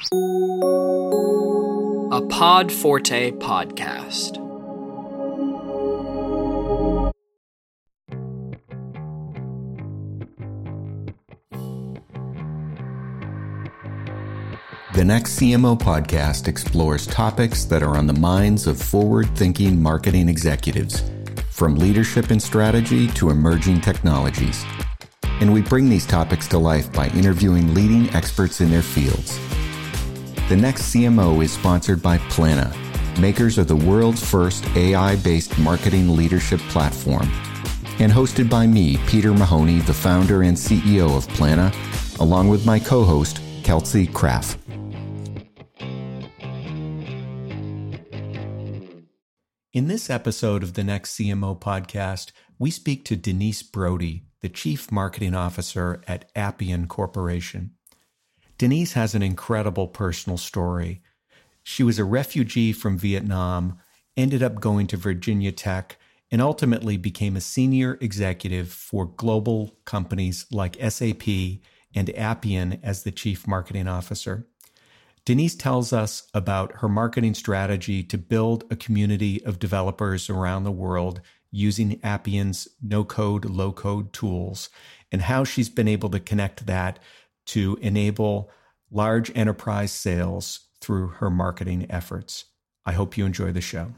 Pod 2.30 2.70
Forte 2.70 3.32
podcast. 3.32 4.34
The 14.94 15.04
next 15.04 15.40
CMO 15.40 15.76
podcast 15.76 16.46
explores 16.46 17.04
topics 17.08 17.64
that 17.64 17.82
are 17.82 17.96
on 17.96 18.06
the 18.06 18.12
minds 18.12 18.68
of 18.68 18.80
forward 18.80 19.36
thinking 19.36 19.82
marketing 19.82 20.28
executives, 20.28 21.10
from 21.50 21.74
leadership 21.74 22.30
and 22.30 22.40
strategy 22.40 23.08
to 23.08 23.30
emerging 23.30 23.80
technologies. 23.80 24.64
And 25.40 25.52
we 25.52 25.60
bring 25.60 25.88
these 25.88 26.06
topics 26.06 26.46
to 26.48 26.58
life 26.58 26.92
by 26.92 27.08
interviewing 27.08 27.74
leading 27.74 28.08
experts 28.14 28.60
in 28.60 28.70
their 28.70 28.82
fields. 28.82 29.40
The 30.48 30.56
next 30.56 30.94
CMO 30.94 31.44
is 31.44 31.52
sponsored 31.52 32.00
by 32.00 32.16
Plannuh, 32.16 32.74
makers 33.20 33.58
of 33.58 33.68
the 33.68 33.76
world's 33.76 34.24
first 34.26 34.66
AI 34.74 35.16
based 35.16 35.58
marketing 35.58 36.16
leadership 36.16 36.58
platform, 36.70 37.30
and 37.98 38.10
hosted 38.10 38.48
by 38.48 38.66
me, 38.66 38.96
Peter 39.06 39.34
Mahoney, 39.34 39.80
the 39.80 39.92
founder 39.92 40.44
and 40.44 40.56
CEO 40.56 41.14
of 41.14 41.28
Plannuh, 41.28 41.70
along 42.18 42.48
with 42.48 42.64
my 42.64 42.78
co 42.78 43.04
host, 43.04 43.42
Kelsey 43.62 44.06
Kraft. 44.06 44.58
In 49.74 49.88
this 49.88 50.08
episode 50.08 50.62
of 50.62 50.72
the 50.72 50.82
Next 50.82 51.14
CMO 51.18 51.60
podcast, 51.60 52.32
we 52.58 52.70
speak 52.70 53.04
to 53.04 53.16
Denise 53.16 53.62
Broady, 53.62 54.24
the 54.40 54.48
Chief 54.48 54.90
Marketing 54.90 55.34
Officer 55.34 56.02
at 56.08 56.30
Appian 56.34 56.86
Corporation. 56.86 57.72
Denise 58.58 58.94
has 58.94 59.14
an 59.14 59.22
incredible 59.22 59.86
personal 59.86 60.36
story. 60.36 61.00
She 61.62 61.84
was 61.84 61.98
a 62.00 62.04
refugee 62.04 62.72
from 62.72 62.98
Vietnam, 62.98 63.78
ended 64.16 64.42
up 64.42 64.60
going 64.60 64.88
to 64.88 64.96
Virginia 64.96 65.52
Tech, 65.52 65.96
and 66.30 66.42
ultimately 66.42 66.96
became 66.96 67.36
a 67.36 67.40
senior 67.40 67.96
executive 68.00 68.70
for 68.70 69.06
global 69.06 69.76
companies 69.84 70.44
like 70.50 70.76
SAP 70.76 71.28
and 71.94 72.10
Appian 72.16 72.80
as 72.82 73.04
the 73.04 73.12
Chief 73.12 73.46
Marketing 73.46 73.86
Officer. 73.86 74.46
Denise 75.24 75.54
tells 75.54 75.92
us 75.92 76.28
about 76.34 76.72
her 76.76 76.88
marketing 76.88 77.34
strategy 77.34 78.02
to 78.02 78.18
build 78.18 78.64
a 78.70 78.76
community 78.76 79.44
of 79.44 79.58
developers 79.58 80.28
around 80.28 80.64
the 80.64 80.72
world 80.72 81.20
using 81.50 82.00
Appian's 82.02 82.66
no 82.82 83.04
code, 83.04 83.44
low 83.44 83.70
code 83.72 84.12
tools, 84.12 84.68
and 85.12 85.22
how 85.22 85.44
she's 85.44 85.68
been 85.68 85.88
able 85.88 86.10
to 86.10 86.20
connect 86.20 86.66
that 86.66 86.98
to 87.48 87.78
enable 87.80 88.50
large 88.90 89.30
enterprise 89.36 89.92
sales 89.92 90.68
through 90.80 91.08
her 91.08 91.30
marketing 91.30 91.86
efforts. 91.90 92.46
I 92.86 92.92
hope 92.92 93.18
you 93.18 93.26
enjoy 93.26 93.52
the 93.52 93.60
show. 93.60 93.92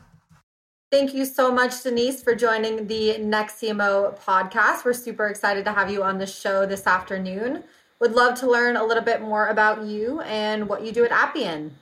Thank 0.90 1.14
you 1.14 1.24
so 1.24 1.52
much, 1.52 1.82
Denise, 1.84 2.20
for 2.20 2.34
joining 2.34 2.88
the 2.88 3.18
Next 3.18 3.60
CMO 3.60 4.18
podcast. 4.18 4.84
We're 4.84 4.92
super 4.92 5.28
excited 5.28 5.64
to 5.66 5.72
have 5.72 5.88
you 5.90 6.02
on 6.02 6.18
the 6.18 6.26
show 6.26 6.66
this 6.66 6.86
afternoon. 6.86 7.62
Would 8.00 8.12
love 8.12 8.38
to 8.40 8.50
learn 8.50 8.76
a 8.76 8.84
little 8.84 9.04
bit 9.04 9.20
more 9.20 9.46
about 9.48 9.84
you 9.84 10.20
and 10.22 10.68
what 10.68 10.82
you 10.84 10.90
do 10.90 11.04
at 11.04 11.12
Appian. 11.12 11.76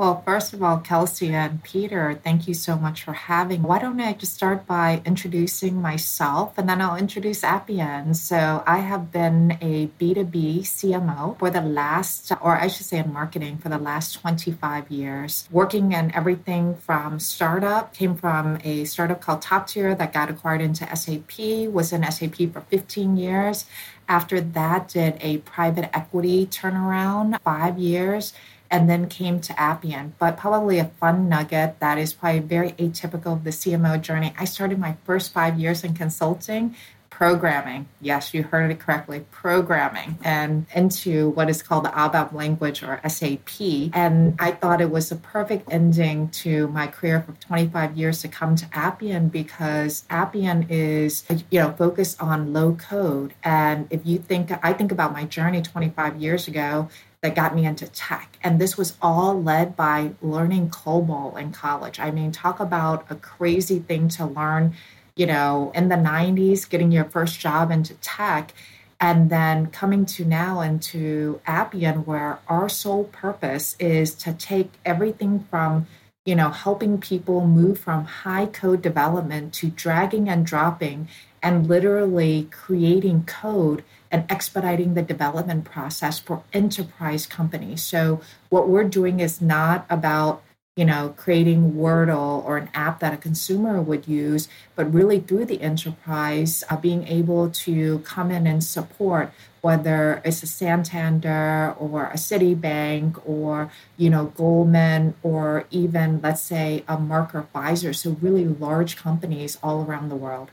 Well, 0.00 0.22
first 0.24 0.54
of 0.54 0.62
all, 0.62 0.78
Kelsey 0.78 1.34
and 1.34 1.62
Peter, 1.62 2.18
thank 2.24 2.48
you 2.48 2.54
so 2.54 2.74
much 2.74 3.04
for 3.04 3.12
having. 3.12 3.62
Why 3.62 3.78
don't 3.78 4.00
I 4.00 4.14
just 4.14 4.32
start 4.32 4.66
by 4.66 5.02
introducing 5.04 5.82
myself 5.82 6.56
and 6.56 6.66
then 6.66 6.80
I'll 6.80 6.96
introduce 6.96 7.44
Appian. 7.44 8.14
So, 8.14 8.62
I 8.66 8.78
have 8.78 9.12
been 9.12 9.58
a 9.60 9.88
B2B 10.00 10.60
CMO 10.60 11.38
for 11.38 11.50
the 11.50 11.60
last, 11.60 12.32
or 12.40 12.56
I 12.56 12.68
should 12.68 12.86
say 12.86 12.96
in 12.96 13.12
marketing 13.12 13.58
for 13.58 13.68
the 13.68 13.76
last 13.76 14.14
25 14.14 14.90
years, 14.90 15.46
working 15.50 15.92
in 15.92 16.14
everything 16.14 16.76
from 16.76 17.20
startup, 17.20 17.92
came 17.92 18.16
from 18.16 18.56
a 18.64 18.86
startup 18.86 19.20
called 19.20 19.42
Top 19.42 19.66
Tier 19.66 19.94
that 19.94 20.14
got 20.14 20.30
acquired 20.30 20.62
into 20.62 20.86
SAP, 20.96 21.68
was 21.70 21.92
in 21.92 22.10
SAP 22.10 22.36
for 22.54 22.62
15 22.62 23.18
years. 23.18 23.66
After 24.08 24.40
that, 24.40 24.88
did 24.88 25.18
a 25.20 25.38
private 25.38 25.94
equity 25.94 26.46
turnaround, 26.46 27.38
five 27.42 27.78
years 27.78 28.32
and 28.70 28.88
then 28.88 29.08
came 29.08 29.40
to 29.40 29.60
Appian. 29.60 30.14
But 30.18 30.36
probably 30.36 30.78
a 30.78 30.84
fun 30.84 31.28
nugget 31.28 31.80
that 31.80 31.98
is 31.98 32.12
probably 32.12 32.40
very 32.40 32.72
atypical 32.72 33.32
of 33.32 33.44
the 33.44 33.50
CMO 33.50 34.00
journey. 34.00 34.32
I 34.38 34.44
started 34.44 34.78
my 34.78 34.96
first 35.04 35.32
five 35.32 35.58
years 35.58 35.84
in 35.84 35.94
consulting 35.94 36.76
programming. 37.20 37.86
Yes, 38.00 38.32
you 38.32 38.42
heard 38.42 38.70
it 38.70 38.78
correctly, 38.78 39.26
programming 39.30 40.16
and 40.24 40.64
into 40.74 41.28
what 41.30 41.50
is 41.50 41.62
called 41.62 41.84
the 41.84 41.90
ABAP 41.90 42.32
language 42.32 42.82
or 42.82 42.98
SAP. 43.06 43.60
And 43.92 44.36
I 44.38 44.52
thought 44.52 44.80
it 44.80 44.90
was 44.90 45.12
a 45.12 45.16
perfect 45.16 45.70
ending 45.70 46.30
to 46.30 46.68
my 46.68 46.86
career 46.86 47.20
for 47.20 47.32
25 47.32 47.94
years 47.94 48.22
to 48.22 48.28
come 48.28 48.56
to 48.56 48.66
Appian 48.72 49.28
because 49.28 50.04
Appian 50.08 50.66
is, 50.70 51.24
you 51.50 51.60
know, 51.60 51.72
focused 51.72 52.22
on 52.22 52.54
low 52.54 52.74
code. 52.76 53.34
And 53.44 53.86
if 53.90 54.00
you 54.06 54.16
think, 54.16 54.50
I 54.64 54.72
think 54.72 54.90
about 54.90 55.12
my 55.12 55.24
journey 55.24 55.60
25 55.60 56.16
years 56.16 56.48
ago, 56.48 56.88
that 57.22 57.34
got 57.34 57.54
me 57.54 57.66
into 57.66 57.86
tech. 57.86 58.38
And 58.42 58.60
this 58.60 58.78
was 58.78 58.96
all 59.02 59.40
led 59.40 59.76
by 59.76 60.12
learning 60.22 60.70
COBOL 60.70 61.38
in 61.38 61.52
college. 61.52 62.00
I 62.00 62.10
mean, 62.10 62.32
talk 62.32 62.60
about 62.60 63.06
a 63.10 63.14
crazy 63.14 63.78
thing 63.78 64.08
to 64.10 64.26
learn, 64.26 64.74
you 65.16 65.26
know, 65.26 65.70
in 65.74 65.88
the 65.88 65.96
90s, 65.96 66.68
getting 66.68 66.90
your 66.90 67.04
first 67.04 67.38
job 67.38 67.70
into 67.70 67.94
tech. 67.94 68.54
And 69.02 69.30
then 69.30 69.66
coming 69.68 70.04
to 70.06 70.24
now 70.24 70.60
into 70.60 71.40
Appian, 71.46 72.04
where 72.04 72.38
our 72.48 72.68
sole 72.68 73.04
purpose 73.04 73.74
is 73.78 74.14
to 74.16 74.32
take 74.34 74.72
everything 74.84 75.46
from 75.50 75.86
you 76.26 76.36
know, 76.36 76.50
helping 76.50 76.98
people 76.98 77.46
move 77.46 77.78
from 77.78 78.04
high 78.04 78.46
code 78.46 78.82
development 78.82 79.54
to 79.54 79.70
dragging 79.70 80.28
and 80.28 80.44
dropping 80.44 81.08
and 81.42 81.66
literally 81.66 82.46
creating 82.50 83.24
code 83.24 83.82
and 84.10 84.24
expediting 84.30 84.94
the 84.94 85.02
development 85.02 85.64
process 85.64 86.18
for 86.18 86.42
enterprise 86.52 87.26
companies. 87.26 87.82
So 87.82 88.20
what 88.48 88.68
we're 88.68 88.84
doing 88.84 89.20
is 89.20 89.40
not 89.40 89.86
about 89.88 90.42
you 90.76 90.84
know 90.84 91.14
creating 91.16 91.72
Wordle 91.72 92.44
or 92.44 92.56
an 92.56 92.70
app 92.72 93.00
that 93.00 93.12
a 93.12 93.16
consumer 93.16 93.80
would 93.82 94.08
use, 94.08 94.48
but 94.76 94.92
really 94.92 95.20
through 95.20 95.44
the 95.46 95.60
enterprise, 95.60 96.64
uh, 96.70 96.76
being 96.76 97.06
able 97.06 97.50
to 97.50 97.98
come 98.00 98.30
in 98.30 98.46
and 98.46 98.62
support 98.64 99.32
whether 99.60 100.22
it's 100.24 100.42
a 100.42 100.46
Santander 100.46 101.74
or 101.78 102.06
a 102.06 102.14
Citibank 102.14 103.20
or 103.26 103.70
you 103.96 104.10
know 104.10 104.26
Goldman 104.26 105.14
or 105.22 105.66
even 105.70 106.20
let's 106.22 106.42
say 106.42 106.84
a 106.88 106.98
Mercer 106.98 107.46
Pfizer, 107.54 107.94
so 107.94 108.16
really 108.20 108.46
large 108.46 108.96
companies 108.96 109.58
all 109.62 109.84
around 109.84 110.08
the 110.08 110.16
world. 110.16 110.50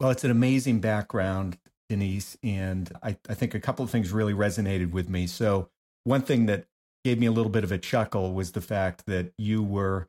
Well, 0.00 0.10
it's 0.10 0.24
an 0.24 0.30
amazing 0.30 0.80
background, 0.80 1.58
Denise. 1.88 2.36
And 2.42 2.90
I, 3.02 3.16
I 3.28 3.34
think 3.34 3.54
a 3.54 3.60
couple 3.60 3.84
of 3.84 3.90
things 3.90 4.12
really 4.12 4.34
resonated 4.34 4.92
with 4.92 5.08
me. 5.08 5.26
So, 5.26 5.70
one 6.04 6.22
thing 6.22 6.46
that 6.46 6.66
gave 7.04 7.18
me 7.18 7.26
a 7.26 7.32
little 7.32 7.50
bit 7.50 7.64
of 7.64 7.72
a 7.72 7.78
chuckle 7.78 8.32
was 8.32 8.52
the 8.52 8.60
fact 8.60 9.06
that 9.06 9.32
you 9.38 9.62
were 9.62 10.08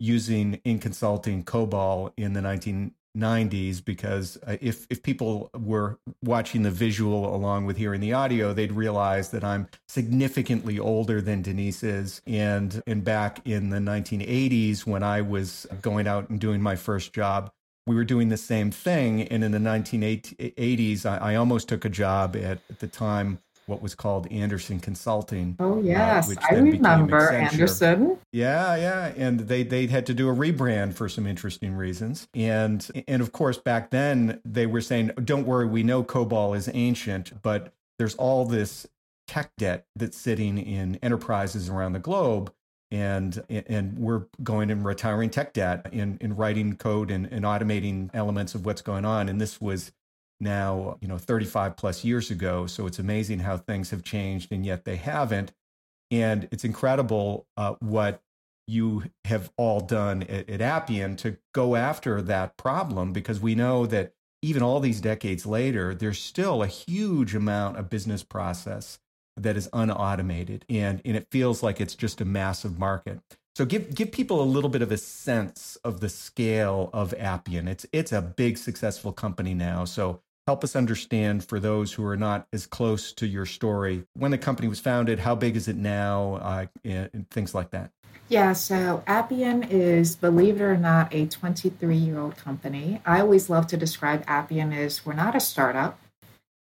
using 0.00 0.60
in 0.64 0.78
consulting 0.78 1.44
COBOL 1.44 2.12
in 2.16 2.32
the 2.32 2.40
1990s 2.40 3.84
because 3.84 4.36
uh, 4.46 4.56
if 4.60 4.86
if 4.90 5.02
people 5.02 5.48
were 5.56 5.98
watching 6.24 6.62
the 6.62 6.70
visual 6.70 7.34
along 7.34 7.66
with 7.66 7.76
hearing 7.76 8.00
the 8.00 8.12
audio 8.12 8.52
they'd 8.52 8.72
realize 8.72 9.28
that 9.30 9.44
I'm 9.44 9.68
significantly 9.86 10.78
older 10.78 11.20
than 11.20 11.42
Denise 11.42 11.84
is 11.84 12.20
and 12.26 12.82
and 12.86 13.04
back 13.04 13.46
in 13.46 13.70
the 13.70 13.78
1980s 13.78 14.86
when 14.86 15.04
I 15.04 15.20
was 15.20 15.68
going 15.80 16.08
out 16.08 16.30
and 16.30 16.40
doing 16.40 16.60
my 16.60 16.74
first 16.74 17.12
job 17.12 17.52
we 17.86 17.94
were 17.94 18.04
doing 18.04 18.28
the 18.28 18.36
same 18.36 18.70
thing. 18.70 19.22
And 19.22 19.42
in 19.42 19.52
the 19.52 19.58
1980s, 19.58 21.06
I, 21.06 21.32
I 21.32 21.34
almost 21.34 21.68
took 21.68 21.84
a 21.84 21.88
job 21.88 22.36
at, 22.36 22.58
at, 22.70 22.78
the 22.78 22.86
time 22.86 23.38
what 23.66 23.82
was 23.82 23.94
called 23.94 24.30
Andersen 24.30 24.80
Consulting. 24.80 25.56
Oh 25.58 25.78
uh, 25.78 25.82
yes, 25.82 26.30
uh, 26.30 26.40
I 26.50 26.54
remember 26.54 27.30
Andersen. 27.30 28.18
Yeah, 28.32 28.76
yeah, 28.76 29.12
and 29.16 29.40
they 29.40 29.62
they 29.62 29.86
had 29.86 30.06
to 30.06 30.14
do 30.14 30.28
a 30.28 30.34
rebrand 30.34 30.94
for 30.94 31.08
some 31.08 31.26
interesting 31.26 31.74
reasons. 31.74 32.28
And 32.34 32.86
and 33.06 33.22
of 33.22 33.32
course 33.32 33.58
back 33.58 33.90
then 33.90 34.40
they 34.44 34.66
were 34.66 34.80
saying, 34.80 35.12
"Don't 35.24 35.46
worry, 35.46 35.66
we 35.66 35.82
know 35.82 36.02
COBOL 36.02 36.56
is 36.56 36.68
ancient, 36.72 37.40
but 37.42 37.72
there's 37.98 38.14
all 38.16 38.44
this 38.44 38.86
tech 39.28 39.52
debt 39.56 39.86
that's 39.94 40.16
sitting 40.16 40.58
in 40.58 40.96
enterprises 40.96 41.68
around 41.68 41.92
the 41.92 42.00
globe." 42.00 42.52
And 42.92 43.42
and 43.48 43.98
we're 43.98 44.26
going 44.42 44.70
and 44.70 44.84
retiring 44.84 45.30
tech 45.30 45.54
debt 45.54 45.86
in 45.90 46.18
in 46.20 46.36
writing 46.36 46.76
code 46.76 47.10
and, 47.10 47.26
and 47.26 47.44
automating 47.44 48.10
elements 48.12 48.54
of 48.54 48.66
what's 48.66 48.82
going 48.82 49.06
on. 49.06 49.30
And 49.30 49.40
this 49.40 49.60
was 49.60 49.92
now 50.38 50.98
you 51.00 51.08
know 51.08 51.16
35 51.16 51.76
plus 51.76 52.04
years 52.04 52.30
ago. 52.30 52.66
So 52.66 52.86
it's 52.86 52.98
amazing 52.98 53.40
how 53.40 53.56
things 53.56 53.90
have 53.90 54.04
changed 54.04 54.52
and 54.52 54.64
yet 54.66 54.84
they 54.84 54.96
haven't. 54.96 55.52
And 56.10 56.46
it's 56.52 56.64
incredible 56.64 57.46
uh, 57.56 57.74
what 57.80 58.22
you 58.68 59.04
have 59.24 59.50
all 59.56 59.80
done 59.80 60.22
at, 60.24 60.50
at 60.50 60.60
Appian 60.60 61.16
to 61.16 61.38
go 61.54 61.74
after 61.74 62.20
that 62.20 62.58
problem 62.58 63.14
because 63.14 63.40
we 63.40 63.54
know 63.54 63.86
that 63.86 64.12
even 64.42 64.62
all 64.62 64.80
these 64.80 65.00
decades 65.00 65.46
later 65.46 65.94
there's 65.94 66.20
still 66.20 66.62
a 66.62 66.66
huge 66.66 67.34
amount 67.34 67.78
of 67.78 67.88
business 67.88 68.22
process 68.22 68.98
that 69.36 69.56
is 69.56 69.68
unautomated 69.72 70.62
and, 70.68 71.00
and 71.04 71.16
it 71.16 71.26
feels 71.30 71.62
like 71.62 71.80
it's 71.80 71.94
just 71.94 72.20
a 72.20 72.24
massive 72.24 72.78
market. 72.78 73.20
So 73.54 73.66
give 73.66 73.94
give 73.94 74.12
people 74.12 74.40
a 74.40 74.44
little 74.44 74.70
bit 74.70 74.80
of 74.80 74.90
a 74.90 74.96
sense 74.96 75.76
of 75.84 76.00
the 76.00 76.08
scale 76.08 76.88
of 76.94 77.12
Appian. 77.18 77.68
It's 77.68 77.84
it's 77.92 78.10
a 78.10 78.22
big 78.22 78.56
successful 78.56 79.12
company 79.12 79.52
now. 79.52 79.84
So 79.84 80.22
help 80.46 80.64
us 80.64 80.74
understand 80.74 81.44
for 81.44 81.60
those 81.60 81.92
who 81.92 82.04
are 82.06 82.16
not 82.16 82.46
as 82.52 82.66
close 82.66 83.12
to 83.14 83.26
your 83.26 83.44
story 83.44 84.04
when 84.14 84.30
the 84.30 84.38
company 84.38 84.68
was 84.68 84.80
founded, 84.80 85.18
how 85.18 85.34
big 85.34 85.56
is 85.56 85.68
it 85.68 85.76
now, 85.76 86.34
uh, 86.36 86.66
and, 86.84 87.28
things 87.30 87.54
like 87.54 87.70
that. 87.70 87.90
Yeah, 88.28 88.54
so 88.54 89.02
Appian 89.06 89.64
is, 89.64 90.16
believe 90.16 90.56
it 90.56 90.64
or 90.64 90.76
not, 90.76 91.12
a 91.14 91.26
23 91.26 91.94
year 91.94 92.18
old 92.18 92.36
company. 92.36 93.02
I 93.04 93.20
always 93.20 93.50
love 93.50 93.66
to 93.68 93.76
describe 93.76 94.24
Appian 94.26 94.72
as 94.72 95.04
we're 95.04 95.12
not 95.12 95.36
a 95.36 95.40
startup 95.40 95.98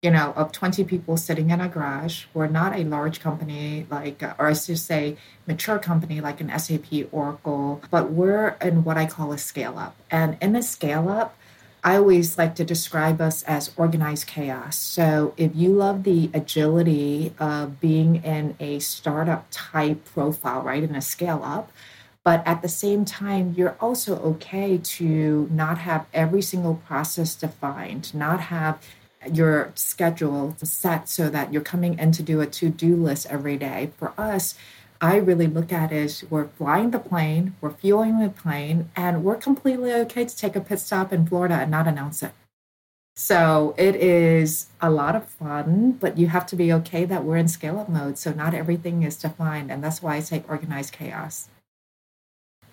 you 0.01 0.09
know, 0.09 0.33
of 0.37 0.51
20 0.51 0.85
people 0.85 1.17
sitting 1.17 1.49
in 1.49 1.59
a 1.59 1.67
garage. 1.67 2.25
We're 2.33 2.47
not 2.47 2.77
a 2.77 2.83
large 2.83 3.19
company 3.19 3.85
like, 3.89 4.23
or 4.23 4.47
I 4.47 4.53
should 4.53 4.79
say, 4.79 5.17
mature 5.45 5.77
company 5.77 6.21
like 6.21 6.39
an 6.39 6.57
SAP, 6.57 7.09
Oracle, 7.11 7.81
but 7.91 8.11
we're 8.11 8.55
in 8.61 8.83
what 8.85 8.97
I 8.97 9.05
call 9.05 9.33
a 9.33 9.37
scale 9.37 9.77
up. 9.77 9.95
And 10.09 10.37
in 10.41 10.55
a 10.55 10.63
scale 10.63 11.09
up, 11.09 11.35
I 11.83 11.95
always 11.95 12.37
like 12.37 12.55
to 12.55 12.65
describe 12.65 13.21
us 13.21 13.43
as 13.43 13.71
organized 13.77 14.27
chaos. 14.27 14.77
So 14.77 15.33
if 15.37 15.55
you 15.55 15.73
love 15.73 16.03
the 16.03 16.29
agility 16.33 17.33
of 17.39 17.79
being 17.79 18.23
in 18.23 18.55
a 18.59 18.79
startup 18.79 19.47
type 19.49 20.05
profile, 20.05 20.61
right, 20.61 20.83
in 20.83 20.95
a 20.95 21.01
scale 21.01 21.41
up, 21.43 21.71
but 22.23 22.45
at 22.45 22.61
the 22.61 22.67
same 22.67 23.05
time, 23.05 23.53
you're 23.57 23.77
also 23.79 24.17
okay 24.19 24.77
to 24.77 25.47
not 25.51 25.79
have 25.79 26.05
every 26.13 26.41
single 26.41 26.75
process 26.75 27.33
defined, 27.33 28.13
not 28.13 28.41
have 28.41 28.81
your 29.31 29.71
schedule 29.75 30.55
set 30.63 31.09
so 31.09 31.29
that 31.29 31.51
you're 31.51 31.61
coming 31.61 31.99
in 31.99 32.11
to 32.13 32.23
do 32.23 32.41
a 32.41 32.47
to-do 32.47 32.95
list 32.95 33.27
every 33.29 33.57
day. 33.57 33.91
For 33.97 34.13
us, 34.17 34.55
I 35.01 35.17
really 35.17 35.47
look 35.47 35.71
at 35.71 35.91
it 35.91 36.03
as 36.03 36.23
we're 36.29 36.47
flying 36.47 36.91
the 36.91 36.99
plane, 36.99 37.55
we're 37.61 37.71
fueling 37.71 38.19
the 38.19 38.29
plane, 38.29 38.89
and 38.95 39.23
we're 39.23 39.35
completely 39.35 39.93
okay 39.93 40.25
to 40.25 40.37
take 40.37 40.55
a 40.55 40.61
pit 40.61 40.79
stop 40.79 41.13
in 41.13 41.25
Florida 41.25 41.55
and 41.55 41.71
not 41.71 41.87
announce 41.87 42.21
it. 42.23 42.31
So 43.15 43.75
it 43.77 43.95
is 43.95 44.67
a 44.79 44.89
lot 44.89 45.13
of 45.13 45.25
fun, 45.27 45.91
but 45.91 46.17
you 46.17 46.27
have 46.27 46.45
to 46.47 46.55
be 46.55 46.71
okay 46.71 47.03
that 47.03 47.25
we're 47.25 47.35
in 47.35 47.49
scale 47.49 47.77
up 47.77 47.89
mode. 47.89 48.17
So 48.17 48.31
not 48.31 48.53
everything 48.53 49.03
is 49.03 49.17
defined. 49.17 49.71
And 49.71 49.83
that's 49.83 50.01
why 50.01 50.15
I 50.15 50.19
say 50.21 50.43
organized 50.47 50.93
chaos. 50.93 51.49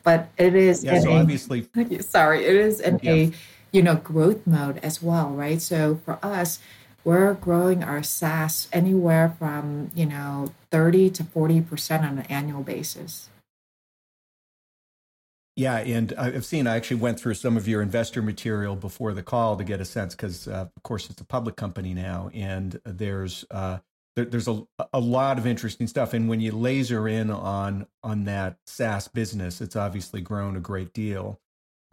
But 0.04 0.28
it 0.38 0.54
is 0.54 0.84
yeah, 0.84 1.00
so 1.00 1.10
a, 1.10 1.18
obviously 1.18 1.66
sorry, 2.00 2.44
it 2.44 2.54
is 2.54 2.78
in 2.78 3.00
yeah. 3.02 3.12
a 3.12 3.32
you 3.76 3.82
know, 3.82 3.94
growth 3.94 4.46
mode 4.46 4.78
as 4.78 5.02
well, 5.02 5.28
right? 5.28 5.60
So 5.60 6.00
for 6.02 6.18
us, 6.22 6.60
we're 7.04 7.34
growing 7.34 7.84
our 7.84 8.02
SaaS 8.02 8.68
anywhere 8.72 9.36
from, 9.38 9.90
you 9.94 10.06
know, 10.06 10.54
30 10.70 11.10
to 11.10 11.22
40% 11.22 12.00
on 12.00 12.18
an 12.18 12.26
annual 12.30 12.62
basis. 12.62 13.28
Yeah, 15.56 15.76
and 15.76 16.14
I've 16.18 16.44
seen. 16.44 16.66
I 16.66 16.76
actually 16.76 16.98
went 16.98 17.20
through 17.20 17.34
some 17.34 17.56
of 17.56 17.68
your 17.68 17.82
investor 17.82 18.22
material 18.22 18.76
before 18.76 19.12
the 19.12 19.22
call 19.22 19.56
to 19.56 19.64
get 19.64 19.80
a 19.80 19.86
sense, 19.86 20.14
because 20.14 20.48
uh, 20.48 20.68
of 20.74 20.82
course 20.82 21.08
it's 21.08 21.20
a 21.20 21.24
public 21.24 21.56
company 21.56 21.94
now, 21.94 22.30
and 22.34 22.78
there's 22.84 23.46
uh, 23.50 23.78
there, 24.16 24.26
there's 24.26 24.48
a 24.48 24.66
a 24.92 25.00
lot 25.00 25.38
of 25.38 25.46
interesting 25.46 25.86
stuff. 25.86 26.12
And 26.12 26.28
when 26.28 26.42
you 26.42 26.52
laser 26.52 27.08
in 27.08 27.30
on 27.30 27.86
on 28.02 28.24
that 28.24 28.58
SaaS 28.66 29.08
business, 29.08 29.62
it's 29.62 29.76
obviously 29.76 30.20
grown 30.20 30.56
a 30.56 30.60
great 30.60 30.92
deal 30.92 31.40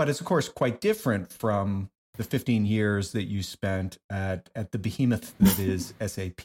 but 0.04 0.10
it's 0.10 0.20
of 0.20 0.26
course 0.26 0.50
quite 0.50 0.82
different 0.82 1.32
from 1.32 1.90
the 2.16 2.26
15 2.26 2.66
years 2.66 3.14
that 3.14 3.24
you 3.24 3.42
spent 3.42 4.00
at 4.10 4.50
at 4.54 4.74
the 4.74 4.78
behemoth 4.78 5.34
that 5.38 5.58
is 5.60 5.94
SAP 6.06 6.42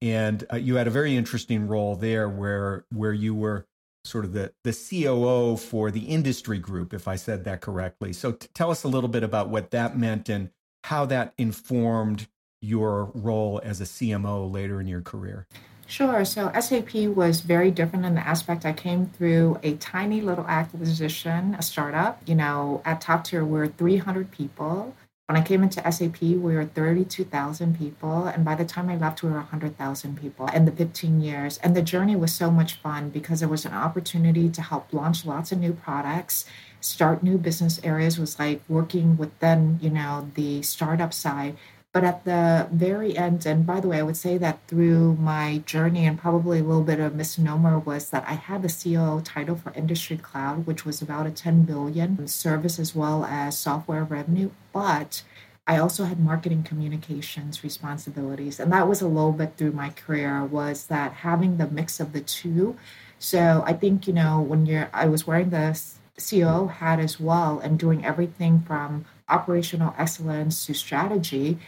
and 0.00 0.46
uh, 0.50 0.56
you 0.56 0.76
had 0.76 0.86
a 0.86 0.90
very 0.90 1.14
interesting 1.14 1.68
role 1.68 1.94
there 1.94 2.26
where 2.26 2.86
where 2.90 3.12
you 3.12 3.34
were 3.34 3.66
sort 4.06 4.24
of 4.24 4.32
the 4.32 4.54
the 4.64 4.72
COO 4.72 5.58
for 5.58 5.90
the 5.90 6.06
industry 6.06 6.58
group 6.58 6.94
if 6.94 7.06
I 7.06 7.16
said 7.16 7.44
that 7.44 7.60
correctly. 7.60 8.14
So 8.14 8.32
t- 8.32 8.48
tell 8.54 8.70
us 8.70 8.82
a 8.82 8.88
little 8.88 9.10
bit 9.10 9.22
about 9.22 9.50
what 9.50 9.72
that 9.72 9.94
meant 9.94 10.30
and 10.30 10.48
how 10.84 11.04
that 11.04 11.34
informed 11.36 12.28
your 12.62 13.10
role 13.12 13.60
as 13.62 13.82
a 13.82 13.84
CMO 13.84 14.50
later 14.50 14.80
in 14.80 14.86
your 14.86 15.02
career. 15.02 15.46
Sure. 15.92 16.24
So 16.24 16.50
SAP 16.58 16.94
was 16.94 17.42
very 17.42 17.70
different 17.70 18.06
in 18.06 18.14
the 18.14 18.26
aspect 18.26 18.64
I 18.64 18.72
came 18.72 19.08
through 19.08 19.58
a 19.62 19.74
tiny 19.74 20.22
little 20.22 20.46
acquisition, 20.46 21.54
a 21.58 21.60
startup. 21.60 22.22
You 22.24 22.34
know, 22.34 22.80
at 22.86 23.02
top 23.02 23.24
tier, 23.24 23.44
we 23.44 23.50
we're 23.50 23.66
300 23.66 24.30
people. 24.30 24.96
When 25.26 25.36
I 25.36 25.42
came 25.44 25.62
into 25.62 25.82
SAP, 25.92 26.22
we 26.22 26.38
were 26.38 26.64
32,000 26.64 27.78
people. 27.78 28.24
And 28.24 28.42
by 28.42 28.54
the 28.54 28.64
time 28.64 28.88
I 28.88 28.96
left, 28.96 29.22
we 29.22 29.28
were 29.28 29.36
100,000 29.36 30.18
people 30.18 30.46
in 30.46 30.64
the 30.64 30.72
15 30.72 31.20
years. 31.20 31.58
And 31.58 31.76
the 31.76 31.82
journey 31.82 32.16
was 32.16 32.32
so 32.32 32.50
much 32.50 32.72
fun 32.76 33.10
because 33.10 33.42
it 33.42 33.50
was 33.50 33.66
an 33.66 33.74
opportunity 33.74 34.48
to 34.48 34.62
help 34.62 34.94
launch 34.94 35.26
lots 35.26 35.52
of 35.52 35.58
new 35.58 35.74
products, 35.74 36.46
start 36.80 37.22
new 37.22 37.36
business 37.36 37.78
areas, 37.84 38.18
was 38.18 38.38
like 38.38 38.62
working 38.66 39.18
with 39.18 39.38
then, 39.40 39.78
you 39.82 39.90
know, 39.90 40.30
the 40.36 40.62
startup 40.62 41.12
side 41.12 41.58
but 41.92 42.04
at 42.04 42.24
the 42.24 42.68
very 42.72 43.18
end, 43.18 43.44
and 43.44 43.66
by 43.66 43.78
the 43.78 43.88
way, 43.88 43.98
I 43.98 44.02
would 44.02 44.16
say 44.16 44.38
that 44.38 44.66
through 44.66 45.14
my 45.16 45.58
journey, 45.66 46.06
and 46.06 46.18
probably 46.18 46.60
a 46.60 46.64
little 46.64 46.82
bit 46.82 46.98
of 46.98 47.14
misnomer 47.14 47.78
was 47.78 48.08
that 48.10 48.24
I 48.26 48.32
had 48.32 48.62
the 48.62 48.68
CEO 48.68 49.22
title 49.22 49.56
for 49.56 49.74
Industry 49.74 50.16
Cloud, 50.16 50.66
which 50.66 50.86
was 50.86 51.02
about 51.02 51.26
a 51.26 51.30
10 51.30 51.64
billion 51.64 52.26
service 52.28 52.78
as 52.78 52.94
well 52.94 53.26
as 53.26 53.58
software 53.58 54.04
revenue. 54.04 54.50
But 54.72 55.22
I 55.66 55.76
also 55.76 56.04
had 56.04 56.18
marketing 56.18 56.62
communications 56.62 57.62
responsibilities. 57.62 58.58
And 58.58 58.72
that 58.72 58.88
was 58.88 59.02
a 59.02 59.06
little 59.06 59.32
bit 59.32 59.56
through 59.58 59.72
my 59.72 59.90
career 59.90 60.44
was 60.44 60.86
that 60.86 61.12
having 61.12 61.58
the 61.58 61.68
mix 61.68 62.00
of 62.00 62.14
the 62.14 62.22
two. 62.22 62.76
So 63.18 63.62
I 63.66 63.74
think, 63.74 64.06
you 64.06 64.14
know, 64.14 64.40
when 64.40 64.64
you're 64.64 64.88
I 64.94 65.06
was 65.06 65.26
wearing 65.26 65.50
the 65.50 65.78
CEO 66.18 66.70
hat 66.70 66.98
as 66.98 67.20
well 67.20 67.60
and 67.60 67.78
doing 67.78 68.04
everything 68.04 68.62
from 68.62 69.04
operational 69.28 69.94
excellence 69.98 70.66
to 70.66 70.74
strategy 70.74 71.58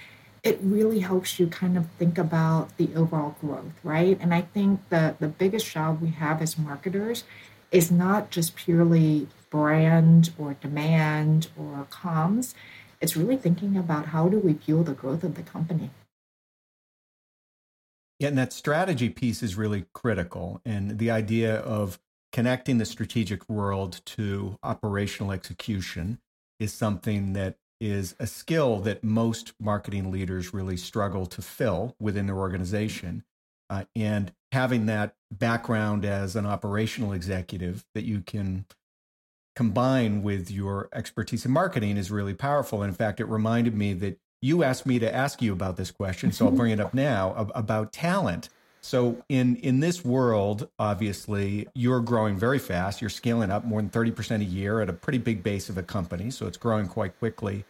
it 0.45 0.59
really 0.63 1.01
helps 1.01 1.41
you 1.41 1.47
kind 1.47 1.77
of 1.77 1.87
think 1.99 2.19
about 2.19 2.77
the 2.77 2.95
overall 2.95 3.35
growth, 3.41 3.73
right? 3.83 4.19
And 4.21 4.35
I 4.35 4.43
think 4.43 4.89
the 4.91 5.17
the 5.19 5.29
biggest 5.29 5.67
job 5.71 6.01
we 6.01 6.11
have 6.11 6.43
as 6.43 6.59
marketers 6.59 7.25
is 7.73 7.91
not 7.91 8.31
just 8.31 8.55
purely 8.55 9.27
brand 9.51 10.33
or 10.39 10.55
demand 10.55 11.49
or 11.57 11.87
comms. 11.91 12.55
It's 13.01 13.17
really 13.17 13.37
thinking 13.37 13.77
about 13.77 14.07
how 14.07 14.29
do 14.29 14.39
we 14.39 14.55
fuel 14.55 14.85
the 14.85 14.93
growth 14.93 15.25
of 15.25 15.35
the 15.35 15.43
company. 15.43 15.91
Yeah, 18.21 18.29
and 18.29 18.39
that 18.39 18.53
strategy 18.53 19.09
piece 19.11 19.43
is 19.43 19.57
really 19.57 19.87
critical. 19.93 20.61
And 20.65 20.99
the 20.99 21.11
idea 21.11 21.57
of 21.57 21.99
connecting 22.33 22.79
the 22.79 22.85
strategic 22.85 23.49
world 23.49 24.01
to 24.05 24.59
operational 24.63 25.33
execution 25.33 26.19
is 26.61 26.73
something 26.73 27.33
that 27.33 27.57
is 27.85 28.15
a 28.19 28.27
skill 28.27 28.79
that 28.81 29.05
most 29.05 29.53
marketing 29.61 30.11
leaders 30.11 30.55
really 30.55 30.77
struggle 30.77 31.27
to 31.27 31.43
fill 31.43 31.95
within 32.01 32.25
their 32.25 32.39
organization. 32.39 33.23
Uh, 33.69 33.85
and 33.95 34.33
having 34.53 34.87
that 34.87 35.15
background 35.31 36.05
as 36.05 36.35
an 36.35 36.47
operational 36.47 37.13
executive 37.13 37.85
that 37.95 38.05
you 38.05 38.23
can 38.23 38.65
combine 39.55 40.23
with 40.23 40.51
your 40.51 40.89
expertise 40.95 41.45
in 41.45 41.53
marketing 41.53 41.99
is 41.99 42.11
really 42.11 42.33
powerful. 42.33 42.83
And 42.83 42.89
in 42.89 42.95
fact, 42.95 43.21
it 43.21 43.27
reminded 43.27 43.75
me 43.75 43.93
that 43.93 44.19
you 44.41 44.65
asked 44.65 44.87
me 44.87 44.99
to 44.99 45.15
ask 45.15 45.43
you 45.43 45.53
about 45.53 45.77
this 45.77 45.91
question, 45.91 46.33
so 46.33 46.47
I'll 46.47 46.53
bring 46.53 46.73
it 46.73 46.81
up 46.81 46.95
now 46.95 47.51
about 47.55 47.93
talent. 47.93 48.49
So 48.81 49.23
in 49.29 49.57
in 49.57 49.81
this 49.81 50.05
world, 50.05 50.69
obviously, 50.79 51.69
you're 51.75 52.01
growing 52.01 52.37
very 52.37 52.59
fast. 52.59 53.01
You're 53.01 53.11
scaling 53.11 53.51
up 53.51 53.65
more 53.65 53.81
than 53.81 53.91
30% 53.91 54.41
a 54.41 54.45
year 54.45 54.81
at 54.81 54.89
a 54.89 54.93
pretty 54.93 55.19
big 55.19 55.43
base 55.43 55.69
of 55.69 55.77
a 55.77 55.83
company, 55.83 56.31
so 56.31 56.47
it's 56.47 56.59
growing 56.59 56.89
quite 56.89 57.19
quickly. 57.19 57.65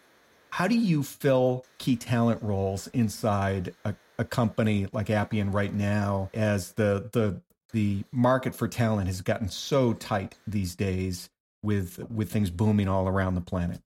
How 0.54 0.68
do 0.68 0.76
you 0.76 1.02
fill 1.02 1.64
key 1.78 1.96
talent 1.96 2.40
roles 2.40 2.87
inside 2.92 3.75
a, 3.84 3.92
a 4.20 4.25
company 4.25 4.87
like 4.92 5.11
Appian 5.11 5.50
right 5.50 5.75
now 5.75 6.30
as 6.32 6.75
the 6.75 7.11
the 7.11 7.40
the 7.73 8.04
market 8.12 8.54
for 8.54 8.68
talent 8.68 9.08
has 9.08 9.20
gotten 9.20 9.49
so 9.49 9.94
tight 9.94 10.37
these 10.46 10.76
days 10.76 11.28
with 11.61 11.99
with 12.08 12.30
things 12.30 12.50
booming 12.50 12.87
all 12.87 13.08
around 13.08 13.34
the 13.34 13.40
planet? 13.40 13.80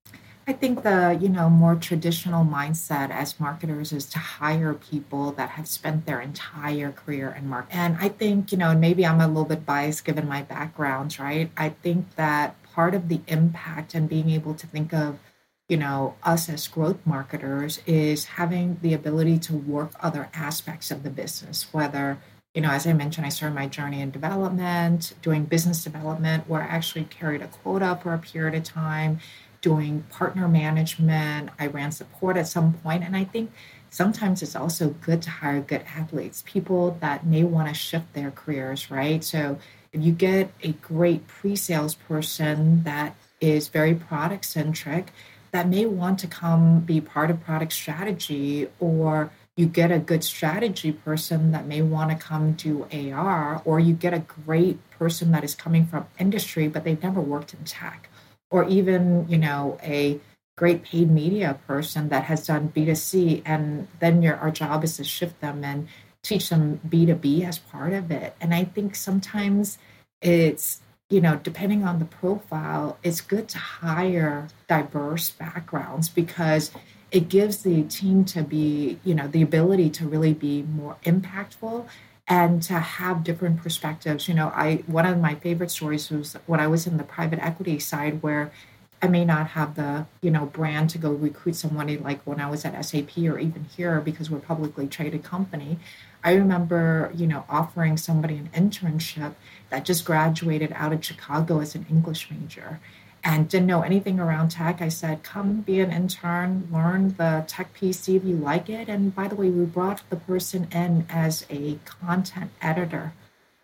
I 0.46 0.52
think 0.52 0.82
the 0.82 1.18
you 1.18 1.30
know 1.30 1.48
more 1.48 1.74
traditional 1.74 2.44
mindset 2.44 3.08
as 3.08 3.40
marketers 3.40 3.90
is 3.90 4.04
to 4.10 4.18
hire 4.18 4.74
people 4.74 5.32
that 5.32 5.48
have 5.48 5.66
spent 5.66 6.04
their 6.04 6.20
entire 6.20 6.92
career 6.92 7.34
in 7.34 7.48
marketing. 7.48 7.78
And 7.78 7.96
I 7.98 8.10
think 8.10 8.52
you 8.52 8.58
know 8.58 8.76
maybe 8.76 9.06
I'm 9.06 9.22
a 9.22 9.26
little 9.26 9.46
bit 9.46 9.64
biased 9.64 10.04
given 10.04 10.28
my 10.28 10.42
background, 10.42 11.18
right? 11.18 11.50
I 11.56 11.70
think 11.70 12.16
that 12.16 12.62
part 12.62 12.94
of 12.94 13.08
the 13.08 13.22
impact 13.26 13.94
and 13.94 14.06
being 14.06 14.28
able 14.28 14.52
to 14.52 14.66
think 14.66 14.92
of 14.92 15.18
you 15.68 15.76
know 15.76 16.14
us 16.22 16.48
as 16.48 16.66
growth 16.68 16.98
marketers 17.04 17.80
is 17.86 18.24
having 18.24 18.78
the 18.82 18.94
ability 18.94 19.38
to 19.38 19.54
work 19.54 19.92
other 20.00 20.28
aspects 20.34 20.90
of 20.90 21.02
the 21.02 21.10
business 21.10 21.66
whether 21.72 22.18
you 22.54 22.60
know 22.60 22.70
as 22.70 22.86
i 22.86 22.92
mentioned 22.92 23.26
i 23.26 23.28
started 23.28 23.54
my 23.54 23.66
journey 23.66 24.00
in 24.00 24.10
development 24.10 25.14
doing 25.22 25.44
business 25.44 25.84
development 25.84 26.48
where 26.48 26.62
i 26.62 26.66
actually 26.66 27.04
carried 27.04 27.42
a 27.42 27.48
quota 27.48 27.98
for 28.02 28.14
a 28.14 28.18
period 28.18 28.54
of 28.54 28.64
time 28.64 29.18
doing 29.60 30.04
partner 30.10 30.48
management 30.48 31.50
i 31.58 31.66
ran 31.66 31.92
support 31.92 32.36
at 32.36 32.46
some 32.46 32.72
point 32.74 33.04
and 33.04 33.16
i 33.16 33.24
think 33.24 33.50
sometimes 33.90 34.42
it's 34.42 34.56
also 34.56 34.90
good 34.90 35.22
to 35.22 35.30
hire 35.30 35.60
good 35.60 35.82
athletes, 35.94 36.42
people 36.46 36.96
that 37.00 37.26
may 37.26 37.44
want 37.44 37.68
to 37.68 37.74
shift 37.74 38.12
their 38.12 38.30
careers, 38.30 38.90
right? 38.90 39.22
So 39.24 39.58
if 39.92 40.02
you 40.02 40.12
get 40.12 40.50
a 40.62 40.72
great 40.72 41.26
pre-sales 41.26 41.94
person 41.94 42.82
that 42.84 43.16
is 43.40 43.68
very 43.68 43.94
product 43.94 44.44
centric, 44.44 45.12
that 45.50 45.68
may 45.68 45.86
want 45.86 46.18
to 46.20 46.26
come 46.26 46.80
be 46.80 47.00
part 47.00 47.30
of 47.30 47.40
product 47.42 47.72
strategy 47.72 48.68
or 48.78 49.30
you 49.58 49.66
get 49.66 49.90
a 49.90 49.98
good 49.98 50.22
strategy 50.22 50.92
person 50.92 51.50
that 51.50 51.66
may 51.66 51.82
want 51.82 52.10
to 52.12 52.16
come 52.16 52.52
do 52.52 52.86
AR, 52.92 53.60
or 53.64 53.80
you 53.80 53.92
get 53.92 54.14
a 54.14 54.20
great 54.20 54.78
person 54.90 55.32
that 55.32 55.42
is 55.42 55.56
coming 55.56 55.84
from 55.84 56.06
industry, 56.16 56.68
but 56.68 56.84
they've 56.84 57.02
never 57.02 57.20
worked 57.20 57.52
in 57.54 57.64
tech, 57.64 58.08
or 58.52 58.62
even, 58.68 59.26
you 59.28 59.36
know, 59.36 59.76
a 59.82 60.20
great 60.56 60.84
paid 60.84 61.10
media 61.10 61.58
person 61.66 62.08
that 62.08 62.22
has 62.22 62.46
done 62.46 62.72
B2C. 62.74 63.42
And 63.44 63.88
then 63.98 64.22
your 64.22 64.36
our 64.36 64.52
job 64.52 64.84
is 64.84 64.96
to 64.98 65.02
shift 65.02 65.40
them 65.40 65.64
and 65.64 65.88
teach 66.22 66.50
them 66.50 66.80
B2B 66.88 67.44
as 67.44 67.58
part 67.58 67.92
of 67.92 68.12
it. 68.12 68.36
And 68.40 68.54
I 68.54 68.62
think 68.62 68.94
sometimes 68.94 69.76
it's, 70.22 70.82
you 71.10 71.20
know, 71.20 71.36
depending 71.42 71.84
on 71.84 71.98
the 71.98 72.04
profile, 72.04 72.98
it's 73.02 73.20
good 73.20 73.48
to 73.48 73.58
hire 73.58 74.48
diverse 74.68 75.30
backgrounds 75.30 76.08
because 76.08 76.70
it 77.10 77.28
gives 77.28 77.62
the 77.62 77.82
team 77.84 78.24
to 78.26 78.42
be, 78.42 78.98
you 79.04 79.14
know, 79.14 79.26
the 79.26 79.40
ability 79.40 79.88
to 79.88 80.06
really 80.06 80.34
be 80.34 80.62
more 80.62 80.96
impactful 81.04 81.86
and 82.26 82.62
to 82.62 82.74
have 82.74 83.24
different 83.24 83.62
perspectives. 83.62 84.28
You 84.28 84.34
know, 84.34 84.52
I 84.54 84.84
one 84.86 85.06
of 85.06 85.18
my 85.18 85.34
favorite 85.36 85.70
stories 85.70 86.10
was 86.10 86.36
when 86.46 86.60
I 86.60 86.66
was 86.66 86.86
in 86.86 86.98
the 86.98 87.04
private 87.04 87.38
equity 87.38 87.78
side 87.78 88.22
where 88.22 88.52
I 89.00 89.06
may 89.06 89.24
not 89.24 89.48
have 89.48 89.76
the, 89.76 90.06
you 90.20 90.30
know, 90.30 90.46
brand 90.46 90.90
to 90.90 90.98
go 90.98 91.12
recruit 91.12 91.54
somebody 91.56 91.96
like 91.96 92.20
when 92.24 92.40
I 92.40 92.50
was 92.50 92.64
at 92.64 92.84
SAP 92.84 93.16
or 93.18 93.38
even 93.38 93.64
here 93.76 94.00
because 94.00 94.28
we're 94.28 94.38
a 94.38 94.42
publicly 94.42 94.88
traded 94.88 95.22
company. 95.22 95.78
I 96.24 96.34
remember, 96.34 97.12
you 97.14 97.26
know, 97.26 97.44
offering 97.48 97.96
somebody 97.96 98.36
an 98.36 98.50
internship 98.52 99.34
that 99.70 99.84
just 99.84 100.04
graduated 100.04 100.72
out 100.74 100.92
of 100.92 101.04
Chicago 101.04 101.60
as 101.60 101.74
an 101.74 101.86
English 101.90 102.30
major 102.30 102.80
and 103.24 103.48
didn't 103.48 103.66
know 103.66 103.82
anything 103.82 104.20
around 104.20 104.50
tech. 104.50 104.80
I 104.80 104.88
said, 104.88 105.22
come 105.22 105.60
be 105.62 105.80
an 105.80 105.90
intern, 105.90 106.68
learn 106.72 107.14
the 107.16 107.44
tech 107.46 107.74
piece, 107.74 108.00
see 108.00 108.16
if 108.16 108.24
you 108.24 108.36
like 108.36 108.70
it. 108.70 108.88
And 108.88 109.14
by 109.14 109.28
the 109.28 109.34
way, 109.34 109.50
we 109.50 109.64
brought 109.64 110.08
the 110.08 110.16
person 110.16 110.68
in 110.72 111.06
as 111.08 111.44
a 111.50 111.78
content 111.84 112.50
editor 112.62 113.12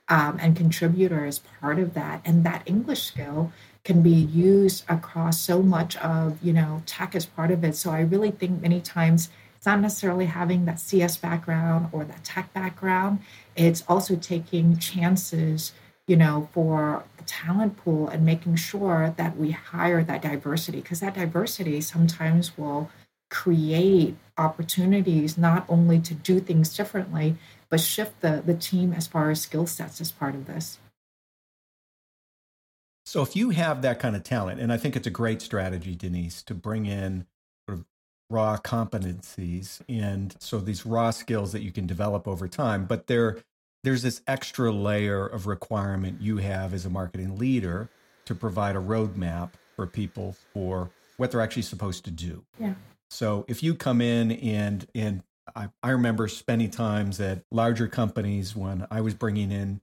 um, 0.08 0.38
and 0.40 0.56
contributor 0.56 1.24
as 1.24 1.38
part 1.38 1.78
of 1.78 1.94
that. 1.94 2.20
And 2.24 2.44
that 2.44 2.62
English 2.66 3.04
skill 3.04 3.52
can 3.84 4.02
be 4.02 4.10
used 4.10 4.84
across 4.88 5.40
so 5.40 5.62
much 5.62 5.96
of, 5.98 6.42
you 6.42 6.52
know, 6.52 6.82
tech 6.86 7.14
as 7.14 7.26
part 7.26 7.50
of 7.50 7.62
it. 7.64 7.76
So 7.76 7.90
I 7.90 8.00
really 8.00 8.30
think 8.30 8.60
many 8.60 8.80
times 8.80 9.30
it's 9.56 9.66
not 9.66 9.80
necessarily 9.80 10.26
having 10.26 10.64
that 10.64 10.80
CS 10.80 11.16
background 11.16 11.88
or 11.92 12.04
that 12.04 12.24
tech 12.24 12.52
background. 12.52 13.20
It's 13.56 13.84
also 13.88 14.16
taking 14.16 14.78
chances 14.78 15.72
you 16.06 16.16
know, 16.16 16.48
for 16.52 17.04
the 17.16 17.24
talent 17.24 17.76
pool 17.76 18.08
and 18.08 18.24
making 18.24 18.56
sure 18.56 19.14
that 19.16 19.36
we 19.36 19.52
hire 19.52 20.04
that 20.04 20.22
diversity 20.22 20.80
because 20.80 21.00
that 21.00 21.14
diversity 21.14 21.80
sometimes 21.80 22.56
will 22.58 22.90
create 23.30 24.16
opportunities 24.36 25.38
not 25.38 25.64
only 25.68 25.98
to 25.98 26.14
do 26.14 26.40
things 26.40 26.76
differently, 26.76 27.36
but 27.68 27.80
shift 27.80 28.20
the, 28.20 28.42
the 28.44 28.54
team 28.54 28.92
as 28.92 29.06
far 29.06 29.30
as 29.30 29.40
skill 29.40 29.66
sets 29.66 30.00
as 30.00 30.12
part 30.12 30.34
of 30.34 30.46
this. 30.46 30.78
So 33.06 33.22
if 33.22 33.36
you 33.36 33.50
have 33.50 33.82
that 33.82 33.98
kind 33.98 34.16
of 34.16 34.22
talent, 34.22 34.60
and 34.60 34.72
I 34.72 34.76
think 34.76 34.96
it's 34.96 35.06
a 35.06 35.10
great 35.10 35.42
strategy, 35.42 35.94
Denise, 35.94 36.42
to 36.44 36.54
bring 36.54 36.86
in 36.86 37.26
sort 37.68 37.78
of 37.78 37.84
raw 38.30 38.56
competencies 38.56 39.80
and 39.88 40.34
so 40.40 40.58
these 40.58 40.86
raw 40.86 41.10
skills 41.10 41.52
that 41.52 41.62
you 41.62 41.72
can 41.72 41.86
develop 41.86 42.26
over 42.26 42.48
time, 42.48 42.86
but 42.86 43.06
they're 43.06 43.38
there's 43.84 44.02
this 44.02 44.22
extra 44.26 44.72
layer 44.72 45.26
of 45.26 45.46
requirement 45.46 46.20
you 46.20 46.38
have 46.38 46.72
as 46.72 46.86
a 46.86 46.90
marketing 46.90 47.38
leader 47.38 47.88
to 48.24 48.34
provide 48.34 48.76
a 48.76 48.80
roadmap 48.80 49.50
for 49.76 49.86
people 49.86 50.34
for 50.54 50.90
what 51.18 51.30
they're 51.30 51.42
actually 51.42 51.62
supposed 51.62 52.04
to 52.06 52.10
do. 52.10 52.42
Yeah. 52.58 52.74
So 53.10 53.44
if 53.46 53.62
you 53.62 53.74
come 53.74 54.00
in 54.00 54.32
and 54.32 54.86
and 54.94 55.22
I, 55.54 55.68
I 55.82 55.90
remember 55.90 56.26
spending 56.28 56.70
times 56.70 57.20
at 57.20 57.44
larger 57.50 57.86
companies 57.86 58.56
when 58.56 58.86
I 58.90 59.02
was 59.02 59.12
bringing 59.12 59.52
in 59.52 59.82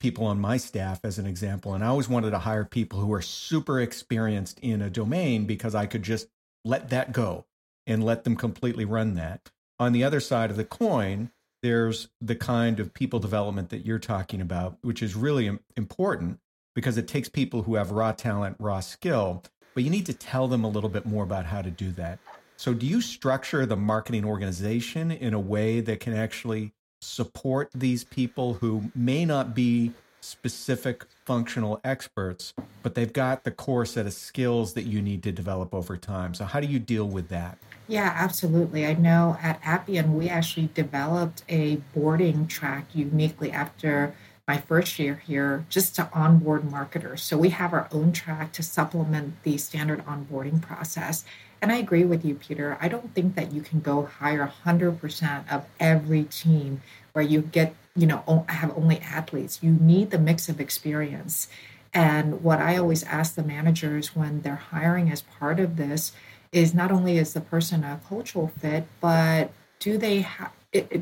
people 0.00 0.26
on 0.26 0.40
my 0.40 0.56
staff 0.56 1.04
as 1.04 1.18
an 1.18 1.26
example 1.26 1.72
and 1.72 1.84
I 1.84 1.86
always 1.86 2.08
wanted 2.08 2.32
to 2.32 2.40
hire 2.40 2.64
people 2.64 2.98
who 2.98 3.12
are 3.12 3.22
super 3.22 3.80
experienced 3.80 4.58
in 4.60 4.82
a 4.82 4.90
domain 4.90 5.44
because 5.44 5.74
I 5.74 5.86
could 5.86 6.02
just 6.02 6.26
let 6.64 6.90
that 6.90 7.12
go 7.12 7.46
and 7.86 8.04
let 8.04 8.24
them 8.24 8.34
completely 8.34 8.84
run 8.84 9.14
that. 9.14 9.50
On 9.78 9.92
the 9.92 10.02
other 10.02 10.20
side 10.20 10.50
of 10.50 10.56
the 10.56 10.64
coin, 10.64 11.30
there's 11.66 12.06
the 12.20 12.36
kind 12.36 12.78
of 12.78 12.94
people 12.94 13.18
development 13.18 13.70
that 13.70 13.84
you're 13.84 13.98
talking 13.98 14.40
about, 14.40 14.78
which 14.82 15.02
is 15.02 15.16
really 15.16 15.58
important 15.76 16.38
because 16.76 16.96
it 16.96 17.08
takes 17.08 17.28
people 17.28 17.64
who 17.64 17.74
have 17.74 17.90
raw 17.90 18.12
talent, 18.12 18.54
raw 18.60 18.78
skill, 18.78 19.42
but 19.74 19.82
you 19.82 19.90
need 19.90 20.06
to 20.06 20.14
tell 20.14 20.46
them 20.46 20.62
a 20.62 20.68
little 20.68 20.88
bit 20.88 21.06
more 21.06 21.24
about 21.24 21.44
how 21.44 21.60
to 21.62 21.70
do 21.72 21.90
that. 21.90 22.20
So, 22.56 22.72
do 22.72 22.86
you 22.86 23.00
structure 23.00 23.66
the 23.66 23.76
marketing 23.76 24.24
organization 24.24 25.10
in 25.10 25.34
a 25.34 25.40
way 25.40 25.80
that 25.80 25.98
can 25.98 26.14
actually 26.14 26.72
support 27.00 27.68
these 27.74 28.04
people 28.04 28.54
who 28.54 28.92
may 28.94 29.24
not 29.24 29.52
be 29.52 29.92
specific 30.26 31.04
functional 31.24 31.80
experts, 31.84 32.52
but 32.82 32.94
they've 32.94 33.12
got 33.12 33.44
the 33.44 33.50
core 33.50 33.86
set 33.86 34.06
of 34.06 34.12
skills 34.12 34.74
that 34.74 34.82
you 34.82 35.00
need 35.00 35.22
to 35.22 35.32
develop 35.32 35.72
over 35.72 35.96
time. 35.96 36.34
So, 36.34 36.44
how 36.44 36.60
do 36.60 36.66
you 36.66 36.78
deal 36.78 37.06
with 37.06 37.28
that? 37.28 37.58
Yeah, 37.88 38.12
absolutely. 38.14 38.84
I 38.84 38.94
know 38.94 39.38
at 39.40 39.60
Appian, 39.62 40.16
we 40.16 40.28
actually 40.28 40.70
developed 40.74 41.44
a 41.48 41.76
boarding 41.94 42.48
track 42.48 42.86
uniquely 42.92 43.52
after 43.52 44.14
my 44.48 44.58
first 44.58 44.98
year 44.98 45.22
here 45.26 45.64
just 45.68 45.94
to 45.96 46.10
onboard 46.12 46.68
marketers. 46.68 47.22
So, 47.22 47.38
we 47.38 47.50
have 47.50 47.72
our 47.72 47.88
own 47.92 48.12
track 48.12 48.52
to 48.54 48.62
supplement 48.62 49.42
the 49.44 49.56
standard 49.58 50.04
onboarding 50.06 50.60
process. 50.60 51.24
And 51.62 51.72
I 51.72 51.76
agree 51.76 52.04
with 52.04 52.24
you, 52.24 52.34
Peter. 52.34 52.76
I 52.80 52.88
don't 52.88 53.14
think 53.14 53.34
that 53.36 53.52
you 53.52 53.62
can 53.62 53.80
go 53.80 54.04
hire 54.04 54.52
100% 54.64 55.52
of 55.52 55.64
every 55.80 56.24
team 56.24 56.82
where 57.16 57.24
you 57.24 57.40
get 57.40 57.74
you 57.96 58.06
know 58.06 58.44
have 58.50 58.76
only 58.76 58.98
athletes. 59.00 59.60
You 59.62 59.70
need 59.70 60.10
the 60.10 60.18
mix 60.18 60.50
of 60.50 60.60
experience. 60.60 61.48
And 61.94 62.42
what 62.42 62.60
i 62.60 62.76
always 62.76 63.02
ask 63.04 63.34
the 63.34 63.42
managers 63.42 64.14
when 64.14 64.42
they're 64.42 64.64
hiring 64.74 65.10
as 65.10 65.22
part 65.22 65.58
of 65.58 65.76
this 65.78 66.12
is 66.52 66.74
not 66.74 66.92
only 66.92 67.16
is 67.16 67.32
the 67.32 67.40
person 67.40 67.84
a 67.84 67.98
cultural 68.06 68.48
fit 68.60 68.84
but 69.00 69.50
do 69.78 69.96
they 69.96 70.20
have 70.20 70.52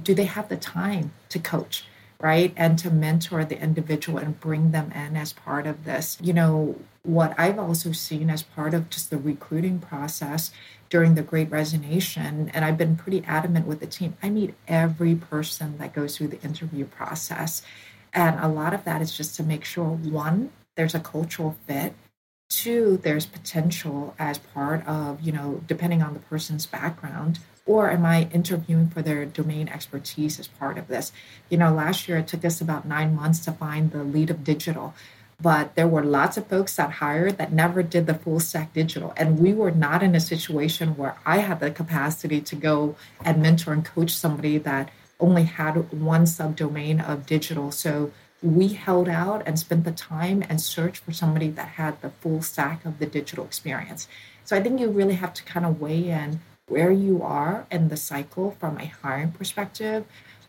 do 0.04 0.14
they 0.14 0.26
have 0.36 0.48
the 0.48 0.56
time 0.56 1.12
to 1.30 1.40
coach 1.40 1.84
right? 2.20 2.54
And 2.56 2.78
to 2.78 2.90
mentor 2.90 3.44
the 3.44 3.60
individual 3.60 4.18
and 4.18 4.40
bring 4.40 4.70
them 4.70 4.92
in 4.92 5.14
as 5.14 5.34
part 5.34 5.66
of 5.66 5.84
this. 5.84 6.16
You 6.22 6.32
know 6.32 6.76
what 7.04 7.38
i've 7.38 7.58
also 7.58 7.92
seen 7.92 8.30
as 8.30 8.42
part 8.42 8.72
of 8.72 8.88
just 8.88 9.10
the 9.10 9.18
recruiting 9.18 9.78
process 9.78 10.50
during 10.94 11.16
the 11.16 11.22
great 11.22 11.50
resignation 11.50 12.48
and 12.54 12.64
i've 12.64 12.78
been 12.78 12.94
pretty 12.94 13.20
adamant 13.26 13.66
with 13.66 13.80
the 13.80 13.86
team. 13.86 14.16
I 14.22 14.30
meet 14.30 14.54
every 14.68 15.16
person 15.16 15.76
that 15.78 15.92
goes 15.92 16.16
through 16.16 16.28
the 16.28 16.40
interview 16.42 16.84
process 16.84 17.62
and 18.12 18.38
a 18.38 18.46
lot 18.46 18.72
of 18.72 18.84
that 18.84 19.02
is 19.02 19.16
just 19.16 19.34
to 19.34 19.42
make 19.42 19.64
sure 19.64 19.88
one 19.88 20.52
there's 20.76 20.94
a 20.94 21.00
cultural 21.00 21.56
fit. 21.66 21.94
Two 22.48 23.00
there's 23.02 23.26
potential 23.26 24.14
as 24.20 24.38
part 24.38 24.86
of 24.86 25.20
you 25.20 25.32
know 25.32 25.64
depending 25.66 26.00
on 26.00 26.14
the 26.14 26.20
person's 26.20 26.64
background 26.64 27.40
or 27.66 27.90
am 27.90 28.06
i 28.06 28.28
interviewing 28.30 28.88
for 28.88 29.02
their 29.02 29.24
domain 29.24 29.66
expertise 29.66 30.38
as 30.38 30.46
part 30.46 30.78
of 30.78 30.86
this? 30.86 31.10
You 31.48 31.58
know 31.58 31.74
last 31.74 32.06
year 32.06 32.18
it 32.18 32.28
took 32.28 32.44
us 32.44 32.60
about 32.60 32.86
nine 32.86 33.16
months 33.16 33.40
to 33.46 33.50
find 33.50 33.90
the 33.90 34.04
lead 34.04 34.30
of 34.30 34.44
digital 34.44 34.94
but 35.40 35.74
there 35.74 35.88
were 35.88 36.04
lots 36.04 36.36
of 36.36 36.46
folks 36.46 36.76
that 36.76 36.92
hired 36.92 37.38
that 37.38 37.52
never 37.52 37.82
did 37.82 38.06
the 38.06 38.14
full 38.14 38.40
stack 38.40 38.72
digital. 38.72 39.12
And 39.16 39.38
we 39.38 39.52
were 39.52 39.70
not 39.70 40.02
in 40.02 40.14
a 40.14 40.20
situation 40.20 40.96
where 40.96 41.16
i 41.26 41.38
had 41.38 41.60
the 41.60 41.70
capacity 41.70 42.40
to 42.40 42.56
go 42.56 42.96
and 43.24 43.42
mentor 43.42 43.72
and 43.72 43.84
coach 43.84 44.10
somebody 44.10 44.58
that 44.58 44.90
only 45.20 45.44
had 45.44 45.92
one 45.92 46.24
subdomain 46.24 47.06
of 47.08 47.26
digital. 47.26 47.70
So 47.70 48.12
we 48.42 48.68
held 48.68 49.08
out 49.08 49.42
and 49.46 49.58
spent 49.58 49.84
the 49.84 49.92
time 49.92 50.44
and 50.48 50.60
searched 50.60 51.02
for 51.02 51.12
somebody 51.12 51.48
that 51.48 51.68
had 51.68 52.00
the 52.02 52.10
full 52.10 52.42
stack 52.42 52.84
of 52.84 52.98
the 52.98 53.06
digital 53.06 53.44
experience. 53.44 54.06
So 54.44 54.56
i 54.56 54.62
think 54.62 54.80
you 54.80 54.90
really 54.90 55.14
have 55.14 55.32
to 55.34 55.44
kind 55.44 55.64
of 55.64 55.80
weigh 55.80 56.10
in 56.10 56.40
where 56.66 56.90
you 56.90 57.22
are 57.22 57.66
in 57.70 57.88
the 57.88 57.96
cycle 57.96 58.56
from 58.58 58.78
a 58.78 58.86
hiring 58.86 59.32
perspective 59.32 60.04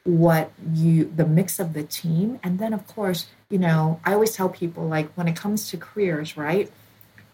what 0.06 0.52
you 0.74 1.12
the 1.16 1.26
mix 1.26 1.60
of 1.60 1.74
the 1.74 1.84
team. 1.84 2.40
And 2.44 2.58
then 2.58 2.74
of 2.74 2.88
course 2.88 3.28
you 3.50 3.60
know 3.60 4.00
i 4.04 4.12
always 4.14 4.36
tell 4.36 4.50
people 4.50 4.88
like 4.88 5.12
when 5.14 5.28
it 5.28 5.36
comes 5.36 5.70
to 5.70 5.78
careers 5.78 6.36
right 6.36 6.72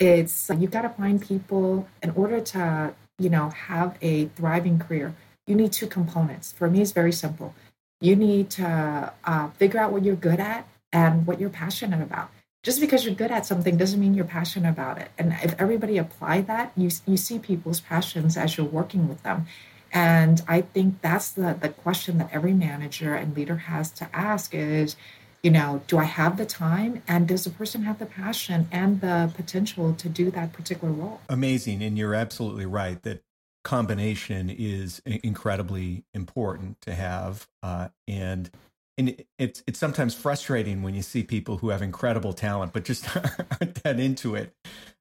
it's 0.02 0.50
you 0.58 0.68
got 0.68 0.82
to 0.82 0.90
find 0.90 1.22
people 1.22 1.88
in 2.02 2.10
order 2.12 2.42
to 2.42 2.94
you 3.20 3.30
know 3.30 3.50
have 3.50 3.98
a 4.02 4.26
thriving 4.38 4.80
career. 4.80 5.14
You 5.46 5.56
need 5.56 5.72
two 5.72 5.88
components. 5.88 6.52
For 6.52 6.70
me 6.70 6.82
it's 6.82 6.92
very 6.92 7.12
simple. 7.12 7.54
You 8.00 8.16
need 8.16 8.50
to 8.52 9.14
uh, 9.24 9.50
figure 9.52 9.80
out 9.80 9.92
what 9.92 10.04
you're 10.04 10.16
good 10.16 10.40
at 10.40 10.68
and 10.92 11.28
what 11.28 11.40
you're 11.40 11.52
passionate 11.52 12.02
about. 12.02 12.32
Just 12.64 12.82
because 12.82 13.06
you're 13.06 13.14
good 13.14 13.32
at 13.32 13.46
something 13.46 13.78
doesn't 13.78 14.00
mean 14.00 14.16
you're 14.16 14.26
passionate 14.26 14.70
about 14.70 14.98
it. 14.98 15.10
And 15.18 15.36
if 15.44 15.56
everybody 15.60 16.00
apply 16.00 16.42
that 16.42 16.72
you 16.76 16.90
you 17.06 17.18
see 17.18 17.38
people's 17.38 17.80
passions 17.80 18.38
as 18.38 18.58
you're 18.58 18.66
working 18.66 19.08
with 19.08 19.22
them 19.22 19.46
And 19.94 20.42
I 20.48 20.62
think 20.62 21.02
that's 21.02 21.32
the, 21.32 21.58
the 21.60 21.70
question 21.70 22.18
that 22.20 22.30
every 22.32 22.54
manager 22.54 23.14
and 23.14 23.36
leader 23.36 23.58
has 23.58 23.92
to 23.92 24.08
ask 24.14 24.54
is, 24.54 24.96
you 25.44 25.52
know, 25.52 25.82
do 25.88 25.98
I 25.98 26.04
have 26.04 26.38
the 26.38 26.46
time? 26.46 27.02
And 27.08 27.28
does 27.28 27.44
the 27.44 27.50
person 27.50 27.84
have 27.84 28.00
the 28.00 28.06
passion 28.06 28.68
and 28.72 29.02
the 29.02 29.32
potential 29.36 29.94
to 29.94 30.08
do 30.08 30.32
that 30.32 30.54
particular 30.54 30.94
role? 30.94 31.20
Amazing. 31.30 31.82
And 31.82 31.98
you're 31.98 32.16
absolutely 32.16 32.66
right 32.66 33.02
that 33.04 33.24
combination 33.64 34.50
is 34.50 35.02
incredibly 35.06 36.04
important 36.14 36.82
to 36.82 36.94
have. 36.94 37.48
Uh, 37.62 37.90
and 38.08 38.50
and 38.98 39.24
it's 39.40 39.64
it's 39.66 39.80
sometimes 39.80 40.14
frustrating 40.14 40.84
when 40.84 40.94
you 40.94 41.02
see 41.02 41.24
people 41.24 41.58
who 41.58 41.70
have 41.70 41.82
incredible 41.82 42.34
talent 42.34 42.74
but 42.74 42.84
just 42.84 43.08
aren't 43.16 43.84
that 43.84 44.00
into 44.00 44.36
it. 44.36 44.54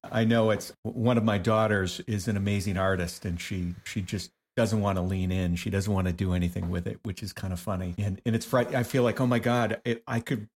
I 0.05 0.25
know 0.25 0.51
it's 0.51 0.73
one 0.83 1.19
of 1.19 1.25
my 1.25 1.39
daughters 1.39 2.01
is 2.07 2.29
an 2.29 2.37
amazing 2.37 2.77
artist 2.77 3.25
and 3.25 3.41
she 3.41 3.75
she 3.85 4.01
just 4.01 4.31
doesn't 4.61 4.83
want 4.83 4.99
to 4.99 5.03
lean 5.03 5.33
in. 5.33 5.57
She 5.57 5.71
doesn't 5.71 5.91
want 5.91 6.07
to 6.07 6.13
do 6.13 6.35
anything 6.35 6.69
with 6.69 6.87
it, 6.87 7.01
which 7.03 7.23
is 7.23 7.33
kind 7.33 7.51
of 7.51 7.59
funny. 7.59 7.95
And 7.97 8.21
and 8.27 8.37
it's 8.37 8.45
fright. 8.45 8.75
I 8.75 8.83
feel 8.83 9.03
like 9.03 9.19
oh 9.19 9.27
my 9.27 9.39
god, 9.39 9.81
it, 9.87 10.03
I 10.07 10.21
could 10.21 10.51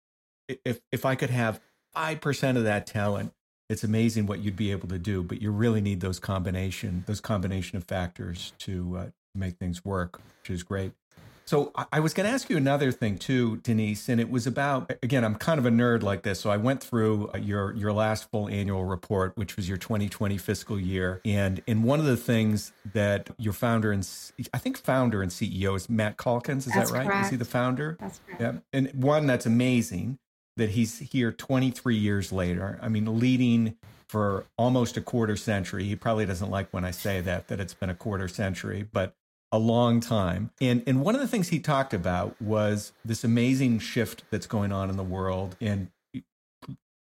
if 0.47 0.79
if 0.91 1.05
I 1.05 1.15
could 1.15 1.31
have 1.31 1.59
five 1.91 2.21
percent 2.21 2.59
of 2.59 2.65
that 2.65 2.85
talent, 2.85 3.33
it's 3.67 3.83
amazing 3.83 4.27
what 4.27 4.41
you'd 4.41 4.55
be 4.55 4.69
able 4.69 4.87
to 4.89 4.99
do. 4.99 5.23
But 5.23 5.41
you 5.41 5.49
really 5.49 5.81
need 5.81 6.01
those 6.01 6.19
combination 6.19 7.03
those 7.07 7.19
combination 7.19 7.77
of 7.77 7.83
factors 7.85 8.53
to 8.59 8.97
uh, 8.97 9.05
make 9.33 9.57
things 9.57 9.83
work, 9.83 10.21
which 10.41 10.51
is 10.51 10.61
great. 10.61 10.91
So 11.47 11.71
I 11.91 11.99
was 11.99 12.15
going 12.15 12.25
to 12.27 12.33
ask 12.33 12.49
you 12.49 12.57
another 12.57 12.91
thing 12.91 13.19
too, 13.19 13.57
Denise, 13.57 14.09
and 14.09 14.19
it 14.19 14.31
was 14.31 14.47
about 14.47 14.91
again. 15.03 15.23
I'm 15.23 15.35
kind 15.35 15.59
of 15.59 15.67
a 15.67 15.69
nerd 15.69 16.01
like 16.01 16.23
this, 16.23 16.39
so 16.39 16.49
I 16.49 16.57
went 16.57 16.83
through 16.83 17.29
uh, 17.35 17.37
your 17.37 17.71
your 17.73 17.93
last 17.93 18.31
full 18.31 18.49
annual 18.49 18.83
report, 18.83 19.37
which 19.37 19.55
was 19.55 19.69
your 19.69 19.77
2020 19.77 20.39
fiscal 20.39 20.79
year, 20.79 21.21
and 21.23 21.61
and 21.67 21.83
one 21.83 21.99
of 21.99 22.05
the 22.07 22.17
things 22.17 22.73
that 22.93 23.29
your 23.37 23.53
founder 23.53 23.91
and 23.91 24.07
I 24.55 24.57
think 24.57 24.77
founder 24.77 25.21
and 25.21 25.31
CEO 25.31 25.75
is 25.75 25.87
Matt 25.87 26.17
Calkins. 26.17 26.65
Is 26.65 26.73
that's 26.73 26.89
that 26.89 26.97
right? 26.97 27.07
Correct. 27.07 27.25
Is 27.25 27.31
he 27.31 27.37
the 27.37 27.45
founder? 27.45 27.97
That's 27.99 28.19
correct. 28.25 28.41
Yeah, 28.41 28.53
and 28.73 28.91
one 28.93 29.27
that's 29.27 29.45
amazing 29.45 30.17
that 30.57 30.71
he's 30.71 30.97
here 30.97 31.31
23 31.31 31.95
years 31.95 32.31
later. 32.31 32.79
I 32.81 32.87
mean, 32.87 33.19
leading 33.19 33.75
for 34.07 34.45
almost 34.57 34.97
a 34.97 35.01
quarter 35.01 35.35
century. 35.35 35.83
He 35.83 35.95
probably 35.95 36.25
doesn't 36.25 36.49
like 36.49 36.69
when 36.71 36.85
I 36.85 36.91
say 36.91 37.21
that 37.21 37.49
that 37.49 37.59
it's 37.59 37.73
been 37.73 37.89
a 37.89 37.95
quarter 37.95 38.27
century, 38.27 38.87
but 38.91 39.15
a 39.55 39.57
long 39.57 40.01
time. 40.01 40.51
And 40.59 40.83
and 40.85 41.01
one 41.01 41.15
of 41.15 41.21
the 41.21 41.27
things 41.27 41.47
he 41.47 41.59
talked 41.59 41.93
about 41.93 42.39
was 42.41 42.91
this 43.05 43.23
amazing 43.23 43.79
shift 43.79 44.23
that's 44.29 44.47
going 44.47 44.71
on 44.71 44.89
in 44.89 44.97
the 44.97 45.03
world 45.03 45.55
and 45.61 45.89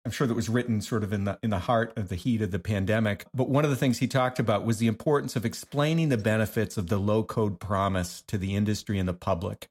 I'm 0.05 0.11
sure 0.11 0.27
that 0.27 0.35
was 0.35 0.51
written 0.51 0.83
sort 0.83 1.03
of 1.03 1.15
in 1.15 1.25
the 1.25 1.39
in 1.43 1.51
the 1.51 1.61
heart 1.61 1.97
of 1.97 2.11
the 2.11 2.15
heat 2.15 2.43
of 2.43 2.51
the 2.51 2.59
pandemic. 2.59 3.25
But 3.35 3.49
one 3.49 3.65
of 3.65 3.71
the 3.71 3.77
things 3.77 3.99
he 3.99 4.07
talked 4.07 4.39
about 4.39 4.65
was 4.65 4.79
the 4.79 4.87
importance 4.87 5.35
of 5.35 5.47
explaining 5.47 6.11
the 6.11 6.19
benefits 6.19 6.77
of 6.77 6.89
the 6.89 6.99
low 6.99 7.23
code 7.23 7.59
promise 7.59 8.23
to 8.27 8.37
the 8.37 8.55
industry 8.55 8.99
and 8.99 9.09
the 9.09 9.15
public. 9.15 9.69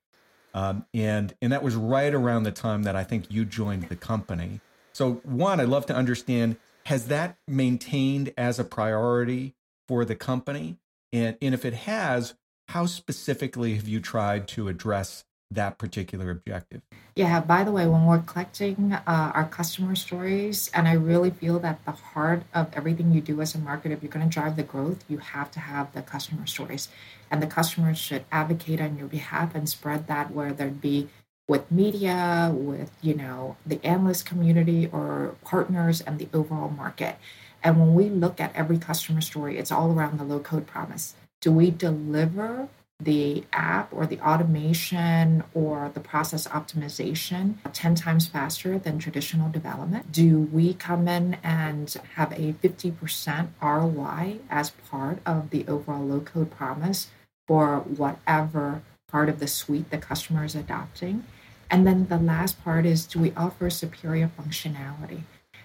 Um, 0.56 0.86
and 0.94 1.36
and 1.42 1.54
that 1.54 1.64
was 1.64 1.76
right 1.76 2.14
around 2.14 2.44
the 2.44 2.52
time 2.52 2.84
that 2.84 2.96
I 2.96 3.04
think 3.04 3.26
you 3.30 3.46
joined 3.46 3.84
the 3.90 3.96
company. 3.96 4.60
So 4.92 5.22
one, 5.24 5.60
I'd 5.60 5.70
love 5.70 5.86
to 5.86 5.96
understand 5.96 6.58
has 6.88 7.08
that 7.08 7.38
maintained 7.48 8.34
as 8.36 8.60
a 8.60 8.64
priority 8.64 9.54
for 9.88 10.04
the 10.04 10.16
company? 10.16 10.78
And 11.14 11.38
and 11.44 11.54
if 11.54 11.64
it 11.64 11.74
has, 11.74 12.34
how 12.74 12.88
specifically 12.88 13.76
have 13.76 13.88
you 13.88 14.00
tried 14.00 14.48
to 14.48 14.68
address 14.68 15.26
that 15.52 15.78
particular 15.78 16.32
objective? 16.32 16.82
Yeah, 17.16 17.40
by 17.40 17.64
the 17.64 17.72
way, 17.72 17.86
when 17.86 18.08
we're 18.08 18.24
collecting 18.24 18.94
uh, 18.94 19.02
our 19.06 19.46
customer 19.46 19.94
stories, 19.94 20.72
and 20.74 20.88
I 20.88 20.94
really 20.94 21.30
feel 21.30 21.60
that 21.60 21.86
the 21.86 21.92
heart 21.92 22.42
of 22.52 22.74
everything 22.74 23.14
you 23.14 23.22
do 23.22 23.42
as 23.42 23.54
a 23.54 23.60
marketer, 23.60 23.92
if 23.92 24.02
you're 24.02 24.12
going 24.12 24.28
to 24.28 24.34
drive 24.34 24.56
the 24.56 24.64
growth, 24.64 25.06
you 25.08 25.20
have 25.20 25.52
to 25.52 25.60
have 25.60 25.94
the 25.94 26.02
customer 26.02 26.48
stories. 26.48 26.88
And 27.30 27.44
the 27.44 27.48
customers 27.48 28.00
should 28.00 28.26
advocate 28.32 28.82
on 28.82 28.98
your 28.98 29.08
behalf 29.08 29.54
and 29.54 29.70
spread 29.70 30.08
that, 30.08 30.32
whether 30.32 30.66
it 30.66 30.82
be 30.82 31.10
with 31.48 31.72
media, 31.72 32.52
with 32.52 32.90
you 33.04 33.14
know 33.14 33.56
the 33.68 33.86
analyst 33.86 34.26
community 34.26 34.90
or 34.92 35.36
partners 35.44 36.02
and 36.02 36.18
the 36.18 36.30
overall 36.34 36.70
market. 36.70 37.18
And 37.64 37.80
when 37.80 37.94
we 37.94 38.10
look 38.10 38.42
at 38.42 38.56
every 38.56 38.80
customer 38.80 39.22
story, 39.22 39.60
it's 39.60 39.72
all 39.72 39.92
around 39.92 40.18
the 40.18 40.24
low 40.24 40.40
code 40.40 40.66
promise 40.66 41.14
do 41.44 41.52
we 41.52 41.70
deliver 41.70 42.70
the 43.02 43.44
app 43.52 43.92
or 43.92 44.06
the 44.06 44.20
automation 44.22 45.44
or 45.54 45.92
the 45.94 46.00
process 46.00 46.48
optimization 46.48 47.56
10 47.74 47.96
times 47.96 48.28
faster 48.28 48.80
than 48.80 48.98
traditional 48.98 49.52
development? 49.52 50.10
Do 50.10 50.40
we 50.40 50.74
come 50.74 51.10
in 51.10 51.34
and 51.44 51.94
have 52.16 52.32
a 52.32 52.54
50% 52.54 53.48
ROI 53.62 54.38
as 54.50 54.70
part 54.70 55.20
of 55.26 55.50
the 55.50 55.66
overall 55.68 56.06
low 56.06 56.22
code 56.22 56.50
promise 56.50 57.10
for 57.46 57.80
whatever 57.80 58.82
part 59.10 59.28
of 59.28 59.40
the 59.40 59.48
suite 59.48 59.90
the 59.90 59.98
customer 59.98 60.46
is 60.46 60.56
adopting? 60.56 61.26
And 61.70 61.86
then 61.86 62.08
the 62.08 62.18
last 62.18 62.64
part 62.64 62.86
is 62.86 63.06
do 63.06 63.20
we 63.20 63.34
offer 63.36 63.70
superior 63.70 64.32
functionality? 64.40 65.24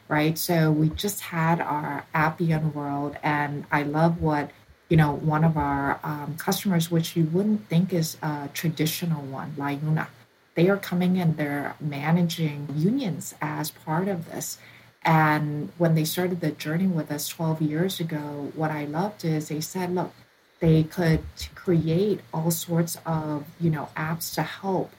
Right. 0.08 0.36
So 0.38 0.72
we 0.72 0.88
just 0.88 1.20
had 1.20 1.60
our 1.60 2.06
Appian 2.14 2.72
World, 2.72 3.18
and 3.22 3.66
I 3.70 3.82
love 3.82 4.22
what 4.22 4.50
you 4.88 4.96
know, 4.96 5.12
one 5.12 5.44
of 5.44 5.56
our 5.56 6.00
um, 6.02 6.36
customers, 6.38 6.90
which 6.90 7.16
you 7.16 7.24
wouldn't 7.24 7.68
think 7.68 7.92
is 7.92 8.16
a 8.22 8.48
traditional 8.54 9.22
one, 9.22 9.54
LiUNA, 9.58 10.08
they 10.54 10.68
are 10.68 10.76
coming 10.76 11.16
in, 11.16 11.36
they're 11.36 11.76
managing 11.80 12.68
unions 12.74 13.34
as 13.40 13.70
part 13.70 14.08
of 14.08 14.30
this. 14.30 14.58
And 15.04 15.70
when 15.78 15.94
they 15.94 16.04
started 16.04 16.40
the 16.40 16.50
journey 16.50 16.86
with 16.86 17.12
us 17.12 17.28
12 17.28 17.62
years 17.62 18.00
ago, 18.00 18.50
what 18.54 18.70
I 18.70 18.84
loved 18.84 19.24
is 19.24 19.48
they 19.48 19.60
said, 19.60 19.94
look, 19.94 20.12
they 20.60 20.82
could 20.82 21.22
create 21.54 22.20
all 22.34 22.50
sorts 22.50 22.98
of, 23.06 23.44
you 23.60 23.70
know, 23.70 23.90
apps 23.96 24.34
to 24.34 24.42
help 24.42 24.90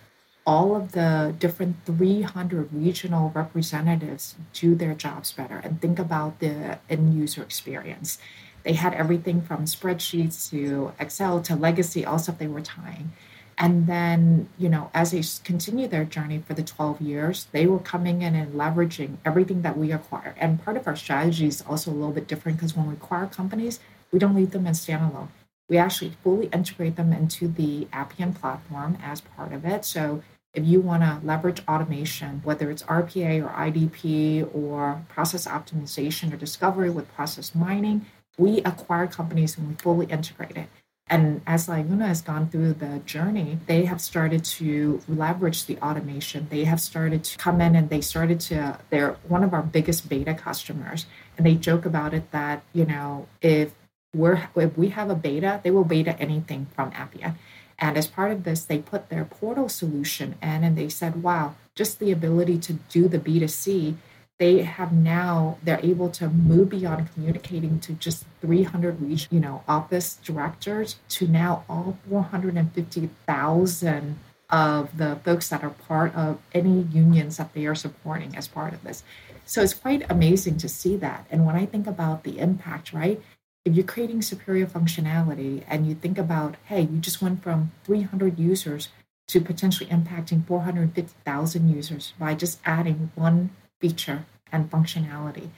all 0.45 0.75
of 0.75 0.93
the 0.93 1.35
different 1.37 1.75
300 1.85 2.69
regional 2.73 3.31
representatives 3.35 4.35
do 4.53 4.73
their 4.73 4.93
jobs 4.93 5.31
better 5.31 5.57
and 5.57 5.81
think 5.81 5.99
about 5.99 6.39
the 6.39 6.79
end 6.89 7.13
user 7.13 7.43
experience 7.43 8.17
they 8.63 8.73
had 8.73 8.93
everything 8.93 9.41
from 9.41 9.65
spreadsheets 9.65 10.49
to 10.49 10.93
Excel 10.99 11.41
to 11.41 11.55
legacy, 11.55 12.05
all 12.05 12.19
stuff 12.19 12.37
they 12.37 12.47
were 12.47 12.61
tying. 12.61 13.11
And 13.57 13.87
then, 13.87 14.47
you 14.57 14.69
know, 14.69 14.89
as 14.93 15.11
they 15.11 15.21
continue 15.43 15.87
their 15.87 16.05
journey 16.05 16.41
for 16.47 16.53
the 16.53 16.63
12 16.63 17.01
years, 17.01 17.47
they 17.51 17.65
were 17.67 17.79
coming 17.79 18.21
in 18.21 18.33
and 18.33 18.53
leveraging 18.53 19.17
everything 19.25 19.63
that 19.63 19.77
we 19.77 19.91
acquire. 19.91 20.33
And 20.37 20.63
part 20.63 20.77
of 20.77 20.87
our 20.87 20.95
strategy 20.95 21.47
is 21.47 21.61
also 21.67 21.91
a 21.91 21.93
little 21.93 22.13
bit 22.13 22.27
different 22.27 22.57
because 22.57 22.75
when 22.75 22.87
we 22.87 22.93
acquire 22.93 23.27
companies, 23.27 23.81
we 24.11 24.19
don't 24.19 24.35
leave 24.35 24.51
them 24.51 24.65
as 24.65 24.85
standalone. 24.85 25.27
We 25.67 25.77
actually 25.77 26.13
fully 26.23 26.47
integrate 26.47 26.95
them 26.95 27.11
into 27.11 27.49
the 27.49 27.89
Appian 27.91 28.33
platform 28.33 28.97
as 29.03 29.21
part 29.21 29.51
of 29.51 29.65
it. 29.65 29.83
So 29.83 30.23
if 30.53 30.65
you 30.65 30.79
want 30.79 31.03
to 31.03 31.19
leverage 31.23 31.61
automation, 31.67 32.41
whether 32.45 32.71
it's 32.71 32.83
RPA 32.83 33.43
or 33.43 33.49
IDP 33.49 34.49
or 34.55 35.03
process 35.09 35.47
optimization 35.47 36.33
or 36.33 36.37
discovery 36.37 36.89
with 36.89 37.13
process 37.13 37.53
mining, 37.53 38.05
we 38.37 38.59
acquire 38.59 39.07
companies 39.07 39.57
and 39.57 39.67
we 39.67 39.75
fully 39.75 40.05
integrate 40.07 40.57
it. 40.57 40.69
And 41.09 41.41
as 41.47 41.67
LiUNA 41.67 42.07
has 42.07 42.21
gone 42.21 42.49
through 42.49 42.73
the 42.73 42.99
journey, 42.99 43.57
they 43.65 43.85
have 43.85 43.99
started 43.99 44.45
to 44.45 45.01
leverage 45.07 45.65
the 45.65 45.77
automation. 45.79 46.47
They 46.51 46.65
have 46.65 46.79
started 46.79 47.23
to 47.23 47.37
come 47.37 47.61
in 47.61 47.75
and 47.75 47.89
they 47.89 48.01
started 48.01 48.39
to, 48.41 48.79
they're 48.91 49.17
one 49.27 49.43
of 49.43 49.53
our 49.53 49.63
biggest 49.63 50.07
beta 50.07 50.35
customers. 50.35 51.07
And 51.35 51.45
they 51.45 51.55
joke 51.55 51.85
about 51.85 52.13
it 52.13 52.31
that, 52.31 52.63
you 52.73 52.85
know, 52.85 53.27
if 53.41 53.73
we're, 54.13 54.49
if 54.55 54.77
we 54.77 54.89
have 54.89 55.09
a 55.09 55.15
beta, 55.15 55.61
they 55.63 55.71
will 55.71 55.83
beta 55.83 56.19
anything 56.19 56.67
from 56.75 56.91
Appian. 56.93 57.35
And 57.79 57.97
as 57.97 58.05
part 58.05 58.31
of 58.31 58.43
this, 58.43 58.63
they 58.63 58.77
put 58.77 59.09
their 59.09 59.25
portal 59.25 59.67
solution 59.67 60.35
in 60.43 60.63
and 60.63 60.77
they 60.77 60.89
said, 60.89 61.23
wow, 61.23 61.55
just 61.73 61.99
the 61.99 62.11
ability 62.11 62.59
to 62.59 62.73
do 62.73 63.07
the 63.07 63.19
B2C 63.19 63.95
they 64.39 64.63
have 64.63 64.91
now 64.91 65.59
they're 65.63 65.79
able 65.83 66.09
to 66.09 66.29
move 66.29 66.69
beyond 66.69 67.13
communicating 67.13 67.79
to 67.81 67.93
just 67.93 68.25
300 68.41 69.27
you 69.29 69.39
know 69.39 69.63
office 69.67 70.15
directors 70.23 70.95
to 71.09 71.27
now 71.27 71.63
all 71.69 71.99
450,000 72.09 74.17
of 74.49 74.97
the 74.97 75.19
folks 75.23 75.49
that 75.49 75.63
are 75.63 75.69
part 75.69 76.15
of 76.15 76.39
any 76.53 76.81
unions 76.91 77.37
that 77.37 77.53
they 77.53 77.67
are 77.67 77.75
supporting 77.75 78.35
as 78.35 78.47
part 78.47 78.73
of 78.73 78.83
this. 78.83 79.03
So 79.45 79.61
it's 79.61 79.75
quite 79.75 80.09
amazing 80.09 80.57
to 80.57 80.69
see 80.69 80.97
that. 80.97 81.27
And 81.29 81.45
when 81.45 81.55
I 81.55 81.67
think 81.67 81.85
about 81.85 82.23
the 82.23 82.39
impact, 82.39 82.91
right? 82.93 83.21
If 83.65 83.75
you're 83.75 83.85
creating 83.85 84.23
superior 84.23 84.65
functionality 84.65 85.63
and 85.67 85.85
you 85.85 85.93
think 85.93 86.17
about, 86.17 86.55
hey, 86.65 86.81
you 86.81 86.97
just 86.99 87.21
went 87.21 87.43
from 87.43 87.71
300 87.83 88.39
users 88.39 88.89
to 89.27 89.39
potentially 89.39 89.87
impacting 89.89 90.47
450,000 90.47 91.69
users 91.69 92.13
by 92.17 92.33
just 92.33 92.59
adding 92.65 93.11
one 93.13 93.51
feature 93.79 94.25
and 94.51 94.69
functionality. 94.69 95.49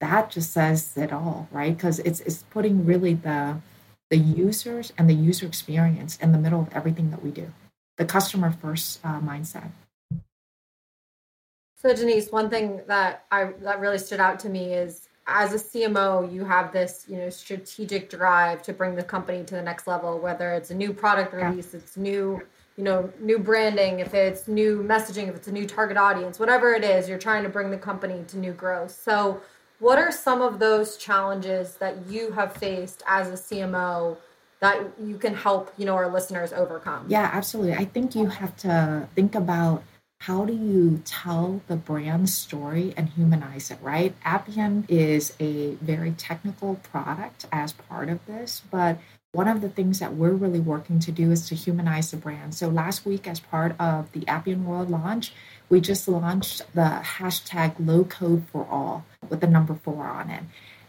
That 0.00 0.30
just 0.30 0.52
says 0.52 0.96
it 0.96 1.12
all, 1.12 1.48
right? 1.50 1.76
Because 1.76 1.98
it's 2.00 2.20
it's 2.20 2.42
putting 2.50 2.84
really 2.84 3.14
the 3.14 3.58
the 4.10 4.18
users 4.18 4.92
and 4.96 5.08
the 5.08 5.14
user 5.14 5.46
experience 5.46 6.16
in 6.18 6.32
the 6.32 6.38
middle 6.38 6.60
of 6.60 6.68
everything 6.72 7.10
that 7.10 7.22
we 7.22 7.30
do. 7.30 7.52
The 7.96 8.04
customer 8.04 8.50
first 8.50 9.00
uh, 9.02 9.20
mindset. 9.20 9.70
So 11.80 11.94
Denise, 11.94 12.30
one 12.30 12.50
thing 12.50 12.82
that 12.86 13.24
I 13.30 13.52
that 13.62 13.80
really 13.80 13.98
stood 13.98 14.20
out 14.20 14.38
to 14.40 14.48
me 14.48 14.74
is 14.74 15.08
as 15.26 15.52
a 15.52 15.56
CMO, 15.56 16.32
you 16.32 16.44
have 16.44 16.72
this, 16.72 17.04
you 17.08 17.16
know, 17.16 17.30
strategic 17.30 18.08
drive 18.08 18.62
to 18.62 18.72
bring 18.72 18.94
the 18.94 19.02
company 19.02 19.42
to 19.44 19.54
the 19.56 19.62
next 19.62 19.86
level, 19.86 20.18
whether 20.18 20.52
it's 20.52 20.70
a 20.70 20.74
new 20.74 20.92
product 20.92 21.32
release, 21.34 21.72
yeah. 21.72 21.80
it's 21.80 21.96
new, 21.96 22.40
you 22.76 22.84
know, 22.84 23.10
new 23.20 23.38
branding, 23.38 24.00
if 24.00 24.12
it's 24.12 24.48
new 24.48 24.82
messaging, 24.82 25.28
if 25.28 25.36
it's 25.36 25.48
a 25.48 25.52
new 25.52 25.66
target 25.66 25.96
audience, 25.96 26.38
whatever 26.38 26.74
it 26.74 26.84
is, 26.84 27.08
you're 27.08 27.18
trying 27.18 27.42
to 27.42 27.48
bring 27.48 27.70
the 27.70 27.78
company 27.78 28.22
to 28.28 28.38
new 28.38 28.52
growth. 28.52 28.90
So, 28.90 29.40
what 29.78 29.98
are 29.98 30.10
some 30.10 30.40
of 30.40 30.58
those 30.58 30.96
challenges 30.96 31.76
that 31.76 32.06
you 32.06 32.32
have 32.32 32.54
faced 32.54 33.02
as 33.06 33.28
a 33.28 33.32
CMO 33.32 34.16
that 34.60 34.80
you 35.02 35.18
can 35.18 35.34
help, 35.34 35.72
you 35.76 35.84
know, 35.84 35.94
our 35.94 36.10
listeners 36.10 36.52
overcome? 36.52 37.06
Yeah, 37.08 37.30
absolutely. 37.32 37.74
I 37.74 37.84
think 37.84 38.14
you 38.14 38.26
have 38.26 38.56
to 38.58 39.08
think 39.14 39.34
about 39.34 39.82
how 40.20 40.46
do 40.46 40.54
you 40.54 41.02
tell 41.04 41.60
the 41.66 41.76
brand 41.76 42.30
story 42.30 42.94
and 42.96 43.10
humanize 43.10 43.70
it, 43.70 43.78
right? 43.82 44.14
Appian 44.24 44.86
is 44.88 45.34
a 45.38 45.74
very 45.74 46.12
technical 46.12 46.76
product 46.76 47.46
as 47.52 47.72
part 47.74 48.08
of 48.08 48.24
this, 48.26 48.62
but 48.70 48.98
one 49.36 49.48
of 49.48 49.60
the 49.60 49.68
things 49.68 49.98
that 49.98 50.14
we're 50.14 50.30
really 50.30 50.60
working 50.60 50.98
to 50.98 51.12
do 51.12 51.30
is 51.30 51.46
to 51.46 51.54
humanize 51.54 52.10
the 52.10 52.16
brand. 52.16 52.54
So 52.54 52.68
last 52.68 53.04
week, 53.04 53.28
as 53.28 53.38
part 53.38 53.78
of 53.78 54.10
the 54.12 54.26
Appian 54.26 54.64
World 54.64 54.90
launch, 54.90 55.34
we 55.68 55.78
just 55.78 56.08
launched 56.08 56.62
the 56.74 57.02
hashtag 57.02 57.74
low 57.78 58.04
code 58.04 58.44
for 58.50 58.66
all 58.70 59.04
with 59.28 59.42
the 59.42 59.46
number 59.46 59.74
four 59.74 60.06
on 60.06 60.30
it. 60.30 60.42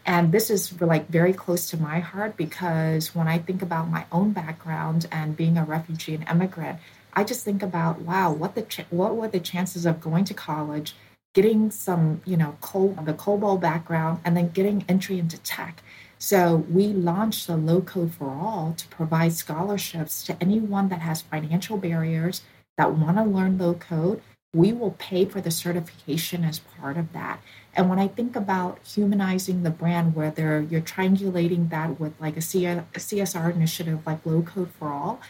And 0.06 0.32
this 0.32 0.48
is 0.48 0.80
like 0.80 1.08
very 1.08 1.34
close 1.34 1.68
to 1.68 1.76
my 1.76 1.98
heart 1.98 2.38
because 2.38 3.14
when 3.14 3.28
I 3.28 3.36
think 3.36 3.60
about 3.60 3.90
my 3.90 4.06
own 4.10 4.32
background 4.32 5.06
and 5.12 5.36
being 5.36 5.58
a 5.58 5.64
refugee 5.64 6.14
and 6.14 6.26
immigrant, 6.26 6.78
I 7.12 7.24
just 7.24 7.44
think 7.44 7.62
about 7.62 8.00
wow, 8.00 8.32
what 8.32 8.54
the 8.54 8.62
ch- 8.62 8.86
what 8.88 9.14
were 9.14 9.28
the 9.28 9.40
chances 9.40 9.84
of 9.84 10.00
going 10.00 10.24
to 10.24 10.32
college, 10.32 10.94
getting 11.34 11.70
some 11.70 12.22
you 12.24 12.38
know 12.38 12.56
col- 12.62 12.96
the 13.04 13.12
COBOL 13.12 13.60
background, 13.60 14.20
and 14.24 14.34
then 14.34 14.48
getting 14.48 14.86
entry 14.88 15.18
into 15.18 15.36
tech. 15.36 15.82
So 16.18 16.66
we 16.68 16.88
launched 16.88 17.46
the 17.46 17.56
Low 17.56 17.80
Code 17.80 18.12
for 18.12 18.30
All 18.30 18.74
to 18.76 18.88
provide 18.88 19.32
scholarships 19.34 20.24
to 20.24 20.36
anyone 20.40 20.88
that 20.88 21.00
has 21.00 21.22
financial 21.22 21.78
barriers 21.78 22.42
that 22.76 22.94
want 22.94 23.18
to 23.18 23.24
learn 23.24 23.58
low 23.58 23.74
code. 23.74 24.20
We 24.54 24.72
will 24.72 24.92
pay 24.92 25.26
for 25.26 25.40
the 25.40 25.50
certification 25.50 26.42
as 26.42 26.58
part 26.58 26.96
of 26.96 27.12
that. 27.12 27.40
And 27.74 27.88
when 27.88 27.98
I 27.98 28.08
think 28.08 28.34
about 28.34 28.78
humanizing 28.84 29.62
the 29.62 29.70
brand, 29.70 30.16
whether 30.16 30.60
you're 30.62 30.80
triangulating 30.80 31.70
that 31.70 32.00
with 32.00 32.14
like 32.18 32.36
a 32.36 32.40
CSR 32.40 33.54
initiative 33.54 34.00
like 34.06 34.24
Low 34.24 34.42
Code 34.42 34.70
for 34.78 34.88
All, 34.88 35.20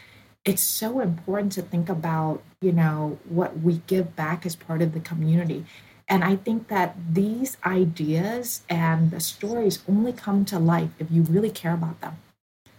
it's 0.45 0.61
so 0.61 1.01
important 1.01 1.51
to 1.53 1.61
think 1.61 1.89
about, 1.89 2.41
you 2.61 2.71
know, 2.71 3.19
what 3.27 3.59
we 3.59 3.81
give 3.87 4.15
back 4.15 4.45
as 4.45 4.55
part 4.55 4.81
of 4.81 4.93
the 4.93 4.99
community. 5.01 5.65
And 6.09 6.23
I 6.23 6.35
think 6.35 6.69
that 6.69 6.95
these 7.13 7.57
ideas 7.63 8.63
and 8.67 9.11
the 9.11 9.19
stories 9.19 9.83
only 9.87 10.11
come 10.11 10.43
to 10.45 10.57
life 10.57 10.89
if 10.97 11.11
you 11.11 11.21
really 11.21 11.51
care 11.51 11.73
about 11.73 12.01
them. 12.01 12.17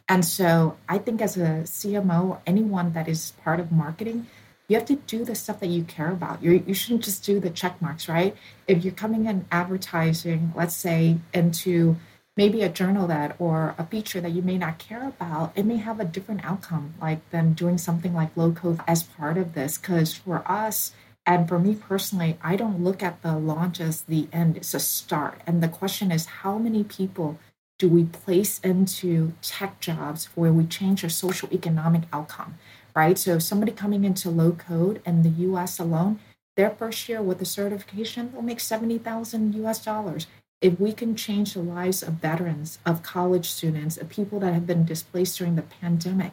And 0.09 0.25
so 0.25 0.77
I 0.89 0.99
think 0.99 1.23
as 1.23 1.37
a 1.37 1.63
CMO 1.63 2.31
or 2.31 2.43
anyone 2.45 2.93
that 2.95 3.07
is 3.07 3.33
part 3.45 3.61
of 3.61 3.71
marketing, 3.71 4.27
you 4.67 4.77
have 4.77 4.87
to 4.87 4.97
do 4.97 5.25
the 5.25 5.37
stuff 5.37 5.61
that 5.61 5.69
you 5.69 5.85
care 5.85 6.11
about. 6.11 6.43
You're, 6.43 6.55
you 6.55 6.75
should 6.75 6.93
not 6.93 7.03
just 7.03 7.25
do 7.25 7.39
the 7.39 7.51
check 7.51 7.81
marks, 7.81 8.09
right? 8.09 8.37
If 8.67 8.85
you're 8.85 8.93
coming 8.93 9.27
in 9.27 9.47
advertising, 9.53 10.53
let's 10.57 10.75
say, 10.75 11.19
into 11.33 11.97
maybe 12.37 12.63
a 12.63 12.69
journal 12.69 13.07
that 13.09 13.37
or 13.39 13.75
a 13.79 13.87
feature 13.87 14.21
that 14.21 14.33
you 14.33 14.43
may 14.43 14.59
not 14.59 14.79
care 14.79 15.07
about, 15.07 15.53
it 15.55 15.67
may 15.67 15.77
have 15.77 16.01
a 16.01 16.05
different 16.05 16.45
outcome, 16.45 16.95
like 17.01 17.29
than 17.31 17.53
doing 17.53 17.79
something 17.79 18.15
like 18.15 18.37
low 18.37 18.51
code 18.51 18.81
as 18.89 19.03
part 19.03 19.39
of 19.39 19.55
this. 19.55 19.79
Because 19.79 20.15
for 20.15 20.43
us, 20.51 20.93
and 21.31 21.47
for 21.47 21.61
me 21.61 21.77
personally, 21.77 22.37
I 22.43 22.57
don't 22.57 22.83
look 22.83 23.05
at 23.05 23.23
the 23.23 23.39
launch 23.39 23.81
as 23.81 24.03
the 24.03 24.27
end, 24.33 24.57
it's 24.57 24.75
a 24.75 24.81
start. 24.81 25.41
And 25.47 25.63
the 25.63 25.69
question 25.69 26.11
is, 26.11 26.27
how 26.43 26.59
many 26.59 26.83
people 26.83 27.39
do 27.79 27.89
we 27.89 28.03
place 28.03 28.59
into 28.65 29.35
tech 29.41 29.79
jobs 29.79 30.25
where 30.35 30.53
we 30.53 30.65
change 30.65 31.05
a 31.05 31.09
social 31.09 31.49
economic 31.53 32.03
outcome, 32.13 32.59
right? 32.97 33.17
So, 33.17 33.39
somebody 33.39 33.71
coming 33.71 34.03
into 34.03 34.29
low 34.29 34.51
code 34.51 35.03
in 35.07 35.23
the 35.23 35.29
US 35.51 35.79
alone, 35.79 36.19
their 36.57 36.71
first 36.71 37.09
year 37.09 37.23
with 37.23 37.39
the 37.39 37.45
certification 37.45 38.33
they'll 38.33 38.43
make 38.43 38.59
70,000 38.59 39.55
US 39.55 39.85
dollars 39.85 40.27
if 40.61 40.81
we 40.81 40.93
can 40.93 41.15
change 41.15 41.55
the 41.55 41.63
lives 41.63 42.03
of 42.03 42.15
veterans, 42.15 42.81
of 42.85 43.05
college 43.05 43.49
students, 43.49 43.97
of 43.97 44.09
people 44.09 44.41
that 44.41 44.53
have 44.53 44.67
been 44.67 44.85
displaced 44.85 45.39
during 45.39 45.55
the 45.55 45.63
pandemic, 45.63 46.33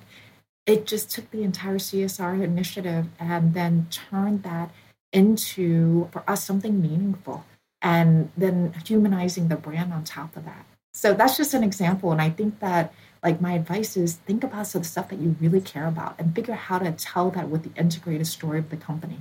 it 0.66 0.88
just 0.88 1.12
took 1.12 1.30
the 1.30 1.44
entire 1.44 1.78
CSR 1.78 2.44
initiative 2.44 3.06
and 3.20 3.54
then 3.54 3.88
turned 3.90 4.42
that 4.42 4.72
into, 5.12 6.10
for 6.12 6.24
us, 6.28 6.44
something 6.44 6.82
meaningful. 6.82 7.46
And 7.82 8.32
then 8.36 8.74
humanizing 8.86 9.50
the 9.50 9.56
brand 9.56 9.94
on 9.94 10.04
top 10.04 10.36
of 10.36 10.46
that. 10.46 10.66
So 10.94 11.14
that's 11.14 11.38
just 11.38 11.54
an 11.54 11.64
example. 11.64 12.12
And 12.12 12.20
I 12.20 12.32
think 12.32 12.60
that, 12.60 12.92
like, 13.24 13.40
my 13.40 13.54
advice 13.54 13.96
is 13.96 14.16
think 14.16 14.44
about 14.44 14.66
some 14.66 14.84
stuff 14.84 15.10
that 15.10 15.20
you 15.20 15.36
really 15.40 15.62
care 15.62 15.86
about 15.86 16.16
and 16.20 16.34
figure 16.34 16.56
out 16.56 16.60
how 16.60 16.80
to 16.80 16.92
tell 16.92 17.30
that 17.32 17.50
with 17.50 17.64
the 17.64 17.80
integrated 17.80 18.26
story 18.26 18.58
of 18.58 18.72
the 18.72 18.78
company. 18.78 19.20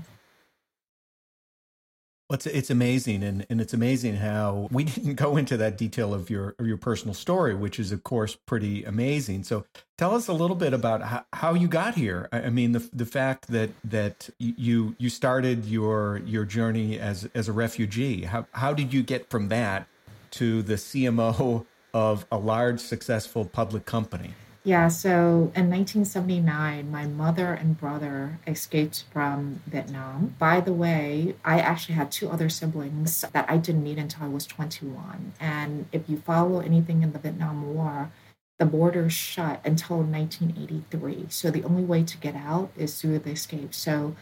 Well, 2.29 2.35
it's, 2.35 2.47
it's 2.47 2.71
amazing, 2.71 3.23
and, 3.23 3.47
and 3.49 3.61
it's 3.61 3.73
amazing 3.73 4.17
how 4.17 4.67
we 4.73 4.85
didn't 4.85 5.15
go 5.15 5.37
into 5.37 5.57
that 5.59 5.79
detail 5.79 6.12
of 6.12 6.29
your 6.29 6.57
of 6.59 6.67
your 6.67 6.77
personal 6.77 7.15
story, 7.15 7.55
which 7.55 7.79
is 7.79 7.93
of 7.93 8.03
course 8.03 8.37
pretty 8.47 8.83
amazing. 8.83 9.45
So, 9.45 9.65
tell 9.97 10.12
us 10.12 10.27
a 10.27 10.33
little 10.33 10.57
bit 10.57 10.73
about 10.73 11.03
how, 11.03 11.25
how 11.33 11.55
you 11.55 11.69
got 11.69 11.95
here. 11.95 12.29
I, 12.33 12.43
I 12.43 12.51
mean, 12.51 12.73
the 12.73 12.89
the 12.93 13.07
fact 13.07 13.47
that 13.49 13.71
that 13.85 14.29
you 14.39 14.97
you 14.99 15.09
started 15.09 15.67
your 15.67 16.21
your 16.27 16.45
journey 16.45 16.99
as 16.99 17.29
as 17.35 17.49
a 17.49 17.53
refugee. 17.53 18.25
How 18.25 18.47
how 18.53 18.73
did 18.73 18.93
you 18.93 19.05
get 19.05 19.31
from 19.31 19.49
that 19.49 19.87
to 20.33 20.62
the 20.62 20.75
CMO 20.75 21.65
of 21.95 22.27
a 22.33 22.39
large 22.39 22.81
successful 22.81 23.45
public 23.45 23.87
company? 23.87 24.35
Yeah, 24.66 24.88
so 24.88 25.52
in 25.55 25.70
1979, 25.70 26.90
my 26.90 27.07
mother 27.07 27.52
and 27.55 27.79
brother 27.79 28.40
escaped 28.48 29.05
from 29.12 29.61
Vietnam. 29.64 30.35
By 30.40 30.59
the 30.59 30.72
way, 30.72 31.37
I 31.44 31.61
actually 31.61 31.94
had 31.94 32.11
two 32.11 32.29
other 32.29 32.48
siblings 32.48 33.20
that 33.33 33.48
I 33.48 33.59
didn't 33.59 33.85
meet 33.85 33.96
until 33.96 34.24
I 34.24 34.29
was 34.29 34.44
21. 34.44 35.35
And 35.38 35.87
if 35.92 36.11
you 36.11 36.16
follow 36.16 36.59
anything 36.59 37.05
in 37.05 37.12
the 37.12 37.20
Vietnam 37.20 37.76
War, 37.76 38.11
the 38.59 38.66
borders 38.66 39.12
shut 39.12 39.61
until 39.64 39.98
1983. 39.98 41.26
So 41.29 41.52
the 41.52 41.62
only 41.62 41.85
way 41.85 42.02
to 42.02 42.18
get 42.18 42.35
out 42.35 42.72
is 42.76 43.00
through 43.00 43.20
the 43.20 43.31
escape. 43.31 43.72
So 43.72 44.16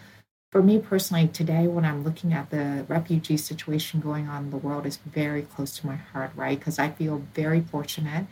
for 0.52 0.62
me 0.62 0.78
personally, 0.78 1.26
today, 1.26 1.68
when 1.68 1.86
I'm 1.86 2.04
looking 2.04 2.34
at 2.34 2.50
the 2.50 2.84
refugee 2.86 3.38
situation 3.38 3.98
going 3.98 4.28
on 4.28 4.44
in 4.44 4.50
the 4.50 4.58
world, 4.58 4.84
is 4.84 4.98
very 4.98 5.40
close 5.40 5.78
to 5.78 5.86
my 5.86 5.96
heart, 5.96 6.32
right? 6.36 6.58
Because 6.58 6.78
I 6.78 6.90
feel 6.90 7.22
very 7.32 7.62
fortunate 7.62 8.26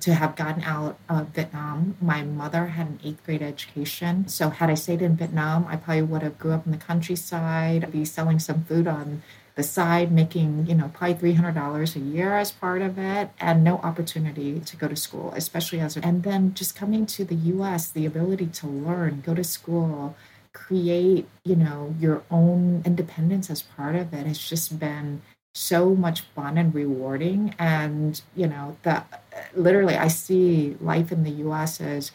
to 0.00 0.14
have 0.14 0.36
gotten 0.36 0.62
out 0.62 0.98
of 1.08 1.28
Vietnam. 1.28 1.96
My 2.00 2.22
mother 2.22 2.66
had 2.66 2.86
an 2.86 3.00
eighth 3.04 3.24
grade 3.24 3.42
education. 3.42 4.28
So 4.28 4.50
had 4.50 4.70
I 4.70 4.74
stayed 4.74 5.02
in 5.02 5.16
Vietnam, 5.16 5.66
I 5.68 5.76
probably 5.76 6.02
would 6.02 6.22
have 6.22 6.38
grew 6.38 6.52
up 6.52 6.66
in 6.66 6.72
the 6.72 6.78
countryside, 6.78 7.90
be 7.92 8.04
selling 8.04 8.38
some 8.38 8.64
food 8.64 8.86
on 8.86 9.22
the 9.54 9.62
side, 9.62 10.12
making, 10.12 10.66
you 10.66 10.74
know, 10.74 10.90
probably 10.92 11.34
$300 11.34 11.96
a 11.96 11.98
year 11.98 12.36
as 12.36 12.52
part 12.52 12.82
of 12.82 12.98
it 12.98 13.30
and 13.40 13.64
no 13.64 13.78
opportunity 13.78 14.60
to 14.60 14.76
go 14.76 14.86
to 14.86 14.96
school, 14.96 15.32
especially 15.34 15.80
as 15.80 15.96
a, 15.96 16.04
and 16.04 16.22
then 16.22 16.52
just 16.52 16.76
coming 16.76 17.06
to 17.06 17.24
the 17.24 17.34
US, 17.34 17.90
the 17.90 18.04
ability 18.04 18.46
to 18.46 18.66
learn, 18.66 19.22
go 19.24 19.34
to 19.34 19.44
school, 19.44 20.14
create, 20.52 21.26
you 21.44 21.56
know, 21.56 21.94
your 21.98 22.22
own 22.30 22.82
independence 22.84 23.48
as 23.50 23.62
part 23.62 23.94
of 23.94 24.12
it 24.12 24.26
has 24.26 24.38
just 24.38 24.78
been 24.78 25.22
so 25.56 25.94
much 25.94 26.20
fun 26.20 26.58
and 26.58 26.74
rewarding 26.74 27.54
and 27.58 28.20
you 28.36 28.46
know 28.46 28.76
that 28.82 29.22
literally 29.54 29.94
i 29.96 30.08
see 30.08 30.76
life 30.80 31.12
in 31.12 31.24
the 31.24 31.30
us 31.30 31.80
as 31.80 32.12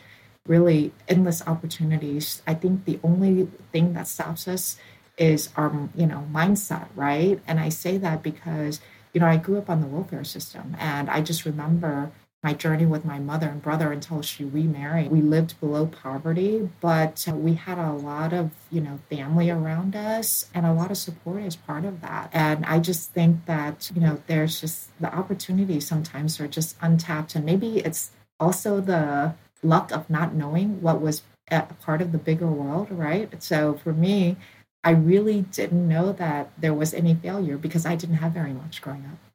really 0.48 0.92
endless 1.08 1.46
opportunities. 1.48 2.42
I 2.48 2.56
think 2.56 2.86
the 2.86 3.00
only 3.04 3.48
thing 3.72 3.94
that 3.94 4.08
stops 4.08 4.48
us 4.48 4.78
is 5.18 5.50
our 5.56 5.90
you 5.96 6.08
know 6.08 6.28
mindset 6.32 6.88
right? 6.96 7.40
And 7.48 7.60
i 7.60 7.70
say 7.70 7.98
that 7.98 8.24
because 8.24 8.80
you 9.14 9.20
know 9.20 9.28
i 9.28 9.38
grew 9.38 9.58
up 9.58 9.70
on 9.70 9.82
the 9.82 9.88
welfare 9.88 10.24
system 10.24 10.76
and 10.80 11.10
i 11.10 11.22
just 11.22 11.46
remember 11.46 12.12
my 12.44 12.54
journey 12.54 12.86
with 12.86 13.06
my 13.06 13.20
mother 13.20 13.48
and 13.48 13.62
brother 13.62 13.92
until 13.92 14.22
she 14.22 14.44
remarried. 14.44 15.12
We 15.12 15.22
lived 15.22 15.60
below 15.60 15.86
poverty, 15.86 16.70
but 16.80 17.28
we 17.32 17.54
had 17.54 17.78
a 17.78 17.94
lot 17.94 18.34
of, 18.34 18.52
you 18.72 18.82
know, 18.82 19.00
family 19.10 19.50
around 19.52 19.96
us 19.96 20.50
and 20.54 20.66
a 20.66 20.74
lot 20.74 20.90
of 20.90 20.98
support 20.98 21.44
as 21.44 21.56
part 21.56 21.86
of 21.86 22.02
that. 22.02 22.32
And 22.34 22.66
I 22.66 22.80
just 22.80 23.12
think 23.12 23.46
that, 23.46 23.92
you 23.94 24.02
know, 24.02 24.22
there's 24.26 24.60
just 24.60 24.90
the 25.00 25.14
opportunities 25.14 25.86
sometimes 25.86 26.40
are 26.40 26.48
just 26.48 26.78
untapped. 26.82 27.36
And 27.36 27.46
maybe 27.46 27.78
it's 27.80 28.12
also 28.40 28.82
the 28.82 29.36
luck 29.62 29.92
of 29.92 30.10
not 30.10 30.34
knowing 30.34 30.82
what 30.82 31.00
was 31.00 31.22
a 31.52 31.62
part 31.62 32.02
of 32.02 32.12
the 32.12 32.18
bigger 32.18 32.48
world, 32.48 32.90
right? 32.90 33.42
So 33.44 33.76
for 33.76 33.94
me, 33.94 34.38
I 34.84 34.92
really 34.92 35.42
didn't 35.42 35.88
know 35.88 36.12
that 36.14 36.52
there 36.58 36.74
was 36.74 36.94
any 36.96 37.14
failure 37.14 37.58
because 37.58 37.86
I 37.86 37.96
didn't 37.96 38.16
have 38.16 38.32
very 38.32 38.54
much 38.54 38.82
growing 38.82 39.06
up. 39.06 39.31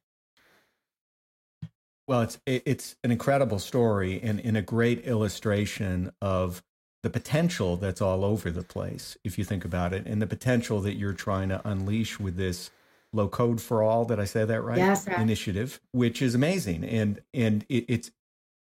Well, 2.07 2.21
it's 2.21 2.39
it's 2.45 2.95
an 3.03 3.11
incredible 3.11 3.59
story 3.59 4.21
and, 4.23 4.39
and 4.39 4.55
a 4.55 4.61
great 4.61 5.05
illustration 5.05 6.11
of 6.21 6.63
the 7.03 7.09
potential 7.09 7.75
that's 7.77 8.01
all 8.01 8.23
over 8.23 8.49
the 8.49 8.63
place, 8.63 9.17
if 9.23 9.37
you 9.37 9.43
think 9.43 9.65
about 9.65 9.93
it, 9.93 10.05
and 10.05 10.21
the 10.21 10.27
potential 10.27 10.79
that 10.81 10.95
you're 10.95 11.13
trying 11.13 11.49
to 11.49 11.61
unleash 11.67 12.19
with 12.19 12.37
this 12.37 12.71
low 13.13 13.27
code 13.27 13.61
for 13.61 13.83
all. 13.83 14.05
Did 14.05 14.19
I 14.19 14.25
say 14.25 14.45
that 14.45 14.61
right? 14.61 14.77
Yes. 14.77 15.05
Initiative, 15.07 15.81
which 15.91 16.21
is 16.21 16.33
amazing, 16.33 16.83
and 16.85 17.21
and 17.33 17.65
it, 17.67 17.85
it's 17.89 18.11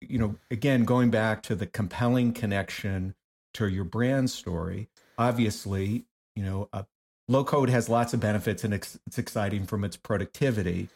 you 0.00 0.18
know 0.18 0.36
again 0.50 0.84
going 0.84 1.10
back 1.10 1.42
to 1.44 1.54
the 1.54 1.66
compelling 1.66 2.32
connection 2.32 3.14
to 3.54 3.68
your 3.68 3.84
brand 3.84 4.30
story. 4.30 4.88
Obviously, 5.18 6.06
you 6.34 6.42
know, 6.42 6.68
uh, 6.72 6.84
low 7.28 7.44
code 7.44 7.70
has 7.70 7.88
lots 7.88 8.14
of 8.14 8.20
benefits 8.20 8.64
and 8.64 8.74
it's, 8.74 8.98
it's 9.06 9.18
exciting 9.18 9.66
from 9.66 9.84
its 9.84 9.96
productivity, 9.96 10.88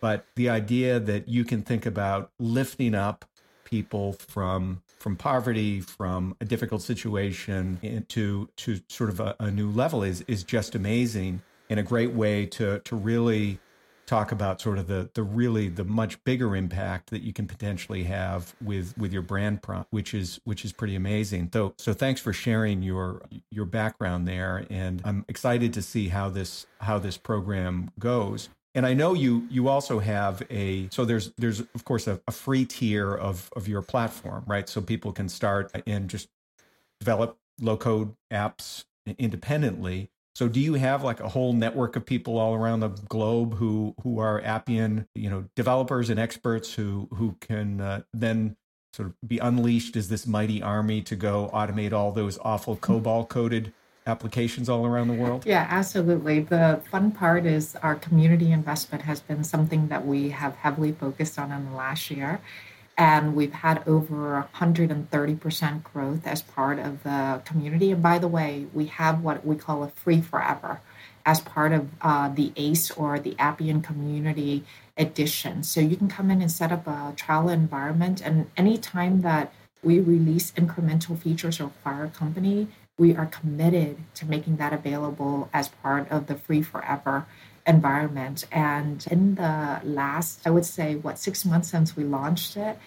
but 0.00 0.26
the 0.36 0.48
idea 0.48 1.00
that 1.00 1.28
you 1.28 1.44
can 1.44 1.62
think 1.62 1.86
about 1.86 2.30
lifting 2.38 2.94
up 2.94 3.24
people 3.64 4.12
from 4.14 4.82
from 4.86 5.16
poverty, 5.16 5.80
from 5.80 6.34
a 6.40 6.44
difficult 6.44 6.80
situation, 6.80 7.78
into 7.82 8.48
to 8.56 8.80
sort 8.88 9.10
of 9.10 9.20
a, 9.20 9.36
a 9.40 9.50
new 9.50 9.70
level 9.70 10.02
is 10.02 10.22
is 10.22 10.44
just 10.44 10.74
amazing 10.74 11.42
and 11.68 11.80
a 11.80 11.82
great 11.82 12.12
way 12.12 12.46
to 12.46 12.78
to 12.80 12.96
really 12.96 13.58
talk 14.06 14.32
about 14.32 14.60
sort 14.60 14.78
of 14.78 14.86
the 14.86 15.10
the 15.14 15.22
really 15.22 15.68
the 15.68 15.84
much 15.84 16.22
bigger 16.24 16.54
impact 16.54 17.10
that 17.10 17.22
you 17.22 17.32
can 17.32 17.46
potentially 17.46 18.04
have 18.04 18.54
with 18.62 18.96
with 18.98 19.12
your 19.12 19.22
brand 19.22 19.62
prompt 19.62 19.90
which 19.90 20.14
is 20.14 20.40
which 20.44 20.64
is 20.64 20.72
pretty 20.72 20.94
amazing. 20.94 21.50
So 21.52 21.74
so 21.78 21.92
thanks 21.92 22.20
for 22.20 22.32
sharing 22.32 22.82
your 22.82 23.22
your 23.50 23.64
background 23.64 24.28
there. 24.28 24.66
And 24.70 25.02
i'm 25.04 25.24
excited 25.28 25.72
to 25.74 25.82
see 25.82 26.08
how 26.08 26.28
this 26.28 26.66
how 26.80 26.98
this 26.98 27.16
program 27.16 27.90
goes 27.98 28.48
and 28.74 28.84
I 28.84 28.94
know 28.94 29.14
you 29.14 29.46
you 29.50 29.68
also 29.68 30.00
have 30.00 30.42
a 30.50 30.88
so 30.90 31.04
there's 31.04 31.32
there's 31.38 31.60
of 31.60 31.84
course 31.84 32.06
a, 32.06 32.20
a, 32.26 32.32
free 32.32 32.64
tier 32.64 33.14
of 33.14 33.50
of 33.54 33.68
your 33.68 33.82
platform, 33.82 34.44
right? 34.46 34.68
So 34.68 34.80
people 34.80 35.12
can 35.12 35.28
start 35.28 35.70
and 35.86 36.10
just 36.10 36.28
develop 37.00 37.38
low 37.60 37.76
code 37.76 38.14
apps 38.32 38.84
independently. 39.18 40.10
So 40.34 40.48
do 40.48 40.58
you 40.58 40.74
have 40.74 41.04
like 41.04 41.20
a 41.20 41.28
whole 41.28 41.52
network 41.52 41.94
of 41.94 42.04
people 42.04 42.38
all 42.38 42.54
around 42.54 42.80
the 42.80 42.88
globe 42.88 43.54
who 43.54 43.94
who 44.02 44.18
are 44.18 44.40
Appian, 44.42 45.06
you 45.14 45.30
know, 45.30 45.44
developers 45.54 46.10
and 46.10 46.18
experts 46.18 46.74
who 46.74 47.08
who 47.14 47.36
can 47.40 47.80
uh, 47.80 48.02
then 48.12 48.56
sort 48.92 49.08
of 49.08 49.14
be 49.26 49.38
unleashed 49.38 49.96
as 49.96 50.08
this 50.08 50.26
mighty 50.26 50.62
army 50.62 51.02
to 51.02 51.16
go 51.16 51.50
automate 51.52 51.92
all 51.92 52.12
those 52.12 52.38
awful 52.42 52.76
COBOL 52.76 53.28
coded 53.28 53.72
applications 54.06 54.68
all 54.68 54.86
around 54.86 55.08
the 55.08 55.14
world? 55.14 55.44
Yeah, 55.46 55.66
absolutely. 55.70 56.40
The 56.40 56.80
fun 56.90 57.10
part 57.10 57.46
is 57.46 57.76
our 57.76 57.94
community 57.94 58.52
investment 58.52 59.04
has 59.04 59.20
been 59.20 59.44
something 59.44 59.88
that 59.88 60.06
we 60.06 60.30
have 60.30 60.56
heavily 60.56 60.92
focused 60.92 61.38
on 61.38 61.50
in 61.50 61.70
the 61.70 61.76
last 61.76 62.10
year. 62.10 62.40
And 62.96 63.34
we've 63.34 63.52
had 63.52 63.82
over 63.88 64.46
130% 64.54 65.82
growth 65.82 66.26
as 66.26 66.42
part 66.42 66.78
of 66.78 67.02
the 67.02 67.42
community. 67.44 67.90
And 67.90 68.02
by 68.02 68.18
the 68.18 68.28
way, 68.28 68.66
we 68.72 68.86
have 68.86 69.22
what 69.22 69.44
we 69.44 69.56
call 69.56 69.82
a 69.82 69.88
free 69.88 70.20
forever 70.20 70.80
as 71.26 71.40
part 71.40 71.72
of 71.72 71.88
uh, 72.02 72.28
the 72.28 72.52
ACE 72.54 72.90
or 72.92 73.18
the 73.18 73.34
Appian 73.38 73.80
Community 73.82 74.64
Edition. 74.96 75.64
So 75.64 75.80
you 75.80 75.96
can 75.96 76.08
come 76.08 76.30
in 76.30 76.40
and 76.40 76.52
set 76.52 76.70
up 76.70 76.86
a 76.86 77.14
trial 77.16 77.48
environment. 77.48 78.20
And 78.20 78.48
anytime 78.56 79.22
that 79.22 79.52
we 79.82 79.98
release 79.98 80.52
incremental 80.52 81.18
features 81.18 81.60
or 81.60 81.72
fire 81.82 82.08
company, 82.08 82.68
we 82.96 83.16
are 83.16 83.26
committed 83.26 83.96
to 84.14 84.26
making 84.26 84.56
that 84.56 84.72
available 84.72 85.48
as 85.52 85.68
part 85.68 86.10
of 86.10 86.26
the 86.26 86.36
free 86.36 86.62
forever 86.62 87.26
environment. 87.66 88.44
And 88.52 89.04
in 89.10 89.34
the 89.34 89.80
last, 89.82 90.46
I 90.46 90.50
would 90.50 90.66
say, 90.66 90.94
what, 90.94 91.18
six 91.18 91.44
months 91.44 91.70
since 91.70 91.96
we 91.96 92.04
launched 92.04 92.56
it, 92.56 92.78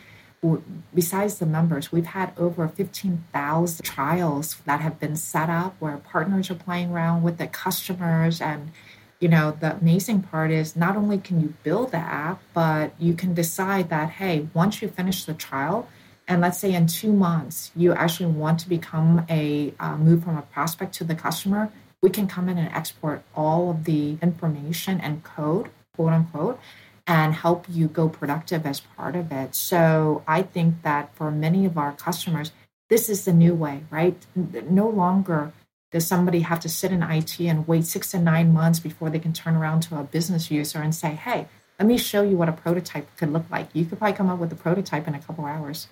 besides 0.93 1.39
the 1.39 1.45
members, 1.45 1.91
we've 1.91 2.05
had 2.05 2.31
over 2.37 2.67
15,000 2.67 3.83
trials 3.83 4.55
that 4.65 4.81
have 4.81 4.99
been 4.99 5.15
set 5.15 5.49
up 5.49 5.75
where 5.79 5.97
partners 5.97 6.49
are 6.49 6.55
playing 6.55 6.91
around 6.91 7.23
with 7.23 7.37
the 7.37 7.47
customers. 7.47 8.39
And, 8.39 8.71
you 9.19 9.27
know, 9.27 9.57
the 9.59 9.75
amazing 9.75 10.21
part 10.21 10.51
is 10.51 10.75
not 10.75 10.95
only 10.95 11.17
can 11.17 11.41
you 11.41 11.53
build 11.63 11.91
the 11.91 11.97
app, 11.97 12.41
but 12.53 12.93
you 12.99 13.13
can 13.13 13.33
decide 13.33 13.89
that, 13.89 14.11
hey, 14.11 14.47
once 14.53 14.81
you 14.81 14.87
finish 14.87 15.25
the 15.25 15.33
trial, 15.33 15.89
and 16.27 16.41
let's 16.41 16.59
say 16.59 16.73
in 16.73 16.87
two 16.87 17.13
months 17.13 17.71
you 17.75 17.93
actually 17.93 18.31
want 18.31 18.59
to 18.59 18.69
become 18.69 19.25
a 19.29 19.73
uh, 19.79 19.95
move 19.97 20.23
from 20.23 20.37
a 20.37 20.41
prospect 20.41 20.93
to 20.93 21.03
the 21.03 21.15
customer 21.15 21.71
we 22.01 22.09
can 22.09 22.27
come 22.27 22.47
in 22.49 22.57
and 22.57 22.73
export 22.73 23.23
all 23.35 23.71
of 23.71 23.85
the 23.85 24.17
information 24.21 24.99
and 24.99 25.23
code 25.23 25.69
quote 25.95 26.13
unquote 26.13 26.59
and 27.07 27.33
help 27.33 27.65
you 27.69 27.87
go 27.87 28.09
productive 28.09 28.65
as 28.65 28.81
part 28.81 29.15
of 29.15 29.31
it. 29.31 29.55
So 29.55 30.23
i 30.27 30.41
think 30.41 30.81
that 30.83 31.13
for 31.15 31.31
many 31.31 31.65
of 31.65 31.77
our 31.77 31.93
customers 31.93 32.51
this 32.89 33.09
is 33.09 33.25
the 33.25 33.33
new 33.33 33.53
way 33.53 33.83
right? 33.89 34.17
No 34.35 34.87
longer 34.87 35.53
does 35.91 36.05
somebody 36.05 36.41
have 36.41 36.59
to 36.59 36.69
sit 36.69 36.91
in 36.91 37.01
it 37.01 37.39
and 37.39 37.67
wait 37.67 37.85
six 37.85 38.11
to 38.11 38.19
nine 38.19 38.53
months 38.53 38.79
before 38.79 39.09
they 39.09 39.19
can 39.19 39.31
turn 39.31 39.55
around 39.55 39.81
to 39.83 39.97
a 39.97 40.03
business 40.03 40.51
user 40.51 40.79
and 40.79 40.93
say 40.93 41.11
hey 41.11 41.47
let 41.79 41.87
me 41.87 41.97
show 41.97 42.23
you 42.23 42.35
what 42.35 42.49
a 42.49 42.53
prototype 42.53 43.07
could 43.17 43.31
look 43.31 43.45
like. 43.51 43.67
You 43.71 43.85
could 43.85 43.99
probably 43.99 44.17
come 44.17 44.29
up 44.29 44.39
with 44.39 44.51
a 44.51 44.55
prototype 44.55 45.07
in 45.07 45.13
a 45.13 45.19
couple 45.19 45.45
hours 45.45 45.87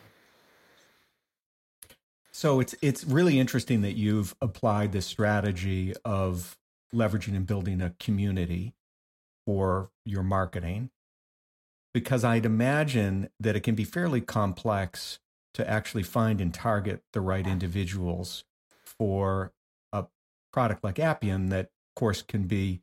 so 2.36 2.60
it's 2.60 2.76
it's 2.82 3.06
really 3.06 3.40
interesting 3.40 3.82
that 3.82 3.94
you've 3.94 4.36
applied 4.42 4.92
this 4.92 5.06
strategy 5.06 5.94
of 6.04 6.58
leveraging 6.94 7.34
and 7.34 7.48
building 7.48 7.82
a 7.82 7.96
community 7.98 8.74
for 9.46 9.90
your 10.04 10.22
marketing 10.22 10.90
because 11.94 12.26
I'd 12.26 12.46
imagine 12.46 13.30
that 13.40 13.56
it 13.56 13.62
can 13.62 13.74
be 13.74 13.86
fairly 13.86 14.20
complex 14.20 15.20
to 15.54 15.68
actually 15.70 16.04
find 16.04 16.42
and 16.42 16.54
target 16.54 17.04
the 17.14 17.22
right 17.22 17.48
individuals 17.48 18.44
for 18.84 19.54
a 19.94 20.04
product 20.52 20.84
like 20.84 21.00
Appian 21.00 21.48
that 21.52 21.68
of 21.68 21.96
course 21.96 22.22
can 22.22 22.48
be 22.48 22.82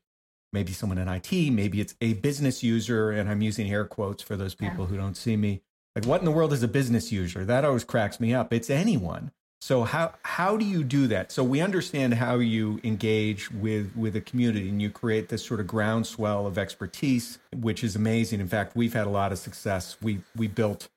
maybe 0.55 0.73
someone 0.73 0.97
in 0.97 1.09
IT, 1.09 1.31
maybe 1.53 1.83
it's 1.83 1.95
a 2.01 2.15
business 2.15 2.63
user 2.63 3.11
and 3.11 3.29
I'm 3.29 3.43
using 3.43 3.71
air 3.71 3.85
quotes 3.85 4.23
for 4.23 4.35
those 4.35 4.55
people 4.55 4.87
who 4.87 4.97
don't 4.97 5.17
see 5.17 5.37
me. 5.37 5.61
Like 5.95 6.07
what 6.07 6.23
in 6.23 6.25
the 6.25 6.31
world 6.31 6.55
is 6.55 6.63
a 6.63 6.69
business 6.69 7.13
user? 7.13 7.45
That 7.45 7.67
always 7.67 7.85
cracks 7.85 8.19
me 8.19 8.33
up. 8.33 8.51
It's 8.55 8.71
anyone. 8.71 9.31
So 9.63 9.85
how 9.85 10.15
how 10.23 10.57
do 10.57 10.65
you 10.65 10.83
do 10.83 11.07
that? 11.07 11.31
So 11.31 11.45
we 11.45 11.61
understand 11.61 12.15
how 12.15 12.41
you 12.41 12.81
engage 12.83 13.49
with 13.53 13.95
with 13.95 14.17
a 14.17 14.21
community 14.21 14.69
and 14.69 14.83
you 14.83 14.91
create 14.91 15.29
this 15.29 15.47
sort 15.47 15.61
of 15.61 15.69
groundswell 15.69 16.49
of 16.49 16.59
expertise, 16.59 17.39
which 17.55 17.85
is 17.85 17.95
amazing. 17.95 18.41
In 18.41 18.49
fact, 18.49 18.75
we've 18.75 18.93
had 18.93 19.07
a 19.07 19.11
lot 19.11 19.31
of 19.31 19.39
success. 19.39 19.97
We 20.03 20.23
we 20.35 20.49
built 20.49 20.89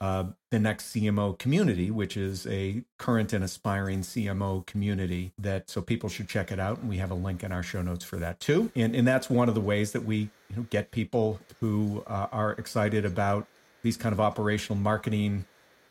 uh, 0.00 0.24
the 0.50 0.58
next 0.58 0.94
CMO 0.94 1.38
community, 1.38 1.90
which 1.90 2.16
is 2.16 2.46
a 2.46 2.82
current 2.96 3.34
and 3.34 3.44
aspiring 3.44 4.00
CMO 4.00 4.64
community 4.64 5.32
that 5.36 5.68
so 5.68 5.82
people 5.82 6.08
should 6.08 6.26
check 6.26 6.50
it 6.50 6.58
out. 6.58 6.78
And 6.78 6.88
we 6.88 6.96
have 6.96 7.10
a 7.10 7.14
link 7.14 7.44
in 7.44 7.52
our 7.52 7.62
show 7.62 7.82
notes 7.82 8.06
for 8.06 8.16
that 8.16 8.40
too. 8.40 8.72
And 8.74 8.96
and 8.96 9.06
that's 9.06 9.28
one 9.28 9.50
of 9.50 9.54
the 9.54 9.60
ways 9.60 9.92
that 9.92 10.06
we 10.06 10.30
you 10.48 10.56
know, 10.56 10.66
get 10.70 10.92
people 10.92 11.40
who 11.60 12.02
uh, 12.06 12.28
are 12.32 12.52
excited 12.52 13.04
about 13.04 13.46
these 13.82 13.98
kind 13.98 14.14
of 14.14 14.18
operational 14.18 14.80
marketing 14.80 15.44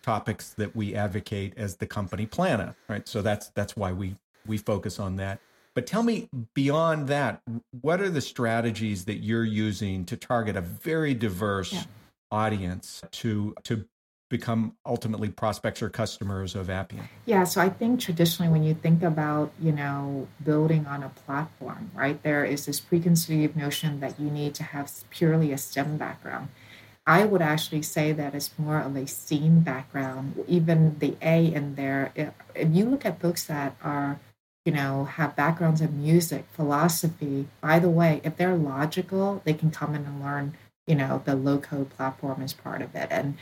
topics 0.04 0.50
that 0.52 0.76
we 0.76 0.94
advocate 0.94 1.54
as 1.58 1.78
the 1.78 1.88
company 1.88 2.28
Plannuh, 2.28 2.76
right? 2.88 3.08
So 3.08 3.22
that's 3.22 3.50
that's 3.50 3.76
why 3.76 3.92
we 3.92 4.16
we 4.46 4.58
focus 4.58 5.00
on 5.00 5.16
that. 5.16 5.40
But 5.74 5.88
tell 5.88 6.04
me 6.04 6.30
beyond 6.54 7.08
that, 7.08 7.42
what 7.82 8.00
are 8.00 8.10
the 8.10 8.22
strategies 8.22 9.06
that 9.06 9.24
you're 9.24 9.46
using 9.46 10.06
to 10.06 10.16
target 10.16 10.56
a 10.56 10.62
very 10.62 11.16
diverse 11.16 11.74
yeah. 11.74 11.84
audience 12.32 13.02
to 13.12 13.56
to 13.64 13.86
become 14.30 14.76
ultimately 14.84 15.30
prospects 15.30 15.82
or 15.82 15.90
customers 15.90 16.56
of 16.56 16.68
Appian? 16.68 17.08
Yeah, 17.26 17.44
so 17.44 17.62
I 17.62 17.70
think 17.70 18.00
traditionally 18.00 18.52
when 18.52 18.64
you 18.64 18.74
think 18.74 19.04
about, 19.04 19.52
you 19.62 19.72
know, 19.72 20.28
building 20.44 20.88
on 20.88 21.04
a 21.04 21.10
platform, 21.10 21.92
right, 21.94 22.22
there 22.24 22.44
is 22.44 22.66
this 22.66 22.80
preconceived 22.80 23.56
notion 23.56 24.00
that 24.00 24.20
you 24.20 24.32
need 24.32 24.56
to 24.56 24.64
have 24.64 24.92
purely 25.12 25.52
a 25.52 25.58
STEM 25.58 25.98
background. 25.98 26.48
I 27.06 27.26
would 27.26 27.42
actually 27.42 27.82
say 27.82 28.14
that 28.14 28.34
it's 28.34 28.58
more 28.58 28.80
of 28.80 28.96
a 28.96 29.06
STEAM 29.06 29.60
background, 29.62 30.44
even 30.48 31.00
the 31.00 31.16
A 31.22 31.54
in 31.54 31.76
there. 31.76 32.14
If 32.16 32.70
you 32.72 32.86
look 32.86 33.06
at 33.06 33.20
books 33.20 33.44
that 33.46 33.76
are, 33.84 34.20
you 34.64 34.72
know, 34.72 35.06
have 35.06 35.36
backgrounds 35.36 35.82
in 35.82 36.02
music, 36.02 36.46
philosophy, 36.52 37.48
by 37.60 37.80
the 37.80 37.90
way, 37.90 38.22
if 38.24 38.38
they're 38.38 38.56
logical, 38.56 39.42
they 39.44 39.54
can 39.54 39.70
come 39.70 39.96
in 39.96 40.06
and 40.06 40.24
learn, 40.24 40.56
you 40.88 40.96
know, 40.96 41.22
the 41.26 41.36
low 41.36 41.58
code 41.58 41.90
platform 41.90 42.42
is 42.42 42.54
part 42.54 42.82
of 42.82 42.96
it. 42.96 43.10
And 43.12 43.38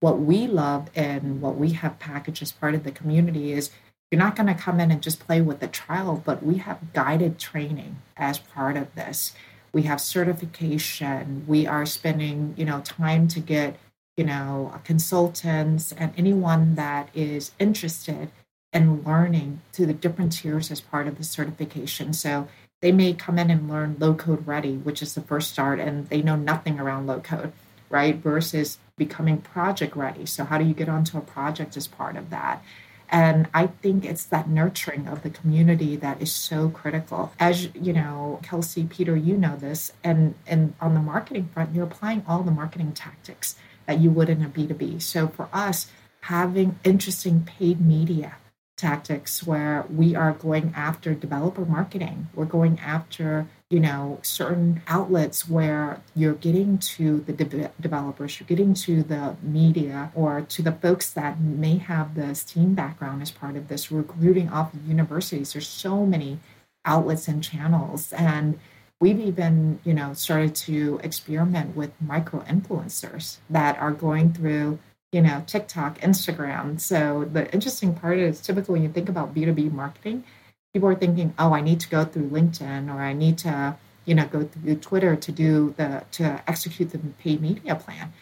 what 0.00 0.18
we 0.18 0.46
love 0.46 0.90
and 0.94 1.40
what 1.40 1.56
we 1.56 1.70
have 1.70 1.98
packaged 1.98 2.42
as 2.42 2.52
part 2.52 2.74
of 2.74 2.84
the 2.84 2.92
community 2.92 3.52
is 3.52 3.70
you're 4.10 4.18
not 4.18 4.36
going 4.36 4.46
to 4.46 4.54
come 4.54 4.78
in 4.78 4.90
and 4.90 5.02
just 5.02 5.20
play 5.20 5.40
with 5.40 5.60
the 5.60 5.68
trial, 5.68 6.22
but 6.22 6.42
we 6.42 6.58
have 6.58 6.92
guided 6.92 7.38
training 7.38 7.96
as 8.16 8.38
part 8.38 8.76
of 8.76 8.94
this 8.94 9.32
we 9.76 9.82
have 9.82 10.00
certification. 10.00 11.44
We 11.46 11.66
are 11.66 11.84
spending 11.84 12.54
you 12.56 12.64
know 12.64 12.80
time 12.80 13.28
to 13.28 13.40
get 13.40 13.76
you 14.16 14.24
know 14.24 14.72
consultants 14.84 15.92
and 15.92 16.14
anyone 16.16 16.76
that 16.76 17.10
is 17.14 17.50
interested 17.58 18.30
in 18.72 19.02
learning 19.02 19.60
through 19.74 19.86
the 19.86 19.92
different 19.92 20.32
tiers 20.32 20.70
as 20.70 20.80
part 20.80 21.06
of 21.06 21.18
the 21.18 21.24
certification. 21.24 22.14
So 22.14 22.48
they 22.80 22.90
may 22.90 23.12
come 23.12 23.38
in 23.38 23.50
and 23.50 23.68
learn 23.68 23.96
low 23.98 24.14
code 24.14 24.46
ready 24.46 24.76
which 24.76 25.02
is 25.02 25.12
the 25.12 25.20
first 25.20 25.50
start 25.50 25.78
and 25.78 26.08
they 26.08 26.22
know 26.22 26.36
nothing 26.36 26.80
around 26.80 27.06
low 27.06 27.20
code 27.20 27.52
right 27.90 28.16
versus 28.16 28.78
becoming 28.96 29.42
project 29.42 29.94
ready. 29.94 30.24
So 30.24 30.44
how 30.44 30.56
do 30.56 30.64
you 30.64 30.72
get 30.72 30.88
onto 30.88 31.18
a 31.18 31.20
project 31.36 31.76
as 31.76 31.86
part 31.86 32.16
of 32.16 32.30
that 32.30 32.64
And 33.08 33.48
I 33.54 33.68
think 33.68 34.04
it's 34.04 34.24
that 34.24 34.48
nurturing 34.48 35.06
of 35.06 35.22
the 35.22 35.30
community 35.30 35.96
that 35.96 36.20
is 36.20 36.32
so 36.32 36.68
critical. 36.68 37.32
As 37.38 37.72
you 37.74 37.92
know, 37.92 38.40
Kelsey, 38.42 38.84
Peter, 38.84 39.16
you 39.16 39.36
know 39.36 39.56
this, 39.56 39.92
and 40.02 40.34
and 40.46 40.74
on 40.80 40.94
the 40.94 41.00
marketing 41.00 41.48
front, 41.52 41.74
you're 41.74 41.84
applying 41.84 42.24
all 42.26 42.42
the 42.42 42.50
marketing 42.50 42.92
tactics 42.92 43.56
that 43.86 44.00
you 44.00 44.10
would 44.10 44.28
in 44.28 44.42
a 44.42 44.48
B2B. 44.48 45.00
So 45.00 45.28
for 45.28 45.48
us, 45.52 45.90
having 46.22 46.78
interesting 46.82 47.44
paid 47.44 47.80
media 47.80 48.36
tactics 48.76 49.46
where 49.46 49.86
we 49.88 50.14
are 50.14 50.32
going 50.32 50.72
after 50.76 51.14
developer 51.14 51.64
marketing. 51.64 52.28
We're 52.34 52.44
going 52.44 52.78
after, 52.80 53.48
you 53.70 53.80
know, 53.80 54.20
certain 54.22 54.80
outlets 54.86 55.48
where 55.48 56.00
you're 56.14 56.34
getting 56.34 56.78
to 56.78 57.20
the 57.20 57.32
de- 57.32 57.70
developers, 57.80 58.38
you're 58.38 58.46
getting 58.46 58.74
to 58.74 59.02
the 59.02 59.36
media 59.42 60.12
or 60.14 60.42
to 60.42 60.62
the 60.62 60.72
folks 60.72 61.12
that 61.12 61.40
may 61.40 61.78
have 61.78 62.14
the 62.14 62.34
STEAM 62.34 62.74
background 62.74 63.22
as 63.22 63.32
part 63.32 63.56
of 63.56 63.66
this, 63.68 63.90
recruiting 63.90 64.48
off 64.50 64.72
of 64.72 64.86
universities. 64.86 65.52
There's 65.52 65.66
so 65.66 66.06
many 66.06 66.38
outlets 66.84 67.26
and 67.26 67.42
channels. 67.42 68.12
And 68.12 68.60
we've 69.00 69.18
even, 69.18 69.80
you 69.82 69.94
know, 69.94 70.14
started 70.14 70.54
to 70.54 71.00
experiment 71.02 71.74
with 71.74 71.90
micro 72.00 72.42
influencers 72.42 73.38
that 73.50 73.76
are 73.78 73.92
going 73.92 74.32
through 74.32 74.78
you 75.12 75.22
know, 75.22 75.42
TikTok, 75.46 75.98
Instagram. 76.00 76.80
So 76.80 77.28
the 77.32 77.50
interesting 77.52 77.94
part 77.94 78.18
is 78.18 78.40
typically 78.40 78.74
when 78.74 78.82
you 78.82 78.90
think 78.90 79.08
about 79.08 79.34
B2B 79.34 79.72
marketing, 79.72 80.24
people 80.72 80.88
are 80.88 80.94
thinking, 80.94 81.34
oh, 81.38 81.52
I 81.52 81.60
need 81.60 81.80
to 81.80 81.88
go 81.88 82.04
through 82.04 82.30
LinkedIn 82.30 82.92
or 82.92 83.00
I 83.00 83.12
need 83.12 83.38
to, 83.38 83.76
you 84.04 84.14
know, 84.14 84.26
go 84.26 84.44
through 84.44 84.76
Twitter 84.76 85.16
to 85.16 85.32
do 85.32 85.74
the 85.76 86.04
to 86.12 86.42
execute 86.48 86.90
the 86.90 86.98
paid 86.98 87.40
media 87.40 87.74
plan. 87.74 88.12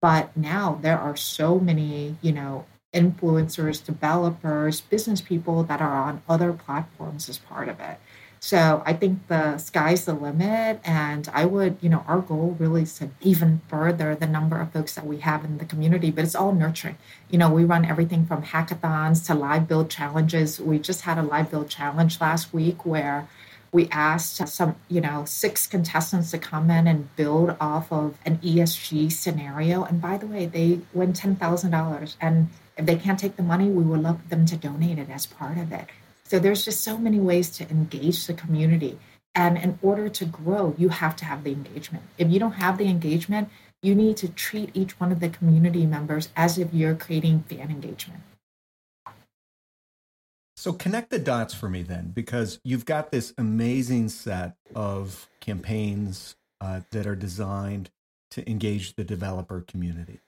But 0.00 0.36
now 0.36 0.78
there 0.80 0.98
are 0.98 1.16
so 1.16 1.58
many, 1.58 2.16
you 2.22 2.32
know, 2.32 2.66
influencers, 2.94 3.84
developers, 3.84 4.80
business 4.80 5.20
people 5.20 5.62
that 5.64 5.80
are 5.80 5.96
on 5.96 6.22
other 6.28 6.52
platforms 6.52 7.28
as 7.28 7.38
part 7.38 7.68
of 7.68 7.80
it. 7.80 7.98
So 8.40 8.82
I 8.86 8.92
think 8.92 9.26
the 9.28 9.58
sky's 9.58 10.04
the 10.04 10.14
limit. 10.14 10.80
And 10.84 11.28
I 11.32 11.44
would, 11.44 11.78
you 11.80 11.88
know, 11.88 12.04
our 12.06 12.20
goal 12.20 12.56
really 12.58 12.82
is 12.82 12.98
to 12.98 13.10
even 13.20 13.60
further 13.68 14.14
the 14.14 14.26
number 14.26 14.60
of 14.60 14.72
folks 14.72 14.94
that 14.94 15.06
we 15.06 15.18
have 15.18 15.44
in 15.44 15.58
the 15.58 15.64
community, 15.64 16.10
but 16.10 16.24
it's 16.24 16.34
all 16.34 16.52
nurturing. 16.52 16.96
You 17.30 17.38
know, 17.38 17.50
we 17.50 17.64
run 17.64 17.84
everything 17.84 18.26
from 18.26 18.42
hackathons 18.42 19.26
to 19.26 19.34
live 19.34 19.68
build 19.68 19.90
challenges. 19.90 20.60
We 20.60 20.78
just 20.78 21.02
had 21.02 21.18
a 21.18 21.22
live 21.22 21.50
build 21.50 21.68
challenge 21.68 22.20
last 22.20 22.52
week 22.52 22.86
where 22.86 23.28
we 23.70 23.88
asked 23.90 24.46
some, 24.48 24.76
you 24.88 25.00
know, 25.00 25.24
six 25.26 25.66
contestants 25.66 26.30
to 26.30 26.38
come 26.38 26.70
in 26.70 26.86
and 26.86 27.14
build 27.16 27.54
off 27.60 27.92
of 27.92 28.16
an 28.24 28.38
ESG 28.38 29.12
scenario. 29.12 29.84
And 29.84 30.00
by 30.00 30.16
the 30.16 30.26
way, 30.26 30.46
they 30.46 30.80
win 30.94 31.12
$10,000. 31.12 32.16
And 32.20 32.48
if 32.78 32.86
they 32.86 32.96
can't 32.96 33.18
take 33.18 33.36
the 33.36 33.42
money, 33.42 33.68
we 33.68 33.82
would 33.82 34.00
love 34.00 34.28
them 34.30 34.46
to 34.46 34.56
donate 34.56 34.98
it 34.98 35.10
as 35.10 35.26
part 35.26 35.58
of 35.58 35.72
it. 35.72 35.88
So 36.28 36.38
there's 36.38 36.64
just 36.64 36.82
so 36.82 36.98
many 36.98 37.18
ways 37.18 37.50
to 37.56 37.68
engage 37.70 38.26
the 38.26 38.34
community. 38.34 38.98
And 39.34 39.56
in 39.56 39.78
order 39.82 40.08
to 40.10 40.24
grow, 40.24 40.74
you 40.76 40.90
have 40.90 41.16
to 41.16 41.24
have 41.24 41.42
the 41.42 41.52
engagement. 41.52 42.04
If 42.18 42.30
you 42.30 42.38
don't 42.38 42.52
have 42.52 42.76
the 42.76 42.86
engagement, 42.86 43.48
you 43.82 43.94
need 43.94 44.16
to 44.18 44.28
treat 44.28 44.70
each 44.74 45.00
one 45.00 45.10
of 45.10 45.20
the 45.20 45.30
community 45.30 45.86
members 45.86 46.28
as 46.36 46.58
if 46.58 46.74
you're 46.74 46.94
creating 46.94 47.44
fan 47.48 47.70
engagement. 47.70 48.20
So 50.56 50.72
connect 50.72 51.10
the 51.10 51.20
dots 51.20 51.54
for 51.54 51.68
me 51.70 51.82
then, 51.82 52.10
because 52.14 52.58
you've 52.64 52.84
got 52.84 53.12
this 53.12 53.32
amazing 53.38 54.08
set 54.08 54.56
of 54.74 55.28
campaigns 55.40 56.34
uh, 56.60 56.80
that 56.90 57.06
are 57.06 57.14
designed 57.14 57.90
to 58.32 58.50
engage 58.50 58.96
the 58.96 59.04
developer 59.04 59.60
community. 59.62 60.18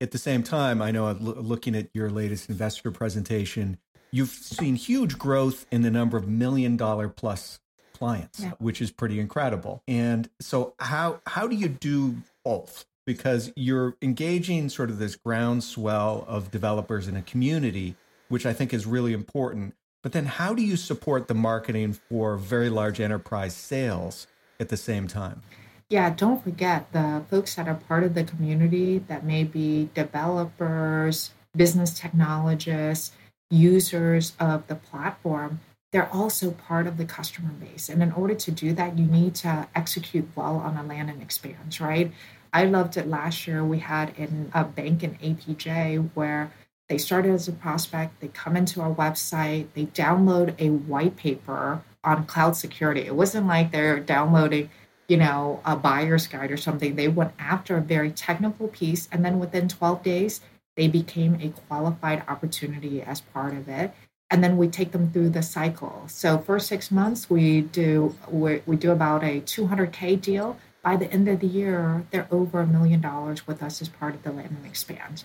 At 0.00 0.10
the 0.10 0.18
same 0.18 0.42
time, 0.42 0.82
I 0.82 0.90
know 0.90 1.12
looking 1.12 1.76
at 1.76 1.90
your 1.92 2.10
latest 2.10 2.48
investor 2.48 2.90
presentation, 2.90 3.78
you've 4.14 4.30
seen 4.30 4.76
huge 4.76 5.18
growth 5.18 5.66
in 5.72 5.82
the 5.82 5.90
number 5.90 6.16
of 6.16 6.28
million 6.28 6.76
dollar 6.76 7.08
plus 7.08 7.58
clients, 7.92 8.40
yeah. 8.40 8.52
which 8.58 8.80
is 8.80 8.92
pretty 8.92 9.18
incredible. 9.18 9.82
And 9.88 10.30
so 10.40 10.74
how 10.78 11.20
how 11.26 11.48
do 11.48 11.56
you 11.56 11.68
do 11.68 12.18
both? 12.44 12.84
Because 13.06 13.52
you're 13.56 13.96
engaging 14.00 14.68
sort 14.68 14.88
of 14.88 14.98
this 14.98 15.16
groundswell 15.16 16.24
of 16.28 16.50
developers 16.50 17.08
in 17.08 17.16
a 17.16 17.22
community, 17.22 17.96
which 18.28 18.46
I 18.46 18.52
think 18.52 18.72
is 18.72 18.86
really 18.86 19.12
important. 19.12 19.74
But 20.02 20.12
then 20.12 20.26
how 20.26 20.54
do 20.54 20.62
you 20.62 20.76
support 20.76 21.28
the 21.28 21.34
marketing 21.34 21.94
for 21.94 22.36
very 22.36 22.70
large 22.70 23.00
enterprise 23.00 23.54
sales 23.54 24.26
at 24.60 24.68
the 24.68 24.76
same 24.76 25.08
time? 25.08 25.42
Yeah, 25.90 26.10
don't 26.10 26.42
forget 26.42 26.92
the 26.92 27.22
folks 27.28 27.56
that 27.56 27.68
are 27.68 27.74
part 27.74 28.04
of 28.04 28.14
the 28.14 28.24
community 28.24 28.98
that 29.08 29.24
may 29.24 29.44
be 29.44 29.90
developers, 29.94 31.32
business 31.54 31.98
technologists, 31.98 33.12
users 33.54 34.34
of 34.38 34.66
the 34.66 34.74
platform, 34.74 35.60
they're 35.92 36.12
also 36.12 36.50
part 36.50 36.86
of 36.86 36.96
the 36.96 37.04
customer 37.04 37.50
base. 37.50 37.88
And 37.88 38.02
in 38.02 38.12
order 38.12 38.34
to 38.34 38.50
do 38.50 38.72
that, 38.72 38.98
you 38.98 39.06
need 39.06 39.34
to 39.36 39.68
execute 39.74 40.28
well 40.34 40.56
on 40.56 40.76
a 40.76 40.82
land 40.82 41.08
and 41.08 41.80
right? 41.80 42.12
I 42.52 42.64
loved 42.64 42.96
it 42.96 43.06
last 43.06 43.46
year. 43.46 43.64
We 43.64 43.78
had 43.78 44.12
in 44.16 44.50
a 44.54 44.64
bank 44.64 45.02
in 45.02 45.14
APJ 45.16 46.10
where 46.14 46.52
they 46.88 46.98
started 46.98 47.32
as 47.32 47.48
a 47.48 47.52
prospect, 47.52 48.20
they 48.20 48.28
come 48.28 48.56
into 48.56 48.80
our 48.80 48.92
website, 48.92 49.68
they 49.74 49.86
download 49.86 50.54
a 50.58 50.70
white 50.70 51.16
paper 51.16 51.82
on 52.02 52.26
cloud 52.26 52.56
security. 52.56 53.02
It 53.02 53.16
wasn't 53.16 53.46
like 53.46 53.72
they're 53.72 54.00
downloading, 54.00 54.70
you 55.08 55.16
know, 55.16 55.60
a 55.64 55.76
buyer's 55.76 56.26
guide 56.26 56.50
or 56.50 56.56
something. 56.56 56.96
They 56.96 57.08
went 57.08 57.32
after 57.38 57.76
a 57.76 57.80
very 57.80 58.10
technical 58.10 58.68
piece, 58.68 59.08
and 59.10 59.24
then 59.24 59.38
within 59.38 59.68
12 59.68 60.02
days, 60.02 60.40
they 60.76 60.88
became 60.88 61.38
a 61.40 61.48
qualified 61.68 62.24
opportunity 62.28 63.02
as 63.02 63.20
part 63.20 63.54
of 63.54 63.68
it. 63.68 63.94
And 64.30 64.42
then 64.42 64.56
we 64.56 64.68
take 64.68 64.92
them 64.92 65.12
through 65.12 65.30
the 65.30 65.42
cycle. 65.42 66.04
So 66.08 66.38
for 66.38 66.58
six 66.58 66.90
months 66.90 67.30
we 67.30 67.60
do 67.60 68.16
we, 68.28 68.62
we 68.66 68.76
do 68.76 68.90
about 68.90 69.22
a 69.22 69.40
200k 69.40 70.20
deal. 70.20 70.56
By 70.82 70.96
the 70.96 71.10
end 71.12 71.28
of 71.28 71.40
the 71.40 71.46
year 71.46 72.04
they're 72.10 72.28
over 72.30 72.60
a 72.60 72.66
million 72.66 73.00
dollars 73.00 73.46
with 73.46 73.62
us 73.62 73.80
as 73.80 73.88
part 73.88 74.14
of 74.14 74.22
the 74.22 74.32
land 74.32 74.56
and 74.56 74.66
expand. 74.66 75.24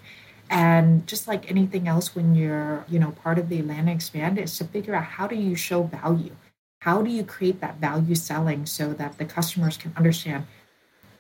And 0.49 1.05
just 1.07 1.27
like 1.27 1.49
anything 1.49 1.87
else 1.87 2.15
when 2.15 2.35
you're 2.35 2.85
you 2.87 2.99
know 2.99 3.11
part 3.11 3.39
of 3.39 3.49
the 3.49 3.61
land 3.61 3.87
and 3.87 3.89
expand 3.89 4.37
is 4.37 4.57
to 4.57 4.65
figure 4.65 4.95
out 4.95 5.03
how 5.03 5.27
do 5.27 5.35
you 5.35 5.55
show 5.55 5.83
value? 5.83 6.35
How 6.81 7.01
do 7.01 7.09
you 7.09 7.23
create 7.23 7.61
that 7.61 7.77
value 7.77 8.15
selling 8.15 8.65
so 8.65 8.93
that 8.93 9.17
the 9.17 9.25
customers 9.25 9.77
can 9.77 9.93
understand 9.97 10.45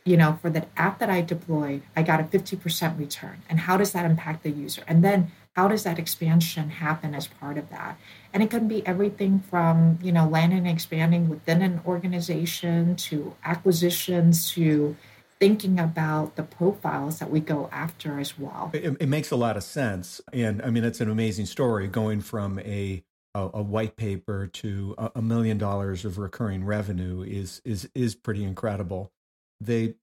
you 0.05 0.17
know, 0.17 0.39
for 0.41 0.49
the 0.49 0.65
app 0.77 0.99
that 0.99 1.09
I 1.09 1.21
deployed, 1.21 1.81
I 1.95 2.03
got 2.03 2.19
a 2.19 2.23
50% 2.23 2.97
return. 2.97 3.43
And 3.49 3.59
how 3.59 3.77
does 3.77 3.91
that 3.91 4.05
impact 4.05 4.43
the 4.43 4.49
user? 4.49 4.83
And 4.87 5.03
then 5.03 5.31
how 5.55 5.67
does 5.67 5.83
that 5.83 5.99
expansion 5.99 6.69
happen 6.69 7.13
as 7.13 7.27
part 7.27 7.57
of 7.57 7.69
that? 7.69 7.97
And 8.33 8.41
it 8.41 8.49
can 8.49 8.67
be 8.67 8.85
everything 8.87 9.39
from, 9.39 9.99
you 10.01 10.11
know, 10.11 10.27
landing 10.27 10.59
and 10.59 10.67
expanding 10.67 11.27
within 11.27 11.61
an 11.61 11.81
organization 11.85 12.95
to 12.95 13.35
acquisitions 13.43 14.51
to 14.53 14.95
thinking 15.39 15.79
about 15.79 16.35
the 16.35 16.43
profiles 16.43 17.19
that 17.19 17.29
we 17.29 17.39
go 17.39 17.69
after 17.71 18.19
as 18.19 18.37
well. 18.37 18.71
It, 18.73 18.97
it 18.99 19.07
makes 19.07 19.31
a 19.31 19.35
lot 19.35 19.57
of 19.57 19.63
sense. 19.63 20.21
And 20.33 20.61
I 20.61 20.69
mean, 20.69 20.83
it's 20.83 21.01
an 21.01 21.09
amazing 21.09 21.45
story 21.45 21.87
going 21.87 22.21
from 22.21 22.59
a 22.59 23.03
a, 23.35 23.49
a, 23.53 23.61
white 23.61 23.95
paper 23.95 24.47
to 24.47 24.95
a, 24.97 25.11
a 25.17 25.21
million 25.21 25.59
dollars 25.59 26.03
of 26.03 26.17
recurring 26.17 26.65
revenue 26.65 27.21
is 27.21 27.61
is 27.63 27.87
is 27.93 28.15
pretty 28.15 28.43
incredible 28.43 29.11
the 29.61 29.95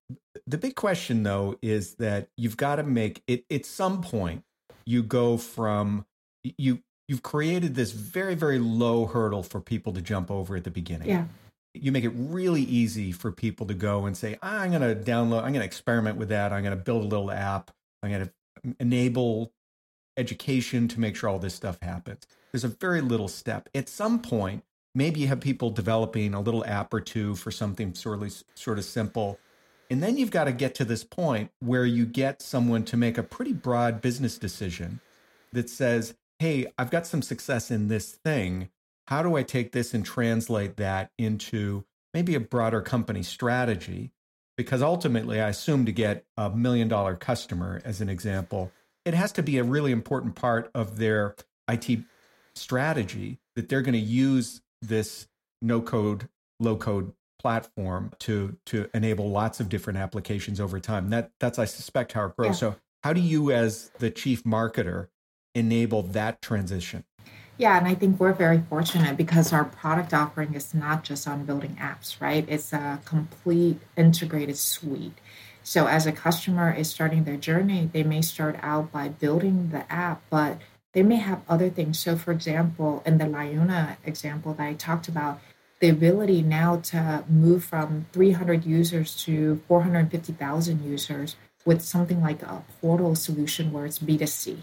the 0.47 0.59
big 0.59 0.75
question 0.75 1.23
though 1.23 1.59
is 1.63 1.95
that 1.95 2.29
you've 2.37 2.57
got 2.57 2.77
to 2.77 2.83
make 2.83 3.23
it 3.27 3.45
at 3.51 3.65
some 3.65 4.03
point 4.03 4.45
you 4.85 5.03
go 5.03 5.37
from 5.37 6.05
you 6.59 6.81
you've 7.09 7.23
created 7.23 7.75
this 7.75 7.93
very 7.93 8.35
very 8.35 8.59
low 8.59 9.07
hurdle 9.07 9.43
for 9.43 9.61
people 9.61 9.93
to 9.93 10.03
jump 10.03 10.31
over 10.31 10.57
at 10.57 10.65
the 10.65 10.71
beginning. 10.71 11.09
Yeah. 11.09 11.25
You 11.75 11.93
make 11.93 12.05
it 12.05 12.13
really 12.17 12.63
easy 12.63 13.13
for 13.13 13.31
people 13.31 13.67
to 13.67 13.75
go 13.75 14.07
and 14.07 14.17
say 14.17 14.39
ah, 14.43 14.61
i'm 14.61 14.71
going 14.71 14.83
to 14.83 14.95
download 14.95 15.39
i'm 15.39 15.53
going 15.53 15.61
to 15.61 15.65
experiment 15.65 16.19
with 16.19 16.29
that. 16.29 16.53
I'm 16.53 16.63
going 16.63 16.77
to 16.77 16.83
build 16.83 17.05
a 17.05 17.07
little 17.07 17.31
app. 17.31 17.71
I'm 18.03 18.11
going 18.11 18.27
to 18.27 18.77
enable 18.81 19.53
education 20.17 20.89
to 20.89 21.01
make 21.01 21.17
sure 21.17 21.29
all 21.29 21.39
this 21.39 21.55
stuff 21.55 21.79
happens. 21.81 22.27
There's 22.53 22.65
a 22.65 22.69
very 22.69 23.03
little 23.03 23.29
step. 23.29 23.69
At 23.75 23.89
some 23.89 24.21
point 24.21 24.65
maybe 24.97 25.21
you 25.21 25.29
have 25.29 25.41
people 25.41 25.71
developing 25.71 26.35
a 26.35 26.41
little 26.41 26.65
app 26.65 26.93
or 26.93 27.01
two 27.01 27.37
for 27.37 27.53
something 27.53 27.95
sort 27.95 28.21
of 28.21 28.45
sort 28.55 28.79
of 28.79 28.85
simple 28.85 29.39
and 29.91 30.03
then 30.03 30.17
you've 30.17 30.31
got 30.31 30.45
to 30.45 30.53
get 30.53 30.75
to 30.77 30.85
this 30.85 31.05
point 31.05 31.51
where 31.61 31.85
you 31.85 32.07
get 32.07 32.43
someone 32.43 32.85
to 32.85 32.97
make 32.97 33.19
a 33.19 33.23
pretty 33.23 33.53
broad 33.53 34.01
business 34.01 34.39
decision 34.39 35.01
that 35.53 35.71
says, 35.71 36.15
Hey, 36.39 36.67
I've 36.77 36.91
got 36.91 37.07
some 37.07 37.23
success 37.23 37.71
in 37.71 37.89
this 37.89 38.13
thing. 38.13 38.69
How 39.07 39.23
do 39.23 39.37
I 39.37 39.43
take 39.43 39.73
this 39.73 39.95
and 39.95 40.05
translate 40.05 40.77
that 40.77 41.11
into 41.17 41.85
maybe 42.13 42.35
a 42.35 42.41
broader 42.41 42.83
company 42.83 43.23
strategy? 43.23 44.11
Because 44.57 44.83
ultimately, 44.83 45.41
I 45.41 45.49
assume 45.49 45.87
to 45.87 45.93
get 45.93 46.25
a 46.37 46.51
million 46.51 46.89
dollar 46.89 47.15
customer, 47.15 47.81
as 47.85 48.01
an 48.01 48.09
example, 48.09 48.73
it 49.05 49.15
has 49.15 49.33
to 49.33 49.43
be 49.43 49.59
a 49.59 49.65
really 49.65 49.93
important 49.93 50.35
part 50.35 50.71
of 50.75 50.99
their 50.99 51.37
IT 51.69 52.01
strategy 52.55 53.39
that 53.55 53.69
they're 53.69 53.83
going 53.83 53.93
to 53.93 53.99
use 53.99 54.61
this 54.83 55.29
no 55.63 55.81
code, 55.81 56.29
low 56.59 56.77
code 56.77 57.13
platform 57.39 58.13
to 58.21 58.57
to 58.67 58.89
enable 58.95 59.31
lots 59.31 59.61
of 59.61 59.69
different 59.69 59.99
applications 59.99 60.61
over 60.61 60.81
time. 60.81 61.11
That 61.11 61.31
that's 61.41 61.59
I 61.59 61.65
suspect 61.65 62.13
how 62.13 62.27
it 62.27 62.37
grows. 62.37 62.49
Yeah. 62.49 62.53
So 62.53 62.77
how 63.03 63.13
do 63.13 63.21
you 63.21 63.53
as 63.53 63.91
the 63.99 64.11
chief 64.11 64.45
marketer 64.45 65.09
enable 65.55 66.03
that 66.03 66.43
transition? 66.43 67.05
Yeah, 67.59 67.79
and 67.79 67.87
I 67.87 67.95
think 67.95 68.21
we're 68.21 68.35
very 68.35 68.63
fortunate 68.69 69.17
because 69.17 69.53
our 69.53 69.65
product 69.65 70.13
offering 70.13 70.55
is 70.55 70.75
not 70.75 71.05
just 71.05 71.27
on 71.27 71.47
building 71.47 71.77
apps, 71.81 72.21
right? 72.21 72.45
It's 72.49 72.73
a 72.73 73.01
complete 73.07 73.81
integrated 73.97 74.59
suite. 74.59 75.19
So 75.63 75.87
as 75.87 76.07
a 76.07 76.13
customer 76.13 76.71
is 76.71 76.91
starting 76.91 77.25
their 77.25 77.39
journey, 77.39 77.89
they 77.91 78.03
may 78.03 78.21
start 78.23 78.59
out 78.63 78.93
by 78.93 79.09
building 79.09 79.71
the 79.71 79.91
app, 79.91 80.23
but 80.29 80.59
they 80.93 81.03
may 81.03 81.17
have 81.17 81.43
other 81.49 81.71
things. 81.71 81.99
So 81.99 82.17
for 82.17 82.31
example, 82.31 83.03
in 83.07 83.19
the 83.19 83.25
Liona 83.25 83.97
example 84.05 84.53
that 84.55 84.67
I 84.67 84.75
talked 84.75 85.09
about, 85.09 85.41
the 85.81 85.89
ability 85.89 86.43
now 86.43 86.77
to 86.77 87.25
move 87.29 87.65
from 87.65 88.07
300 88.13 88.65
users 88.65 89.15
to 89.25 89.61
450,000 89.69 90.85
users 90.85 91.37
with 91.65 91.83
something 91.83 92.23
like 92.23 92.43
a 92.43 92.65
portal 92.81 93.15
solution 93.15 93.73
where 93.73 93.85
it's 93.85 93.99
B2C 93.99 94.59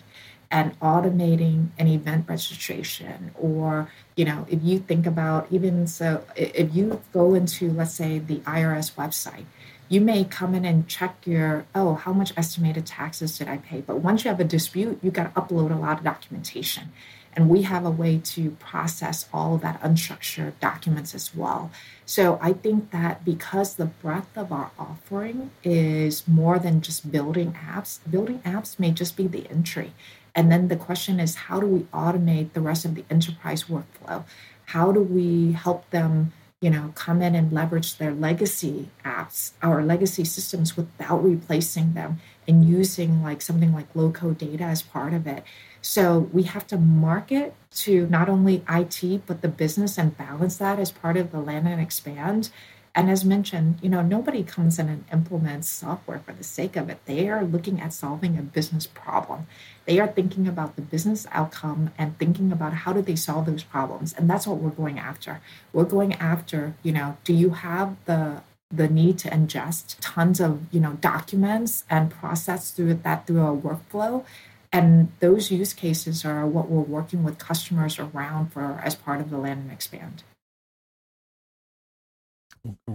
and 0.53 0.79
automating 0.79 1.69
an 1.79 1.87
event 1.87 2.25
registration 2.29 3.31
or 3.33 3.89
you 4.15 4.23
know 4.23 4.45
if 4.49 4.63
you 4.63 4.77
think 4.77 5.07
about 5.07 5.47
even 5.49 5.87
so 5.87 6.23
if 6.35 6.73
you 6.75 7.01
go 7.11 7.33
into 7.33 7.71
let's 7.71 7.95
say 7.95 8.19
the 8.19 8.37
irs 8.41 8.93
website 8.93 9.45
you 9.89 9.99
may 9.99 10.23
come 10.23 10.53
in 10.53 10.63
and 10.63 10.87
check 10.87 11.15
your 11.25 11.65
oh 11.73 11.95
how 11.95 12.13
much 12.13 12.31
estimated 12.37 12.85
taxes 12.85 13.37
did 13.37 13.47
i 13.47 13.57
pay? 13.57 13.81
But 13.81 13.97
once 14.01 14.23
you 14.23 14.29
have 14.29 14.39
a 14.39 14.43
dispute 14.43 14.99
you 15.01 15.09
got 15.09 15.33
to 15.33 15.41
upload 15.41 15.71
a 15.71 15.79
lot 15.79 15.97
of 15.97 16.03
documentation 16.03 16.91
and 17.35 17.49
we 17.49 17.63
have 17.63 17.85
a 17.85 17.91
way 17.91 18.19
to 18.19 18.51
process 18.51 19.27
all 19.33 19.55
of 19.55 19.61
that 19.61 19.81
unstructured 19.81 20.53
documents 20.59 21.15
as 21.15 21.35
well. 21.35 21.71
So 22.05 22.37
I 22.41 22.53
think 22.53 22.91
that 22.91 23.25
because 23.25 23.75
the 23.75 23.85
breadth 23.85 24.37
of 24.37 24.51
our 24.51 24.71
offering 24.77 25.51
is 25.63 26.27
more 26.27 26.59
than 26.59 26.81
just 26.81 27.11
building 27.11 27.53
apps, 27.53 27.99
building 28.09 28.39
apps 28.39 28.79
may 28.79 28.91
just 28.91 29.17
be 29.17 29.27
the 29.27 29.49
entry. 29.49 29.93
And 30.35 30.51
then 30.51 30.67
the 30.67 30.75
question 30.75 31.19
is 31.19 31.35
how 31.35 31.59
do 31.59 31.67
we 31.67 31.81
automate 31.93 32.53
the 32.53 32.61
rest 32.61 32.85
of 32.85 32.95
the 32.95 33.05
enterprise 33.09 33.65
workflow? 33.65 34.23
How 34.67 34.91
do 34.91 35.01
we 35.01 35.53
help 35.53 35.89
them? 35.89 36.33
you 36.63 36.69
know 36.69 36.93
come 36.95 37.21
in 37.21 37.35
and 37.35 37.51
leverage 37.51 37.97
their 37.97 38.13
legacy 38.13 38.87
apps 39.03 39.51
our 39.61 39.83
legacy 39.83 40.23
systems 40.23 40.77
without 40.77 41.21
replacing 41.21 41.93
them 41.93 42.21
and 42.47 42.67
using 42.67 43.23
like 43.23 43.41
something 43.41 43.73
like 43.73 43.87
low 43.95 44.11
code 44.11 44.37
data 44.37 44.63
as 44.63 44.81
part 44.81 45.13
of 45.13 45.27
it 45.27 45.43
so 45.83 46.29
we 46.31 46.43
have 46.43 46.65
to 46.67 46.77
market 46.77 47.53
to 47.75 48.07
not 48.07 48.29
only 48.29 48.63
IT, 48.69 49.23
but 49.27 49.41
the 49.41 49.49
business 49.49 49.97
and 49.97 50.17
balance 50.17 50.55
that 50.57 50.79
as 50.79 50.91
part 50.91 51.17
of 51.17 51.31
the 51.31 51.41
land 51.41 51.67
and 51.67 51.81
expand. 51.81 52.49
And 52.95 53.11
as 53.11 53.25
mentioned, 53.25 53.79
you 53.81 53.89
know, 53.89 54.01
nobody 54.01 54.43
comes 54.43 54.79
in 54.79 54.87
and 54.87 55.03
implements 55.11 55.67
software 55.67 56.19
for 56.19 56.31
the 56.31 56.43
sake 56.43 56.77
of 56.77 56.89
it. 56.89 56.99
They 57.05 57.27
are 57.27 57.43
looking 57.43 57.81
at 57.81 57.91
solving 57.91 58.37
a 58.37 58.41
business 58.41 58.87
problem. 58.87 59.45
They 59.85 59.99
are 59.99 60.07
thinking 60.07 60.47
about 60.47 60.77
the 60.77 60.81
business 60.81 61.27
outcome 61.31 61.91
and 61.97 62.17
thinking 62.17 62.53
about 62.53 62.73
how 62.73 62.93
do 62.93 63.01
they 63.01 63.17
solve 63.17 63.47
those 63.47 63.63
problems. 63.63 64.13
And 64.13 64.29
that's 64.29 64.47
what 64.47 64.59
we're 64.59 64.69
going 64.69 64.99
after. 64.99 65.41
We're 65.73 65.83
going 65.83 66.13
after, 66.13 66.75
you 66.81 66.93
know, 66.93 67.17
do 67.25 67.33
you 67.33 67.49
have 67.49 67.97
the 68.05 68.41
the 68.75 68.87
need 68.87 69.17
to 69.19 69.29
ingest 69.29 69.97
tons 70.01 70.39
of, 70.39 70.61
you 70.71 70.79
know, 70.79 70.93
documents 70.93 71.83
and 71.89 72.09
process 72.09 72.71
through 72.71 72.95
that 72.95 73.27
through 73.27 73.45
a 73.45 73.55
workflow? 73.55 74.25
And 74.71 75.11
those 75.19 75.51
use 75.51 75.71
cases 75.71 76.25
are 76.25 76.47
what 76.47 76.67
we're 76.67 76.81
working 76.81 77.23
with 77.23 77.37
customers 77.37 77.99
around 77.99 78.51
for 78.51 78.81
as 78.83 78.95
part 78.95 79.21
of 79.21 79.29
the 79.29 79.37
land 79.37 79.61
and 79.61 79.71
expand. 79.71 80.23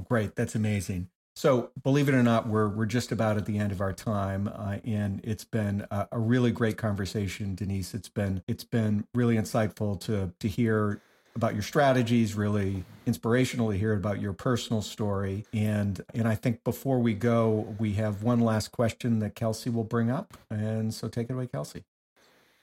Great, 0.09 0.35
that's 0.35 0.55
amazing. 0.55 1.09
So, 1.37 1.71
believe 1.85 2.09
it 2.09 2.17
or 2.17 2.23
not, 2.25 2.49
we're 2.49 2.69
we're 2.69 2.85
just 2.85 3.13
about 3.13 3.37
at 3.37 3.47
the 3.47 3.59
end 3.59 3.71
of 3.71 3.81
our 3.81 3.93
time, 3.93 4.49
uh, 4.53 4.79
and 4.85 5.21
it's 5.23 5.45
been 5.45 5.87
a, 5.89 6.09
a, 6.11 6.19
really 6.19 6.51
great 6.51 6.77
conversation, 6.77 7.55
Denise. 7.55 7.95
It's 7.95 8.09
been 8.09 8.43
it's 8.49 8.65
been 8.65 9.07
really 9.15 9.37
insightful 9.37 10.01
to 10.01 10.33
to 10.37 10.49
hear 10.49 11.01
about 11.39 11.55
your 11.55 11.63
strategies, 11.63 12.35
really 12.35 12.85
inspirational 13.07 13.71
to 13.71 13.79
hear 13.79 13.95
about 13.95 14.21
your 14.21 14.33
personal 14.33 14.83
story. 14.83 15.47
And 15.55 16.05
and 16.13 16.27
I 16.27 16.35
think 16.35 16.65
before 16.65 16.99
we 16.99 17.15
go, 17.15 17.75
we 17.79 17.93
have 17.95 18.25
one 18.25 18.41
last 18.41 18.73
question 18.73 19.21
that 19.21 19.37
Kelsey 19.37 19.71
will 19.71 19.85
bring 19.85 20.11
up. 20.11 20.37
And 20.51 20.93
so 20.93 21.09
take 21.09 21.31
it 21.31 21.35
away, 21.35 21.47
Kelsey. 21.47 21.85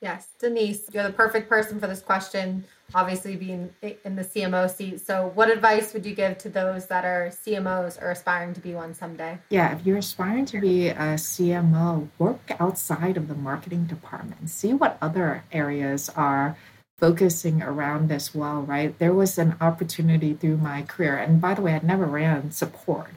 Yes, 0.01 0.28
Denise, 0.39 0.88
you're 0.93 1.03
the 1.03 1.13
perfect 1.13 1.49
person 1.49 1.80
for 1.80 1.88
this 1.88 2.01
question, 2.01 2.65
obviously 2.93 3.38
being 3.38 3.73
in 3.82 4.15
the 4.17 4.23
CMO 4.23 4.69
seat. 4.69 4.99
So, 4.99 5.32
what 5.34 5.49
advice 5.49 5.93
would 5.93 6.05
you 6.05 6.13
give 6.13 6.38
to 6.39 6.49
those 6.49 6.86
that 6.88 7.05
are 7.05 7.30
CMOs 7.30 7.99
or 7.99 8.11
aspiring 8.11 8.53
to 8.55 8.59
be 8.59 8.76
one 8.76 8.93
someday? 8.93 9.39
Yeah, 9.49 9.73
if 9.73 9.86
you're 9.86 9.97
aspiring 9.97 10.45
to 10.47 10.59
be 10.59 10.89
a 10.89 11.15
CMO, 11.15 12.09
work 12.19 12.51
outside 12.59 13.15
of 13.15 13.30
the 13.30 13.36
marketing 13.36 13.86
department. 13.86 14.49
See 14.49 14.73
what 14.73 14.97
other 15.01 15.45
areas 15.51 16.09
are 16.09 16.57
focusing 16.98 17.62
around 17.62 18.12
as 18.12 18.34
well, 18.34 18.62
right? 18.62 18.98
There 19.00 19.14
was 19.14 19.38
an 19.38 19.56
opportunity 19.60 20.34
through 20.34 20.58
my 20.58 20.84
career, 20.84 21.18
and 21.18 21.41
by 21.41 21.54
the 21.54 21.62
way, 21.62 21.74
I 21.74 21.80
never 21.80 22.06
ran 22.06 22.52
support, 22.52 23.12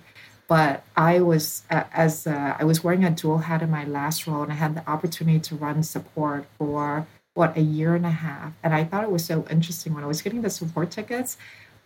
but 0.49 0.83
I 0.97 1.21
was 1.21 1.63
uh, 1.71 1.85
as 1.93 2.27
uh, 2.27 2.57
I 2.59 2.65
was 2.65 2.83
wearing 2.83 3.05
a 3.05 3.11
dual 3.11 3.39
hat 3.39 3.63
in 3.63 3.71
my 3.71 3.85
last 3.85 4.27
role, 4.27 4.43
and 4.43 4.53
I 4.53 4.57
had 4.57 4.75
the 4.75 4.89
opportunity 4.89 5.39
to 5.41 5.55
run 5.55 5.83
support 5.83 6.47
for 6.59 7.07
what 7.35 7.57
a 7.57 7.61
year 7.61 7.95
and 7.95 8.05
a 8.05 8.11
half, 8.11 8.53
and 8.65 8.75
I 8.75 8.83
thought 8.85 9.05
it 9.05 9.13
was 9.13 9.25
so 9.25 9.47
interesting 9.49 9.95
when 9.95 10.03
I 10.03 10.09
was 10.09 10.23
getting 10.23 10.43
the 10.43 10.51
support 10.51 10.91
tickets. 10.91 11.37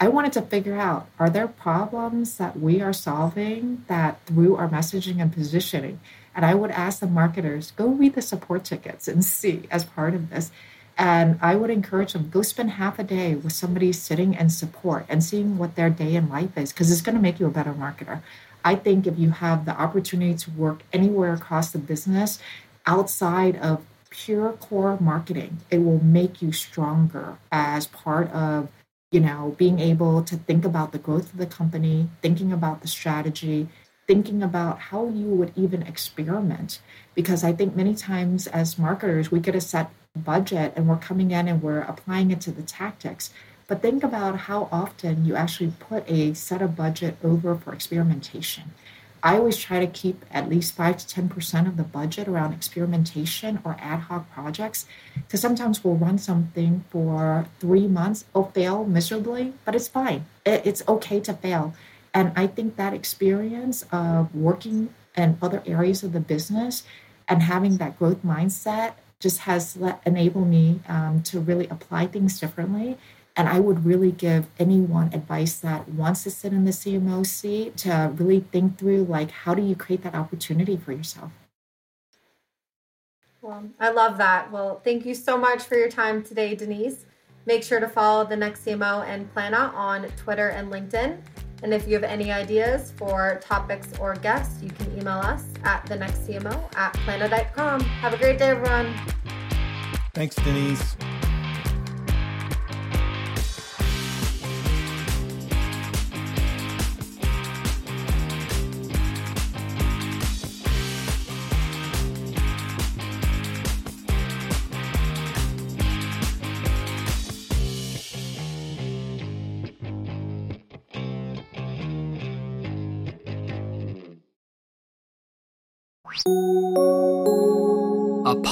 I 0.01 0.09
wanted 0.09 0.32
to 0.32 0.43
figure 0.43 0.76
out 0.76 1.09
are 1.18 1.30
there 1.30 1.47
problems 1.47 2.38
that 2.38 2.59
we 2.59 2.80
are 2.80 2.95
solving 2.95 3.84
that 3.86 4.24
through 4.26 4.57
our 4.57 4.68
messaging 4.68 5.20
and 5.20 5.32
positioning? 5.32 6.01
And 6.34 6.47
I 6.47 6.55
would 6.55 6.70
ask 6.70 7.01
the 7.01 7.07
marketers, 7.07 7.72
go 7.72 7.88
read 7.88 8.14
the 8.14 8.22
support 8.22 8.64
tickets 8.64 9.07
and 9.07 9.22
see 9.22 9.68
as 9.70 9.84
part 9.84 10.14
of 10.14 10.30
this 10.30 10.51
and 10.99 11.38
I 11.40 11.57
would 11.57 11.70
encourage 11.70 12.12
them 12.12 12.28
go 12.28 12.43
spend 12.43 12.70
half 12.72 12.99
a 12.99 13.05
day 13.05 13.34
with 13.34 13.53
somebody 13.53 13.93
sitting 13.93 14.36
and 14.36 14.53
support 14.53 15.07
and 15.09 15.22
seeing 15.22 15.59
what 15.59 15.74
their 15.74 15.90
day 15.90 16.14
in 16.14 16.28
life 16.28 16.57
is 16.57 16.72
because 16.72 16.90
it's 16.90 17.01
going 17.01 17.16
to 17.16 17.22
make 17.22 17.40
you 17.40 17.47
a 17.47 17.51
better 17.51 17.72
marketer. 17.72 18.22
I 18.64 18.76
think 18.76 19.07
if 19.07 19.18
you 19.18 19.30
have 19.30 19.64
the 19.64 19.72
opportunity 19.72 20.34
to 20.34 20.51
work 20.51 20.82
anywhere 20.93 21.34
across 21.34 21.70
the 21.70 21.78
business 21.78 22.38
outside 22.86 23.57
of 23.57 23.84
pure 24.11 24.53
core 24.53 24.99
marketing, 25.01 25.59
it 25.70 25.78
will 25.78 26.03
make 26.03 26.43
you 26.43 26.53
stronger 26.53 27.38
as 27.51 27.86
part 27.86 28.30
of 28.30 28.68
you 29.11 29.20
know 29.20 29.55
being 29.59 29.78
able 29.78 30.22
to 30.22 30.36
think 30.36 30.64
about 30.64 30.93
the 30.93 30.99
growth 30.99 31.32
of 31.32 31.38
the 31.38 31.47
company, 31.47 32.09
thinking 32.20 32.53
about 32.53 32.82
the 32.82 32.88
strategy, 32.88 33.68
thinking 34.07 34.43
about 34.43 34.78
how 34.78 35.09
you 35.09 35.26
would 35.26 35.53
even 35.57 35.82
experiment 35.82 36.80
because 37.14 37.45
I 37.45 37.53
think 37.53 37.76
many 37.76 37.95
times 37.95 38.47
as 38.47 38.78
marketers 38.78 39.30
we 39.30 39.40
get 39.40 39.55
a 39.55 39.61
set 39.61 39.90
budget 40.16 40.72
and 40.76 40.88
we're 40.88 40.96
coming 40.96 41.30
in 41.30 41.48
and 41.48 41.62
we're 41.62 41.80
applying 41.80 42.30
it 42.30 42.40
to 42.42 42.50
the 42.50 42.62
tactics. 42.62 43.30
But 43.66 43.80
think 43.80 44.04
about 44.04 44.40
how 44.40 44.68
often 44.70 45.24
you 45.24 45.36
actually 45.36 45.72
put 45.78 46.08
a 46.10 46.34
set 46.34 46.60
of 46.60 46.76
budget 46.76 47.16
over 47.22 47.56
for 47.56 47.72
experimentation. 47.72 48.72
I 49.24 49.36
always 49.36 49.56
try 49.56 49.78
to 49.78 49.86
keep 49.86 50.24
at 50.32 50.50
least 50.50 50.74
5 50.74 50.98
to 50.98 51.20
10% 51.20 51.68
of 51.68 51.76
the 51.76 51.84
budget 51.84 52.26
around 52.26 52.52
experimentation 52.52 53.60
or 53.64 53.76
ad 53.78 54.00
hoc 54.00 54.30
projects 54.32 54.84
because 55.14 55.40
sometimes 55.40 55.84
we'll 55.84 55.94
run 55.94 56.18
something 56.18 56.84
for 56.90 57.46
three 57.60 57.86
months, 57.86 58.24
it'll 58.30 58.50
fail 58.50 58.84
miserably, 58.84 59.54
but 59.64 59.76
it's 59.76 59.86
fine. 59.86 60.26
It's 60.44 60.82
okay 60.88 61.20
to 61.20 61.34
fail. 61.34 61.72
And 62.12 62.32
I 62.34 62.48
think 62.48 62.76
that 62.76 62.92
experience 62.92 63.86
of 63.92 64.34
working 64.34 64.92
in 65.16 65.38
other 65.40 65.62
areas 65.66 66.02
of 66.02 66.12
the 66.12 66.20
business 66.20 66.82
and 67.28 67.42
having 67.42 67.76
that 67.76 67.98
growth 67.98 68.24
mindset 68.24 68.94
just 69.22 69.38
has 69.40 69.76
let, 69.76 70.02
enabled 70.04 70.48
me 70.48 70.80
um, 70.88 71.22
to 71.22 71.40
really 71.40 71.68
apply 71.68 72.08
things 72.08 72.38
differently. 72.40 72.98
And 73.34 73.48
I 73.48 73.60
would 73.60 73.86
really 73.86 74.12
give 74.12 74.46
anyone 74.58 75.10
advice 75.14 75.58
that 75.60 75.88
wants 75.88 76.24
to 76.24 76.30
sit 76.30 76.52
in 76.52 76.66
the 76.66 76.70
CMO 76.72 77.24
seat 77.24 77.78
to 77.78 78.12
really 78.14 78.40
think 78.40 78.76
through 78.76 79.04
like 79.04 79.30
how 79.30 79.54
do 79.54 79.62
you 79.62 79.74
create 79.74 80.02
that 80.02 80.14
opportunity 80.14 80.76
for 80.76 80.92
yourself. 80.92 81.30
Well, 83.40 83.70
I 83.80 83.90
love 83.90 84.18
that. 84.18 84.52
Well, 84.52 84.80
thank 84.84 85.06
you 85.06 85.14
so 85.14 85.38
much 85.38 85.62
for 85.62 85.76
your 85.76 85.88
time 85.88 86.22
today, 86.22 86.54
Denise. 86.54 87.06
Make 87.46 87.64
sure 87.64 87.80
to 87.80 87.88
follow 87.88 88.24
the 88.24 88.36
next 88.36 88.64
CMO 88.64 89.04
and 89.04 89.32
Plannuh 89.34 89.72
on 89.74 90.08
Twitter 90.16 90.50
and 90.50 90.70
LinkedIn. 90.70 91.18
And 91.62 91.72
if 91.72 91.86
you 91.86 91.94
have 91.94 92.04
any 92.04 92.32
ideas 92.32 92.92
for 92.96 93.40
topics 93.42 93.88
or 94.00 94.14
guests, 94.14 94.62
you 94.62 94.70
can 94.70 94.98
email 94.98 95.18
us 95.18 95.44
at 95.62 95.86
the 95.86 95.96
next 95.96 96.26
CMO 96.26 96.58
at 96.76 96.92
plannuh.com. 96.94 97.80
Have 97.80 98.14
a 98.14 98.18
great 98.18 98.38
day, 98.38 98.50
everyone. 98.50 98.94
Thanks, 100.14 100.36
Denise. 100.36 100.96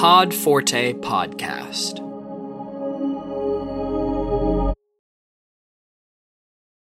Pod 0.00 0.32
Forte 0.32 0.94
podcast. 0.94 2.09